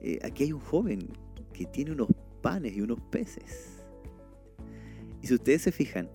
eh, 0.00 0.18
aquí 0.22 0.44
hay 0.44 0.52
un 0.52 0.60
joven 0.60 1.08
que 1.52 1.66
tiene 1.66 1.92
unos 1.92 2.08
panes 2.42 2.76
y 2.76 2.80
unos 2.80 3.00
peces. 3.10 3.82
Y 5.22 5.26
si 5.26 5.34
ustedes 5.34 5.62
se 5.62 5.72
fijan, 5.72 6.08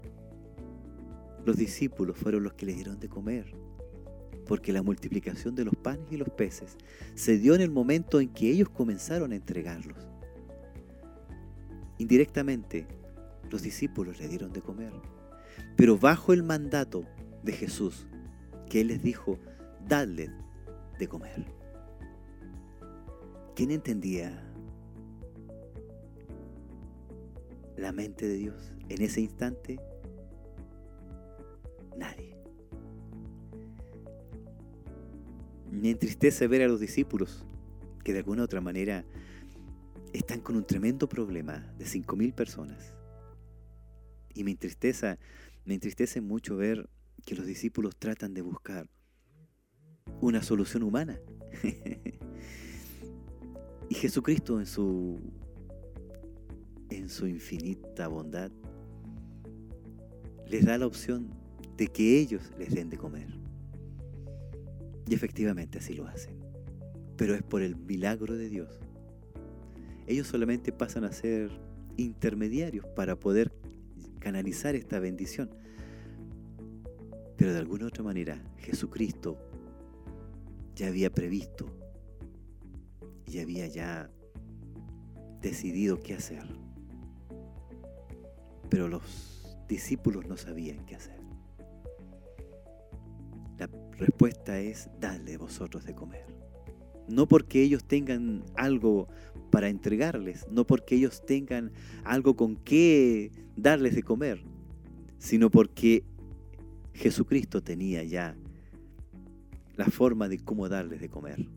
los 1.45 1.57
discípulos 1.57 2.18
fueron 2.18 2.43
los 2.43 2.53
que 2.53 2.68
le 2.68 2.74
dieron 2.74 2.99
de 2.99 3.09
comer 3.09 3.53
porque 4.52 4.74
la 4.74 4.82
multiplicación 4.82 5.56
de 5.56 5.64
los 5.64 5.78
panes 5.78 6.12
y 6.12 6.18
los 6.18 6.30
peces 6.30 6.76
se 7.16 7.38
dio 7.38 7.56
en 7.56 7.62
el 7.62 7.72
momento 7.72 8.20
en 8.20 8.28
que 8.28 8.52
ellos 8.52 8.68
comenzaron 8.68 9.32
a 9.32 9.36
entregarlos. 9.36 10.10
Indirectamente, 11.99 12.86
los 13.49 13.62
discípulos 13.62 14.20
le 14.20 14.28
dieron 14.28 14.52
de 14.52 14.62
comer, 14.62 14.91
pero 15.78 15.97
bajo 15.97 16.34
el 16.34 16.43
mandato 16.43 17.06
de 17.43 17.54
Jesús, 17.54 18.08
que 18.70 18.82
Él 18.82 18.88
les 18.88 19.02
dijo, 19.02 19.39
dadle 19.88 20.30
de 20.99 21.08
comer. 21.08 21.45
¿Quién 23.56 23.72
entendía 23.72 24.38
la 27.78 27.93
mente 27.93 28.28
de 28.28 28.36
Dios 28.36 28.74
en 28.89 29.02
ese 29.02 29.22
instante? 29.22 29.80
Nadie. 31.97 32.30
Me 35.72 35.89
entristece 35.89 36.47
ver 36.47 36.63
a 36.63 36.67
los 36.67 36.80
discípulos 36.80 37.45
que 38.03 38.13
de 38.13 38.19
alguna 38.19 38.41
u 38.41 38.45
otra 38.45 38.61
manera 38.61 39.05
están 40.13 40.41
con 40.41 40.55
un 40.55 40.65
tremendo 40.65 41.07
problema 41.07 41.74
de 41.78 41.86
5.000 41.86 42.34
personas. 42.34 42.93
Y 44.34 44.43
me 44.43 44.51
entristece, 44.51 45.17
me 45.65 45.74
entristece 45.74 46.22
mucho 46.22 46.57
ver 46.57 46.89
que 47.26 47.36
los 47.36 47.45
discípulos 47.45 47.95
tratan 47.97 48.34
de 48.34 48.41
buscar 48.41 48.89
una 50.19 50.43
solución 50.43 50.84
humana 50.84 51.19
y 53.89 53.95
Jesucristo 53.95 54.59
en 54.59 54.65
su 54.65 55.19
en 56.89 57.09
su 57.09 57.28
infinita 57.28 58.07
bondad 58.07 58.51
les 60.47 60.65
da 60.65 60.78
la 60.78 60.86
opción 60.86 61.30
de 61.78 61.88
que 61.88 62.19
ellos 62.19 62.51
les 62.59 62.74
den 62.74 62.89
de 62.89 62.97
comer. 62.97 63.41
Y 65.08 65.14
efectivamente 65.14 65.80
así 65.80 65.93
lo 65.93 66.08
hacen. 66.08 66.36
Pero 67.18 67.36
es 67.36 67.43
por 67.43 67.62
el 67.62 67.76
milagro 67.76 68.36
de 68.36 68.49
Dios. 68.49 68.80
Ellos 70.08 70.28
solamente 70.28 70.72
pasan 70.72 71.04
a 71.04 71.12
ser 71.12 71.52
intermediarios 71.97 72.86
para 72.95 73.20
poder 73.20 73.52
canalizar 74.20 74.76
esta 74.76 74.99
bendición. 74.99 75.49
Pero 77.38 77.54
de 77.54 77.60
alguna 77.60 77.88
otra 77.88 78.04
manera 78.04 78.41
Jesucristo 78.58 79.38
ya 80.76 80.88
había 80.88 81.12
previsto 81.12 81.66
y 83.26 83.39
había 83.39 83.68
ya 83.68 84.10
decidido 85.41 85.99
qué 85.99 86.16
hacer. 86.16 86.43
Pero 88.70 88.88
los 88.88 89.58
discípulos 89.68 90.26
no 90.28 90.38
sabían 90.38 90.86
qué 90.86 90.95
hacer. 90.95 91.20
Respuesta 94.02 94.60
es, 94.60 94.89
dadle 94.99 95.38
vosotros 95.38 95.86
de 95.86 95.93
comer. 95.93 96.26
No 97.08 97.28
porque 97.28 97.62
ellos 97.62 97.84
tengan 97.84 98.43
algo 98.56 99.08
para 99.52 99.70
entregarles, 99.70 100.47
no 100.49 100.66
porque 100.66 100.95
ellos 100.95 101.24
tengan 101.24 101.72
algo 102.04 102.36
con 102.36 102.56
qué 102.56 103.32
darles 103.56 103.93
de 103.93 104.02
comer, 104.02 104.43
sino 105.20 105.52
porque 105.52 106.04
Jesucristo 106.95 107.62
tenía 107.62 108.04
ya 108.04 108.36
la 109.76 109.86
forma 109.86 110.28
de 110.28 110.39
cómo 110.39 110.68
darles 110.68 110.99
de 110.99 111.10
comer. 111.10 111.47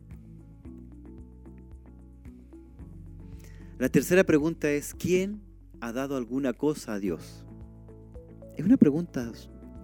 La 3.79 3.89
tercera 3.89 4.23
pregunta 4.23 4.69
es, 4.69 4.93
¿quién 4.93 5.41
ha 5.79 5.91
dado 5.91 6.15
alguna 6.15 6.53
cosa 6.53 6.93
a 6.93 6.99
Dios? 6.99 7.43
Es 8.55 8.63
una 8.63 8.77
pregunta 8.77 9.31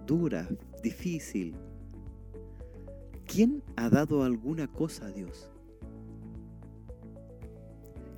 dura, 0.06 0.48
difícil. 0.80 1.56
¿Quién 3.26 3.62
ha 3.76 3.88
dado 3.88 4.24
alguna 4.24 4.66
cosa 4.68 5.06
a 5.06 5.10
Dios? 5.10 5.50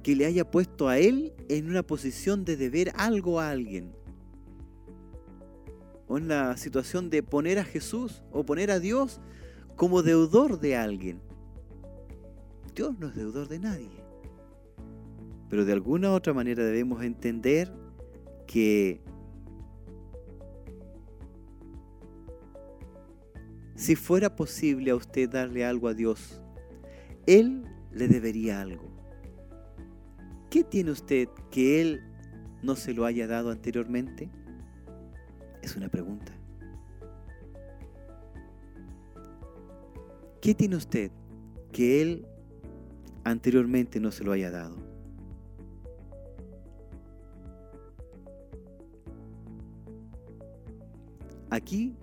Que 0.02 0.16
le 0.16 0.26
haya 0.26 0.50
puesto 0.50 0.88
a 0.88 0.98
Él 0.98 1.32
en 1.48 1.68
una 1.68 1.82
posición 1.82 2.44
de 2.44 2.56
deber 2.56 2.92
algo 2.96 3.40
a 3.40 3.50
alguien. 3.50 3.92
O 6.08 6.18
en 6.18 6.28
la 6.28 6.56
situación 6.56 7.10
de 7.10 7.22
poner 7.22 7.58
a 7.58 7.64
Jesús 7.64 8.22
o 8.30 8.44
poner 8.44 8.70
a 8.70 8.80
Dios 8.80 9.20
como 9.76 10.02
deudor 10.02 10.60
de 10.60 10.76
alguien. 10.76 11.20
Dios 12.74 12.98
no 12.98 13.08
es 13.08 13.14
deudor 13.14 13.48
de 13.48 13.58
nadie. 13.58 14.04
Pero 15.48 15.64
de 15.64 15.72
alguna 15.72 16.10
u 16.10 16.14
otra 16.14 16.34
manera 16.34 16.64
debemos 16.64 17.02
entender 17.02 17.72
que 18.46 19.00
si 23.74 23.96
fuera 23.96 24.34
posible 24.34 24.90
a 24.90 24.96
usted 24.96 25.28
darle 25.28 25.64
algo 25.64 25.88
a 25.88 25.94
Dios, 25.94 26.40
Él 27.26 27.64
le 27.92 28.08
debería 28.08 28.60
algo. 28.60 28.84
¿Qué 30.50 30.62
tiene 30.62 30.92
usted 30.92 31.28
que 31.50 31.80
Él 31.80 32.00
no 32.62 32.76
se 32.76 32.94
lo 32.94 33.04
haya 33.04 33.26
dado 33.26 33.50
anteriormente? 33.50 34.30
Es 35.62 35.76
una 35.76 35.88
pregunta. 35.88 36.32
¿Qué 40.40 40.54
tiene 40.54 40.76
usted 40.76 41.10
que 41.72 42.02
Él 42.02 42.26
anteriormente 43.24 43.98
no 43.98 44.12
se 44.12 44.22
lo 44.22 44.32
haya 44.32 44.50
dado? 44.50 44.76
Aquí 51.50 51.96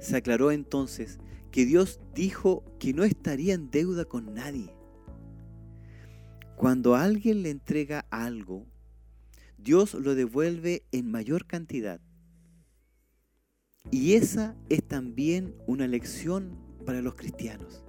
se 0.00 0.16
aclaró 0.16 0.50
entonces 0.50 1.18
que 1.50 1.64
Dios 1.64 2.00
dijo 2.14 2.64
que 2.78 2.92
no 2.92 3.04
estaría 3.04 3.54
en 3.54 3.70
deuda 3.70 4.04
con 4.04 4.34
nadie. 4.34 4.74
Cuando 6.56 6.94
alguien 6.94 7.42
le 7.42 7.50
entrega 7.50 8.06
algo, 8.10 8.66
Dios 9.58 9.94
lo 9.94 10.14
devuelve 10.14 10.84
en 10.92 11.10
mayor 11.10 11.46
cantidad. 11.46 12.00
Y 13.90 14.14
esa 14.14 14.56
es 14.68 14.82
también 14.82 15.54
una 15.66 15.86
lección 15.86 16.58
para 16.84 17.00
los 17.00 17.14
cristianos. 17.14 17.82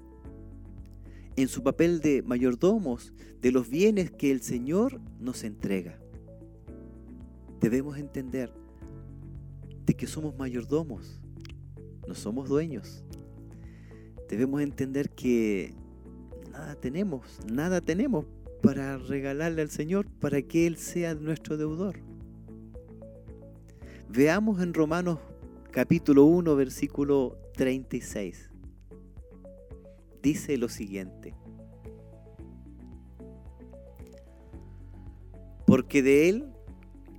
En 1.36 1.47
su 1.47 1.64
papel 1.64 1.99
de 2.01 2.22
mayordomos 2.22 3.14
de 3.41 3.51
los 3.51 3.70
bienes 3.70 4.12
que 4.12 4.32
el 4.32 4.41
Señor 4.41 5.01
nos 5.20 5.43
entrega. 5.43 5.99
Debemos 7.60 7.97
entender 7.97 8.53
de 9.86 9.95
que 9.95 10.07
somos 10.07 10.38
mayordomos, 10.38 11.18
no 12.10 12.16
somos 12.16 12.49
dueños. 12.49 13.05
Debemos 14.28 14.62
entender 14.62 15.10
que 15.10 15.74
nada 16.51 16.76
tenemos, 16.76 17.39
nada 17.49 17.80
tenemos 17.80 18.26
para 18.62 18.97
regalarle 18.97 19.62
al 19.62 19.70
Señor 19.70 20.07
para 20.20 20.41
que 20.41 20.68
Él 20.68 20.76
sea 20.76 21.16
nuestro 21.16 21.55
deudor. 21.55 22.01
Veamos 24.10 24.62
en 24.62 24.74
Romanos 24.74 25.20
capítulo 25.72 26.26
1, 26.26 26.53
versículo 26.57 27.38
36 27.55 28.49
dice 30.22 30.57
lo 30.57 30.70
siguiente. 30.70 31.36
Porque 35.66 36.01
de 36.01 36.30
Él 36.30 36.45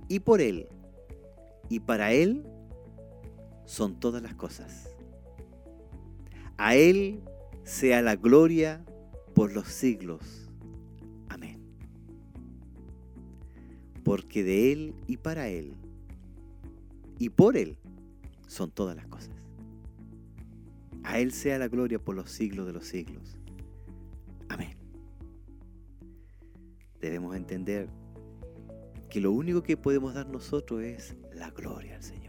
y 0.07 0.19
por 0.19 0.41
Él 0.41 0.67
y 1.69 1.79
para 1.79 2.11
Él 2.11 2.45
son 3.71 4.01
todas 4.01 4.21
las 4.21 4.35
cosas. 4.35 4.89
A 6.57 6.75
Él 6.75 7.21
sea 7.63 8.01
la 8.01 8.17
gloria 8.17 8.83
por 9.33 9.53
los 9.53 9.69
siglos. 9.69 10.51
Amén. 11.29 11.57
Porque 14.03 14.43
de 14.43 14.73
Él 14.73 14.93
y 15.07 15.15
para 15.15 15.47
Él 15.47 15.73
y 17.17 17.29
por 17.29 17.55
Él 17.55 17.77
son 18.45 18.71
todas 18.71 18.93
las 18.93 19.07
cosas. 19.07 19.37
A 21.03 21.19
Él 21.19 21.31
sea 21.31 21.57
la 21.57 21.69
gloria 21.69 21.97
por 21.97 22.13
los 22.13 22.29
siglos 22.29 22.67
de 22.67 22.73
los 22.73 22.85
siglos. 22.85 23.37
Amén. 24.49 24.75
Debemos 26.99 27.37
entender 27.37 27.87
que 29.09 29.21
lo 29.21 29.31
único 29.31 29.63
que 29.63 29.77
podemos 29.77 30.13
dar 30.13 30.27
nosotros 30.27 30.83
es 30.83 31.15
la 31.33 31.51
gloria 31.51 31.95
al 31.95 32.03
Señor. 32.03 32.20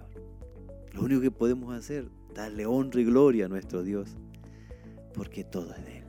Lo 0.92 1.02
único 1.02 1.20
que 1.20 1.30
podemos 1.30 1.74
hacer, 1.74 2.10
darle 2.34 2.66
honra 2.66 3.00
y 3.00 3.04
gloria 3.04 3.46
a 3.46 3.48
nuestro 3.48 3.82
Dios, 3.82 4.16
porque 5.14 5.44
todo 5.44 5.74
es 5.74 5.84
de 5.84 5.98
Él. 5.98 6.04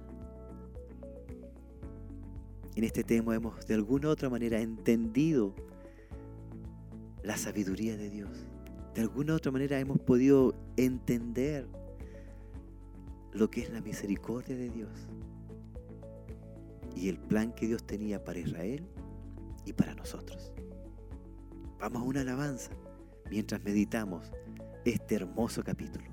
En 2.76 2.84
este 2.84 3.04
tema 3.04 3.36
hemos 3.36 3.66
de 3.68 3.76
alguna 3.76 4.08
u 4.08 4.12
otra 4.12 4.30
manera 4.30 4.60
entendido 4.60 5.54
la 7.24 7.38
sabiduría 7.38 7.98
de 7.98 8.10
Dios. 8.10 8.46
De 8.96 9.02
alguna 9.02 9.34
u 9.34 9.36
otra 9.38 9.52
manera 9.52 9.80
hemos 9.80 10.00
podido 10.00 10.56
entender 10.76 11.68
lo 13.32 13.50
que 13.50 13.62
es 13.62 13.70
la 13.70 13.82
misericordia 13.82 14.56
de 14.56 14.70
Dios 14.70 15.08
y 16.96 17.10
el 17.10 17.18
plan 17.18 17.54
que 17.54 17.68
Dios 17.68 17.84
tenía 17.86 18.24
para 18.24 18.40
Israel 18.40 18.88
y 19.66 19.74
para 19.74 19.96
nosotros. 19.96 20.52
Vamos 21.80 22.02
a 22.02 22.06
una 22.06 22.22
alabanza 22.22 22.72
mientras 23.30 23.64
meditamos 23.64 24.32
este 24.86 25.16
hermoso 25.16 25.64
capítulo. 25.64 26.06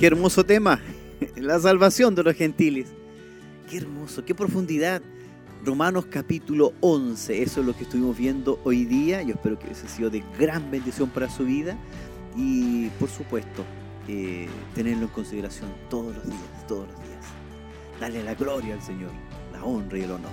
Qué 0.00 0.06
hermoso 0.06 0.46
tema, 0.46 0.80
la 1.36 1.60
salvación 1.60 2.14
de 2.14 2.22
los 2.22 2.34
gentiles. 2.34 2.86
Qué 3.68 3.76
hermoso, 3.76 4.24
qué 4.24 4.34
profundidad. 4.34 5.02
Romanos 5.62 6.06
capítulo 6.08 6.72
11, 6.80 7.42
eso 7.42 7.60
es 7.60 7.66
lo 7.66 7.76
que 7.76 7.82
estuvimos 7.82 8.16
viendo 8.16 8.58
hoy 8.64 8.86
día. 8.86 9.20
Yo 9.20 9.34
espero 9.34 9.58
que 9.58 9.70
eso 9.70 9.84
ha 9.84 9.90
sido 9.90 10.08
de 10.08 10.24
gran 10.38 10.70
bendición 10.70 11.10
para 11.10 11.28
su 11.28 11.44
vida 11.44 11.76
y 12.34 12.88
por 12.98 13.10
supuesto 13.10 13.62
eh, 14.08 14.48
tenerlo 14.74 15.02
en 15.02 15.08
consideración 15.08 15.68
todos 15.90 16.16
los 16.16 16.24
días, 16.24 16.66
todos 16.66 16.88
los 16.88 16.96
días. 16.96 17.26
Darle 18.00 18.22
la 18.22 18.34
gloria 18.34 18.72
al 18.72 18.82
Señor, 18.82 19.10
la 19.52 19.62
honra 19.62 19.98
y 19.98 20.02
el 20.04 20.12
honor. 20.12 20.32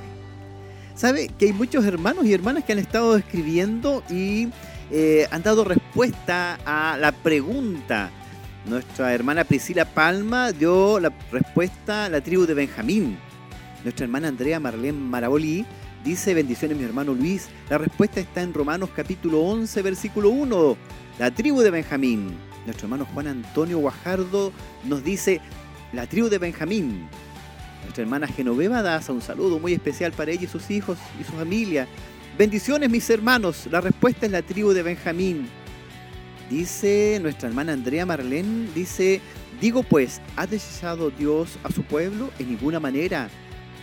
¿Sabe 0.95 1.27
que 1.27 1.47
hay 1.47 1.53
muchos 1.53 1.83
hermanos 1.83 2.25
y 2.25 2.33
hermanas 2.33 2.63
que 2.63 2.71
han 2.71 2.79
estado 2.79 3.17
escribiendo 3.17 4.01
y 4.09 4.47
eh, 4.91 5.27
han 5.29 5.43
dado 5.43 5.65
respuesta 5.65 6.57
a 6.65 6.95
la 6.95 7.11
pregunta? 7.11 8.11
Nuestra 8.67 9.13
hermana 9.13 9.45
Priscila 9.45 9.85
Palma 9.85 10.51
dio 10.51 10.99
la 10.99 11.13
respuesta 11.31 12.05
a 12.05 12.09
la 12.09 12.19
tribu 12.19 12.45
de 12.45 12.53
Benjamín. 12.53 13.17
Nuestra 13.85 14.03
hermana 14.03 14.27
Andrea 14.27 14.59
Marlene 14.59 14.99
Marabolí 14.99 15.65
dice, 16.03 16.33
bendiciones 16.33 16.77
mi 16.77 16.83
hermano 16.83 17.13
Luis. 17.13 17.47
La 17.69 17.77
respuesta 17.77 18.19
está 18.19 18.41
en 18.41 18.53
Romanos 18.53 18.89
capítulo 18.93 19.39
11, 19.39 19.81
versículo 19.83 20.31
1. 20.31 20.77
La 21.17 21.31
tribu 21.31 21.61
de 21.61 21.71
Benjamín. 21.71 22.35
Nuestro 22.65 22.87
hermano 22.87 23.07
Juan 23.13 23.27
Antonio 23.27 23.77
Guajardo 23.77 24.51
nos 24.83 25.01
dice, 25.01 25.39
la 25.93 26.05
tribu 26.05 26.27
de 26.27 26.37
Benjamín. 26.37 27.07
Nuestra 27.83 28.03
hermana 28.03 28.27
Genoveva 28.27 28.81
Daza, 28.81 29.13
un 29.13 29.21
saludo 29.21 29.59
muy 29.59 29.71
especial 29.71 30.11
para 30.11 30.31
ella 30.31 30.43
y 30.43 30.47
sus 30.47 30.69
hijos 30.71 30.97
y 31.21 31.23
su 31.23 31.31
familia. 31.31 31.87
Bendiciones 32.37 32.89
mis 32.89 33.09
hermanos. 33.09 33.65
La 33.71 33.79
respuesta 33.79 34.25
es 34.25 34.33
la 34.33 34.41
tribu 34.41 34.73
de 34.73 34.83
Benjamín. 34.83 35.47
Dice 36.49 37.19
nuestra 37.21 37.49
hermana 37.49 37.73
Andrea 37.73 38.05
Marlene, 38.05 38.69
dice, 38.73 39.19
digo 39.59 39.83
pues, 39.83 40.21
¿ha 40.37 40.47
desechado 40.47 41.09
Dios 41.09 41.59
a 41.63 41.71
su 41.71 41.83
pueblo? 41.83 42.29
En 42.39 42.49
ninguna 42.49 42.79
manera, 42.79 43.29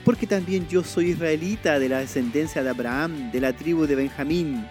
porque 0.05 0.27
también 0.27 0.67
yo 0.69 0.83
soy 0.83 1.11
israelita 1.11 1.79
de 1.79 1.91
la 1.91 1.99
descendencia 1.99 2.63
de 2.63 2.71
Abraham, 2.71 3.31
de 3.31 3.41
la 3.41 3.53
tribu 3.53 3.87
de 3.87 3.97
Benjamín. 3.97 4.67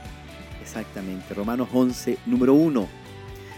Exactamente, 0.60 1.36
Romanos 1.36 1.70
11, 1.72 2.18
número 2.26 2.56
1. 2.56 2.88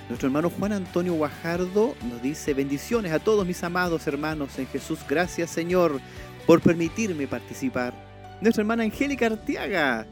Nuestro 0.09 0.27
hermano 0.27 0.49
Juan 0.49 0.73
Antonio 0.73 1.13
Guajardo 1.13 1.95
nos 2.09 2.21
dice, 2.21 2.53
bendiciones 2.53 3.13
a 3.13 3.19
todos 3.19 3.47
mis 3.47 3.63
amados 3.63 4.05
hermanos 4.05 4.59
en 4.59 4.67
Jesús, 4.67 4.99
gracias 5.07 5.49
Señor 5.49 5.99
por 6.45 6.61
permitirme 6.61 7.25
participar. 7.25 7.93
Nuestra 8.41 8.61
hermana 8.61 8.83
Angélica 8.83 9.27
Arteaga, 9.27 10.05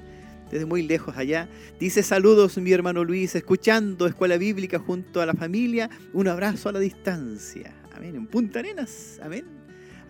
desde 0.53 0.67
muy 0.67 0.83
lejos 0.83 1.17
allá, 1.17 1.49
dice 1.79 2.03
saludos 2.03 2.59
mi 2.59 2.71
hermano 2.71 3.03
Luis, 3.03 3.33
escuchando 3.33 4.05
Escuela 4.05 4.37
Bíblica 4.37 4.77
junto 4.77 5.19
a 5.19 5.25
la 5.25 5.33
familia, 5.33 5.89
un 6.13 6.27
abrazo 6.27 6.69
a 6.69 6.73
la 6.73 6.79
distancia. 6.79 7.73
Amén, 7.95 8.15
en 8.15 8.27
Punta 8.27 8.59
Arenas, 8.59 9.19
amén. 9.23 9.45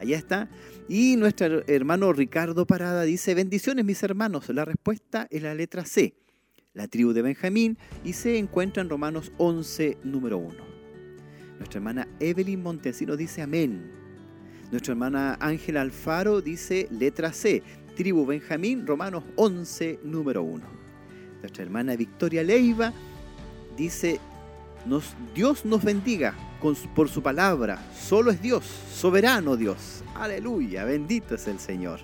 Allá 0.01 0.17
está. 0.17 0.49
Y 0.89 1.15
nuestro 1.15 1.65
hermano 1.65 2.11
Ricardo 2.11 2.67
Parada 2.67 3.03
dice, 3.03 3.33
bendiciones 3.35 3.85
mis 3.85 4.03
hermanos, 4.03 4.49
la 4.49 4.65
respuesta 4.65 5.27
es 5.29 5.41
la 5.41 5.55
letra 5.55 5.85
C, 5.85 6.13
la 6.73 6.89
tribu 6.89 7.13
de 7.13 7.21
Benjamín, 7.21 7.77
y 8.03 8.11
se 8.11 8.37
encuentra 8.37 8.83
en 8.83 8.89
Romanos 8.89 9.31
11, 9.37 9.99
número 10.03 10.39
1. 10.39 10.55
Nuestra 11.57 11.77
hermana 11.77 12.05
Evelyn 12.19 12.61
Montesinos 12.61 13.17
dice 13.17 13.41
amén. 13.41 13.89
Nuestra 14.71 14.91
hermana 14.91 15.37
Ángela 15.39 15.81
Alfaro 15.81 16.41
dice 16.41 16.89
letra 16.91 17.31
C, 17.31 17.63
tribu 17.95 18.25
Benjamín, 18.25 18.85
Romanos 18.85 19.23
11, 19.35 19.99
número 20.03 20.43
1. 20.43 20.63
Nuestra 21.41 21.63
hermana 21.63 21.95
Victoria 21.95 22.43
Leiva 22.43 22.93
dice, 23.77 24.19
nos, 24.85 25.13
Dios 25.35 25.65
nos 25.65 25.83
bendiga 25.83 26.35
por 26.95 27.09
su 27.09 27.21
palabra, 27.21 27.79
solo 27.93 28.31
es 28.31 28.41
Dios, 28.41 28.63
soberano 28.93 29.57
Dios. 29.57 30.03
Aleluya, 30.15 30.85
bendito 30.85 31.35
es 31.35 31.47
el 31.47 31.59
Señor. 31.59 31.99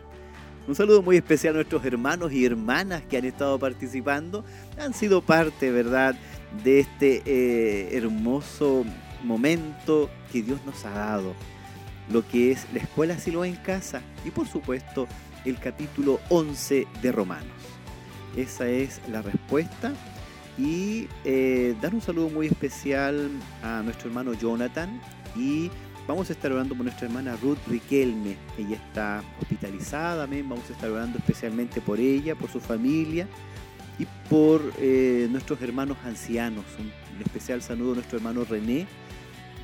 Un 0.68 0.76
saludo 0.76 1.02
muy 1.02 1.18
especial 1.18 1.54
a 1.54 1.58
nuestros 1.58 1.84
hermanos 1.86 2.32
y 2.32 2.46
hermanas 2.46 3.02
que 3.10 3.18
han 3.18 3.26
estado 3.26 3.58
participando, 3.58 4.44
han 4.78 4.94
sido 4.94 5.22
parte, 5.22 5.72
¿verdad?, 5.72 6.16
de 6.64 6.80
este 6.80 7.22
eh, 7.26 7.96
hermoso 7.96 8.84
momento 9.24 10.10
que 10.32 10.42
Dios 10.42 10.60
nos 10.66 10.86
ha 10.86 10.92
dado, 10.92 11.34
lo 12.12 12.28
que 12.28 12.52
es 12.52 12.66
la 12.74 12.80
escuela 12.80 13.18
Silo 13.18 13.46
en 13.46 13.56
casa 13.56 14.02
y 14.26 14.32
por 14.32 14.48
supuesto 14.48 15.08
el 15.46 15.60
capítulo 15.60 16.20
11 16.30 16.88
de 17.02 17.12
Romanos. 17.12 17.48
Esa 18.36 18.68
es 18.68 19.02
la 19.10 19.22
respuesta 19.22 19.94
y 20.58 21.08
eh, 21.24 21.76
dar 21.82 21.94
un 21.94 22.02
saludo 22.02 22.30
muy 22.30 22.48
especial 22.48 23.30
a 23.64 23.82
nuestro 23.82 24.10
hermano 24.10 24.34
Jonathan 24.34 25.02
y 25.36 25.72
vamos 26.08 26.30
a 26.30 26.34
estar 26.34 26.52
orando 26.52 26.76
por 26.76 26.84
nuestra 26.84 27.08
hermana 27.08 27.38
Ruth 27.42 27.60
Riquelme. 27.68 28.36
Ella 28.58 28.76
está 28.76 29.24
hospitalizada, 29.42 30.26
amén. 30.26 30.48
Vamos 30.50 30.70
a 30.70 30.74
estar 30.74 30.90
orando 30.90 31.18
especialmente 31.18 31.82
por 31.82 32.00
ella, 32.00 32.36
por 32.36 32.50
su 32.50 32.60
familia 32.60 33.28
y 33.98 34.06
por 34.30 34.62
eh, 34.80 35.28
nuestros 35.32 35.62
hermanos 35.62 35.98
ancianos. 36.04 36.66
Un, 36.80 36.92
especial 37.20 37.62
saludo 37.62 37.92
a 37.92 37.96
nuestro 37.96 38.18
hermano 38.18 38.46
René 38.46 38.88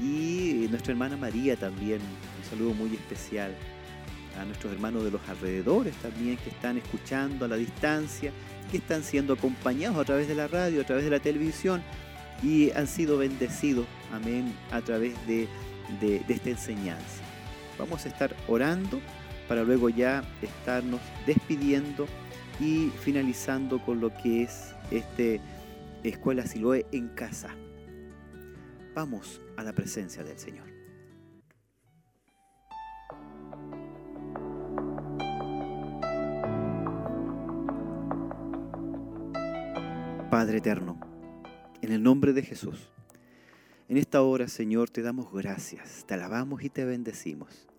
y 0.02 0.68
nuestra 0.70 0.92
hermana 0.92 1.16
María 1.16 1.56
también. 1.56 2.00
Un 2.02 2.50
saludo 2.50 2.74
muy 2.74 2.94
especial 2.94 3.56
a 4.40 4.46
nuestros 4.46 4.74
hermanos 4.74 5.04
de 5.04 5.12
los 5.12 5.22
alrededores 5.30 5.96
también 5.98 6.38
que 6.38 6.50
están 6.50 6.78
escuchando 6.78 7.46
a 7.46 7.48
la 7.48 7.56
distancia, 7.56 8.32
que 8.72 8.78
están 8.78 9.04
siendo 9.04 9.34
acompañados 9.34 9.98
a 9.98 10.04
través 10.06 10.28
de 10.28 10.36
la 10.36 10.48
radio, 10.48 10.82
a 10.82 10.86
través 10.86 11.04
de 11.06 11.12
la 11.12 11.20
televisión 11.20 11.82
y 12.44 12.72
han 12.72 12.88
sido 12.88 13.18
bendecidos, 13.18 13.86
amén, 14.12 14.54
a 14.72 14.82
través 14.82 15.14
de, 15.28 15.48
de- 16.02 16.22
esta 16.28 16.50
enseñanza. 16.50 17.24
Vamos 17.80 18.06
a 18.06 18.10
estar 18.10 18.36
orando 18.48 19.00
para 19.48 19.64
luego 19.64 19.90
ya 19.90 20.24
estarnos 20.42 21.00
despidiendo 21.26 22.08
y 22.60 22.90
finalizando 23.04 23.80
con 23.84 24.00
lo 24.00 24.14
que 24.14 24.44
es 24.44 24.74
este 24.92 25.40
Escuela 26.04 26.46
Siloé 26.46 26.86
en 26.92 27.08
casa. 27.10 27.56
Vamos 28.94 29.42
a 29.58 29.64
la 29.64 29.74
presencia 29.74 30.24
del 30.24 30.38
Señor. 30.38 30.75
Padre 40.36 40.58
eterno, 40.58 41.00
en 41.82 41.94
el 41.94 42.04
nombre 42.04 42.34
de 42.34 42.42
Jesús, 42.42 42.92
en 43.88 43.96
esta 43.96 44.22
hora, 44.22 44.50
Señor, 44.50 44.90
te 44.90 45.02
damos 45.02 45.32
gracias, 45.32 46.04
te 46.06 46.14
alabamos 46.14 46.62
y 46.62 46.70
te 46.70 46.84
bendecimos, 46.84 47.70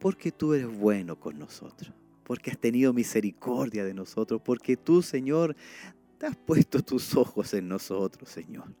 porque 0.00 0.32
tú 0.32 0.52
eres 0.52 0.66
bueno 0.66 1.20
con 1.20 1.38
nosotros, 1.38 1.92
porque 2.24 2.50
has 2.50 2.58
tenido 2.58 2.92
misericordia 2.92 3.84
de 3.84 3.94
nosotros, 3.94 4.42
porque 4.44 4.76
tú, 4.76 5.00
Señor, 5.00 5.54
te 6.18 6.26
has 6.26 6.34
puesto 6.34 6.82
tus 6.82 7.14
ojos 7.14 7.54
en 7.54 7.68
nosotros, 7.68 8.30
Señor. 8.30 8.74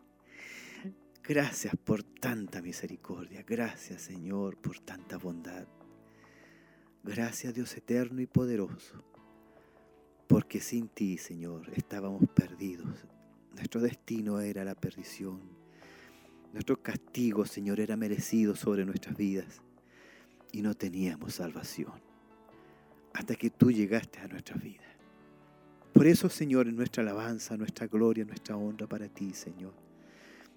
Gracias 1.22 1.76
por 1.76 2.02
tanta 2.02 2.60
misericordia, 2.60 3.44
gracias, 3.46 4.02
Señor, 4.02 4.56
por 4.56 4.80
tanta 4.80 5.16
bondad. 5.16 5.68
Gracias, 7.04 7.54
Dios 7.54 7.76
eterno 7.76 8.20
y 8.20 8.26
poderoso, 8.26 9.04
porque 10.26 10.60
sin 10.60 10.88
ti, 10.88 11.18
Señor, 11.18 11.70
estábamos 11.74 12.22
perdidos. 12.34 13.06
Nuestro 13.54 13.80
destino 13.80 14.40
era 14.40 14.64
la 14.64 14.74
perdición. 14.74 15.40
Nuestro 16.52 16.82
castigo, 16.82 17.46
Señor, 17.46 17.80
era 17.80 17.96
merecido 17.96 18.56
sobre 18.56 18.84
nuestras 18.84 19.16
vidas 19.16 19.62
y 20.52 20.62
no 20.62 20.74
teníamos 20.74 21.34
salvación 21.34 21.92
hasta 23.12 23.34
que 23.34 23.50
tú 23.50 23.70
llegaste 23.70 24.18
a 24.20 24.28
nuestras 24.28 24.62
vidas. 24.62 24.86
Por 25.92 26.06
eso, 26.06 26.28
Señor, 26.28 26.66
nuestra 26.66 27.02
alabanza, 27.02 27.56
nuestra 27.56 27.86
gloria, 27.86 28.24
nuestra 28.26 28.56
honra 28.56 28.86
para 28.86 29.08
ti, 29.08 29.32
Señor. 29.32 29.72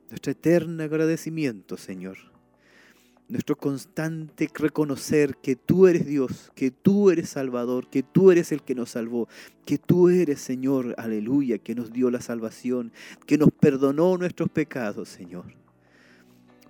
Nuestro 0.09 0.33
eterno 0.33 0.83
agradecimiento, 0.83 1.77
Señor. 1.77 2.17
Nuestro 3.29 3.55
constante 3.55 4.49
reconocer 4.55 5.37
que 5.37 5.55
tú 5.55 5.85
eres 5.85 6.07
Dios, 6.07 6.51
que 6.55 6.71
tú 6.71 7.11
eres 7.11 7.29
Salvador, 7.29 7.87
que 7.87 8.01
tú 8.01 8.31
eres 8.31 8.51
el 8.51 8.63
que 8.63 8.73
nos 8.73 8.89
salvó, 8.89 9.29
que 9.65 9.77
tú 9.77 10.09
eres, 10.09 10.41
Señor, 10.41 10.95
aleluya, 10.97 11.59
que 11.59 11.75
nos 11.75 11.93
dio 11.93 12.09
la 12.09 12.21
salvación, 12.21 12.91
que 13.27 13.37
nos 13.37 13.51
perdonó 13.51 14.17
nuestros 14.17 14.49
pecados, 14.49 15.09
Señor. 15.09 15.45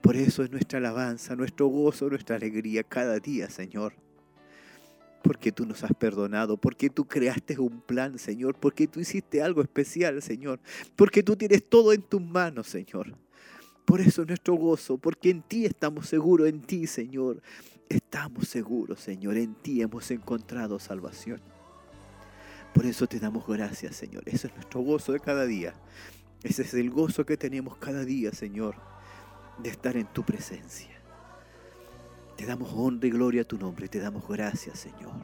Por 0.01 0.17
eso 0.17 0.43
es 0.43 0.51
nuestra 0.51 0.79
alabanza, 0.79 1.33
nuestro 1.37 1.67
gozo, 1.67 2.09
nuestra 2.09 2.35
alegría 2.35 2.83
cada 2.83 3.19
día, 3.19 3.49
Señor. 3.49 3.93
Porque 5.23 5.53
tú 5.53 5.65
nos 5.65 5.85
has 5.85 5.93
perdonado, 5.93 6.57
porque 6.57 6.89
tú 6.89 7.05
creaste 7.05 7.57
un 7.57 7.79
plan, 7.79 8.19
Señor, 8.19 8.55
porque 8.59 8.85
tú 8.85 8.99
hiciste 8.99 9.41
algo 9.41 9.61
especial, 9.61 10.21
Señor, 10.21 10.59
porque 10.97 11.23
tú 11.23 11.37
tienes 11.37 11.63
todo 11.69 11.93
en 11.93 12.01
tus 12.01 12.21
manos, 12.21 12.67
Señor. 12.67 13.15
Por 13.89 14.01
eso 14.01 14.21
es 14.21 14.27
nuestro 14.27 14.53
gozo, 14.53 14.99
porque 14.99 15.31
en 15.31 15.41
ti 15.41 15.65
estamos 15.65 16.07
seguros, 16.07 16.47
en 16.47 16.61
ti, 16.61 16.85
Señor. 16.85 17.41
Estamos 17.89 18.47
seguros, 18.47 18.99
Señor, 18.99 19.35
en 19.35 19.55
ti 19.55 19.81
hemos 19.81 20.11
encontrado 20.11 20.77
salvación. 20.77 21.41
Por 22.71 22.85
eso 22.85 23.07
te 23.07 23.19
damos 23.19 23.47
gracias, 23.47 23.95
Señor. 23.95 24.21
Ese 24.27 24.45
es 24.45 24.53
nuestro 24.53 24.81
gozo 24.81 25.11
de 25.11 25.19
cada 25.19 25.47
día. 25.47 25.73
Ese 26.43 26.61
es 26.61 26.75
el 26.75 26.91
gozo 26.91 27.25
que 27.25 27.35
tenemos 27.35 27.77
cada 27.77 28.05
día, 28.05 28.31
Señor, 28.31 28.75
de 29.57 29.71
estar 29.71 29.97
en 29.97 30.05
tu 30.13 30.23
presencia. 30.23 31.01
Te 32.37 32.45
damos 32.45 32.71
honra 32.71 33.07
y 33.07 33.09
gloria 33.09 33.41
a 33.41 33.45
tu 33.45 33.57
nombre. 33.57 33.87
Te 33.87 33.97
damos 33.97 34.27
gracias, 34.27 34.77
Señor. 34.77 35.15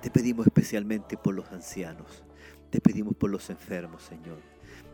Te 0.00 0.08
pedimos 0.08 0.46
especialmente 0.46 1.16
por 1.16 1.34
los 1.34 1.50
ancianos. 1.50 2.22
Te 2.70 2.80
pedimos 2.80 3.16
por 3.16 3.28
los 3.28 3.50
enfermos, 3.50 4.04
Señor. 4.04 4.51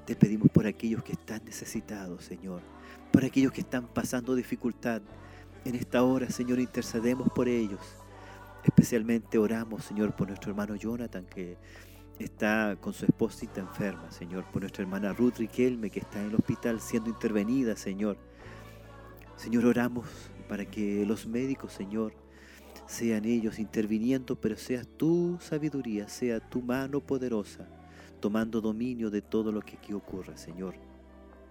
Te 0.09 0.17
pedimos 0.17 0.49
por 0.51 0.67
aquellos 0.67 1.05
que 1.05 1.13
están 1.13 1.45
necesitados, 1.45 2.25
Señor. 2.25 2.63
Por 3.13 3.27
aquellos 3.27 3.53
que 3.53 3.61
están 3.61 3.89
pasando 3.89 4.35
dificultad. 4.35 5.03
En 5.67 5.75
esta 5.75 6.03
hora, 6.03 6.31
Señor, 6.31 6.61
intercedemos 6.61 7.29
por 7.35 7.47
ellos. 7.47 7.79
Especialmente 8.65 9.37
oramos, 9.37 9.85
Señor, 9.85 10.17
por 10.17 10.29
nuestro 10.29 10.51
hermano 10.51 10.77
Jonathan, 10.77 11.27
que 11.27 11.59
está 12.19 12.79
con 12.81 12.95
su 12.95 13.05
esposita 13.05 13.61
enferma, 13.61 14.11
Señor. 14.11 14.47
Por 14.51 14.63
nuestra 14.63 14.83
hermana 14.83 15.13
Ruth 15.13 15.37
Riquelme, 15.37 15.91
que 15.91 16.01
está 16.01 16.23
en 16.23 16.29
el 16.29 16.37
hospital 16.37 16.81
siendo 16.81 17.11
intervenida, 17.11 17.77
Señor. 17.77 18.17
Señor, 19.37 19.67
oramos 19.67 20.07
para 20.49 20.65
que 20.65 21.05
los 21.05 21.27
médicos, 21.27 21.75
Señor, 21.75 22.15
sean 22.87 23.27
ellos 23.27 23.59
interviniendo, 23.59 24.41
pero 24.41 24.57
sea 24.57 24.85
tu 24.85 25.37
sabiduría, 25.39 26.09
sea 26.09 26.41
tu 26.41 26.63
mano 26.63 27.01
poderosa, 27.01 27.69
tomando 28.19 28.61
dominio 28.61 29.11
de 29.11 29.23
todo 29.23 29.53
lo 29.53 29.61
que 29.63 29.77
aquí 29.77 29.93
ocurra, 29.93 30.37
Señor. 30.37 30.75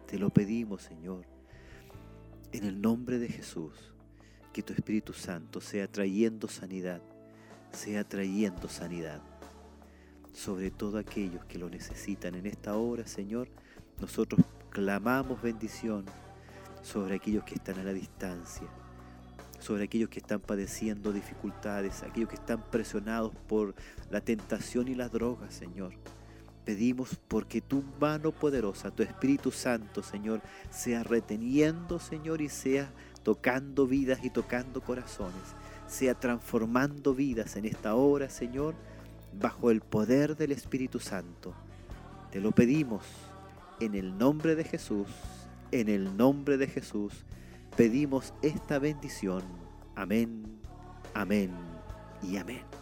Te 0.06 0.18
lo 0.20 0.30
pedimos, 0.30 0.84
Señor, 0.84 1.26
en 2.52 2.64
el 2.64 2.82
nombre 2.82 3.20
de 3.20 3.28
Jesús, 3.28 3.74
que 4.54 4.64
tu 4.64 4.74
Espíritu 4.74 5.14
Santo 5.14 5.62
sea 5.62 5.88
trayendo 5.92 6.48
sanidad, 6.48 7.02
sea 7.72 8.04
trayendo 8.04 8.70
sanidad 8.70 9.22
sobre 10.38 10.70
todo 10.70 11.00
aquellos 11.00 11.44
que 11.46 11.58
lo 11.58 11.68
necesitan 11.68 12.36
en 12.36 12.46
esta 12.46 12.78
hora, 12.78 13.08
Señor. 13.08 13.50
Nosotros 14.00 14.46
clamamos 14.70 15.42
bendición 15.42 16.06
sobre 16.84 17.16
aquellos 17.16 17.44
que 17.44 17.56
están 17.56 17.80
a 17.80 17.84
la 17.84 17.92
distancia, 17.92 18.68
sobre 19.60 19.86
aquellos 19.86 20.10
que 20.10 20.20
están 20.20 20.40
padeciendo 20.40 21.12
dificultades, 21.12 22.04
aquellos 22.04 22.30
que 22.30 22.36
están 22.36 22.62
presionados 22.70 23.34
por 23.48 23.74
la 24.12 24.22
tentación 24.22 24.88
y 24.88 24.94
las 24.94 25.12
drogas, 25.12 25.56
Señor. 25.56 25.94
Pedimos 26.68 27.16
porque 27.30 27.62
tu 27.62 27.82
mano 27.98 28.34
poderosa, 28.34 28.92
tu 28.92 29.02
Espíritu 29.02 29.52
Santo, 29.52 30.04
Señor, 30.04 30.42
sea 30.70 31.02
reteniendo, 31.02 31.98
Señor, 31.98 32.42
y 32.42 32.50
sea 32.50 32.92
tocando 33.24 33.88
vidas 33.88 34.20
y 34.22 34.30
tocando 34.30 34.82
corazones, 34.82 35.56
sea 35.88 36.14
transformando 36.14 37.16
vidas 37.16 37.56
en 37.56 37.68
esta 37.68 37.96
hora, 37.96 38.30
Señor, 38.30 38.76
bajo 39.40 39.72
el 39.72 39.80
poder 39.80 40.36
del 40.36 40.52
Espíritu 40.52 41.00
Santo. 41.00 41.54
Te 42.34 42.42
lo 42.42 42.52
pedimos 42.52 43.06
en 43.80 43.96
el 43.96 44.18
nombre 44.18 44.56
de 44.56 44.66
Jesús, 44.66 45.08
en 45.72 45.88
el 45.88 46.18
nombre 46.18 46.58
de 46.58 46.68
Jesús, 46.68 47.14
pedimos 47.78 48.34
esta 48.42 48.78
bendición. 48.78 49.42
Amén, 49.96 50.44
amén 51.14 51.50
y 52.22 52.36
amén. 52.36 52.77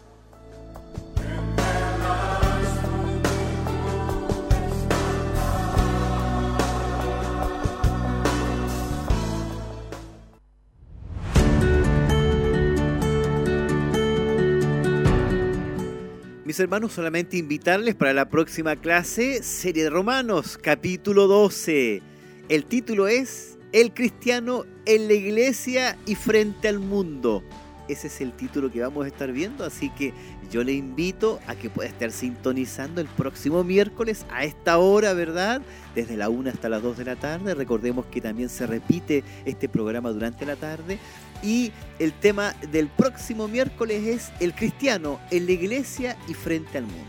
Hermanos, 16.59 16.93
solamente 16.93 17.35
invitarles 17.37 17.95
para 17.95 18.13
la 18.13 18.29
próxima 18.29 18.77
clase, 18.77 19.43
Serie 19.43 19.83
de 19.83 19.89
Romanos, 19.89 20.57
capítulo 20.57 21.27
12. 21.27 22.01
El 22.47 22.65
título 22.65 23.07
es 23.07 23.57
El 23.73 23.93
cristiano 23.93 24.63
en 24.85 25.07
la 25.07 25.15
iglesia 25.15 25.97
y 26.05 26.15
frente 26.15 26.69
al 26.69 26.79
mundo. 26.79 27.43
Ese 27.89 28.07
es 28.07 28.21
el 28.21 28.31
título 28.31 28.71
que 28.71 28.79
vamos 28.81 29.03
a 29.05 29.07
estar 29.07 29.31
viendo, 29.31 29.65
así 29.65 29.89
que 29.89 30.13
yo 30.49 30.63
le 30.63 30.73
invito 30.73 31.39
a 31.45 31.55
que 31.55 31.69
pueda 31.69 31.89
estar 31.89 32.11
sintonizando 32.11 33.01
el 33.01 33.07
próximo 33.07 33.63
miércoles 33.63 34.25
a 34.31 34.45
esta 34.45 34.77
hora, 34.77 35.13
¿verdad? 35.13 35.61
Desde 35.93 36.15
la 36.15 36.29
1 36.29 36.49
hasta 36.49 36.69
las 36.69 36.81
2 36.81 36.97
de 36.97 37.05
la 37.05 37.15
tarde. 37.15 37.53
Recordemos 37.53 38.05
que 38.05 38.21
también 38.21 38.49
se 38.49 38.65
repite 38.65 39.23
este 39.43 39.67
programa 39.67 40.09
durante 40.11 40.45
la 40.45 40.55
tarde. 40.55 40.99
Y 41.41 41.71
el 41.99 42.13
tema 42.13 42.53
del 42.71 42.87
próximo 42.87 43.47
miércoles 43.47 44.05
es 44.05 44.31
el 44.39 44.53
cristiano 44.53 45.19
en 45.31 45.45
la 45.45 45.51
iglesia 45.51 46.17
y 46.27 46.33
frente 46.33 46.77
al 46.77 46.85
mundo. 46.85 47.05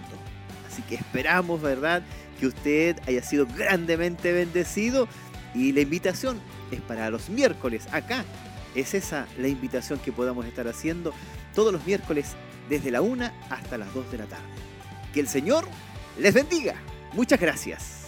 Así 0.70 0.82
que 0.82 0.96
esperamos, 0.96 1.62
¿verdad? 1.62 2.02
Que 2.38 2.46
usted 2.46 2.96
haya 3.06 3.22
sido 3.22 3.46
grandemente 3.46 4.32
bendecido. 4.32 5.08
Y 5.54 5.72
la 5.72 5.80
invitación 5.80 6.40
es 6.70 6.80
para 6.82 7.08
los 7.10 7.30
miércoles 7.30 7.86
acá. 7.92 8.24
Es 8.74 8.92
esa 8.92 9.26
la 9.38 9.48
invitación 9.48 9.98
que 9.98 10.12
podamos 10.12 10.44
estar 10.44 10.68
haciendo 10.68 11.14
todos 11.54 11.72
los 11.72 11.86
miércoles 11.86 12.34
desde 12.68 12.90
la 12.90 13.00
1 13.00 13.30
hasta 13.48 13.78
las 13.78 13.92
2 13.94 14.12
de 14.12 14.18
la 14.18 14.26
tarde. 14.26 14.44
Que 15.14 15.20
el 15.20 15.28
Señor 15.28 15.66
les 16.18 16.34
bendiga. 16.34 16.74
Muchas 17.14 17.40
gracias. 17.40 18.05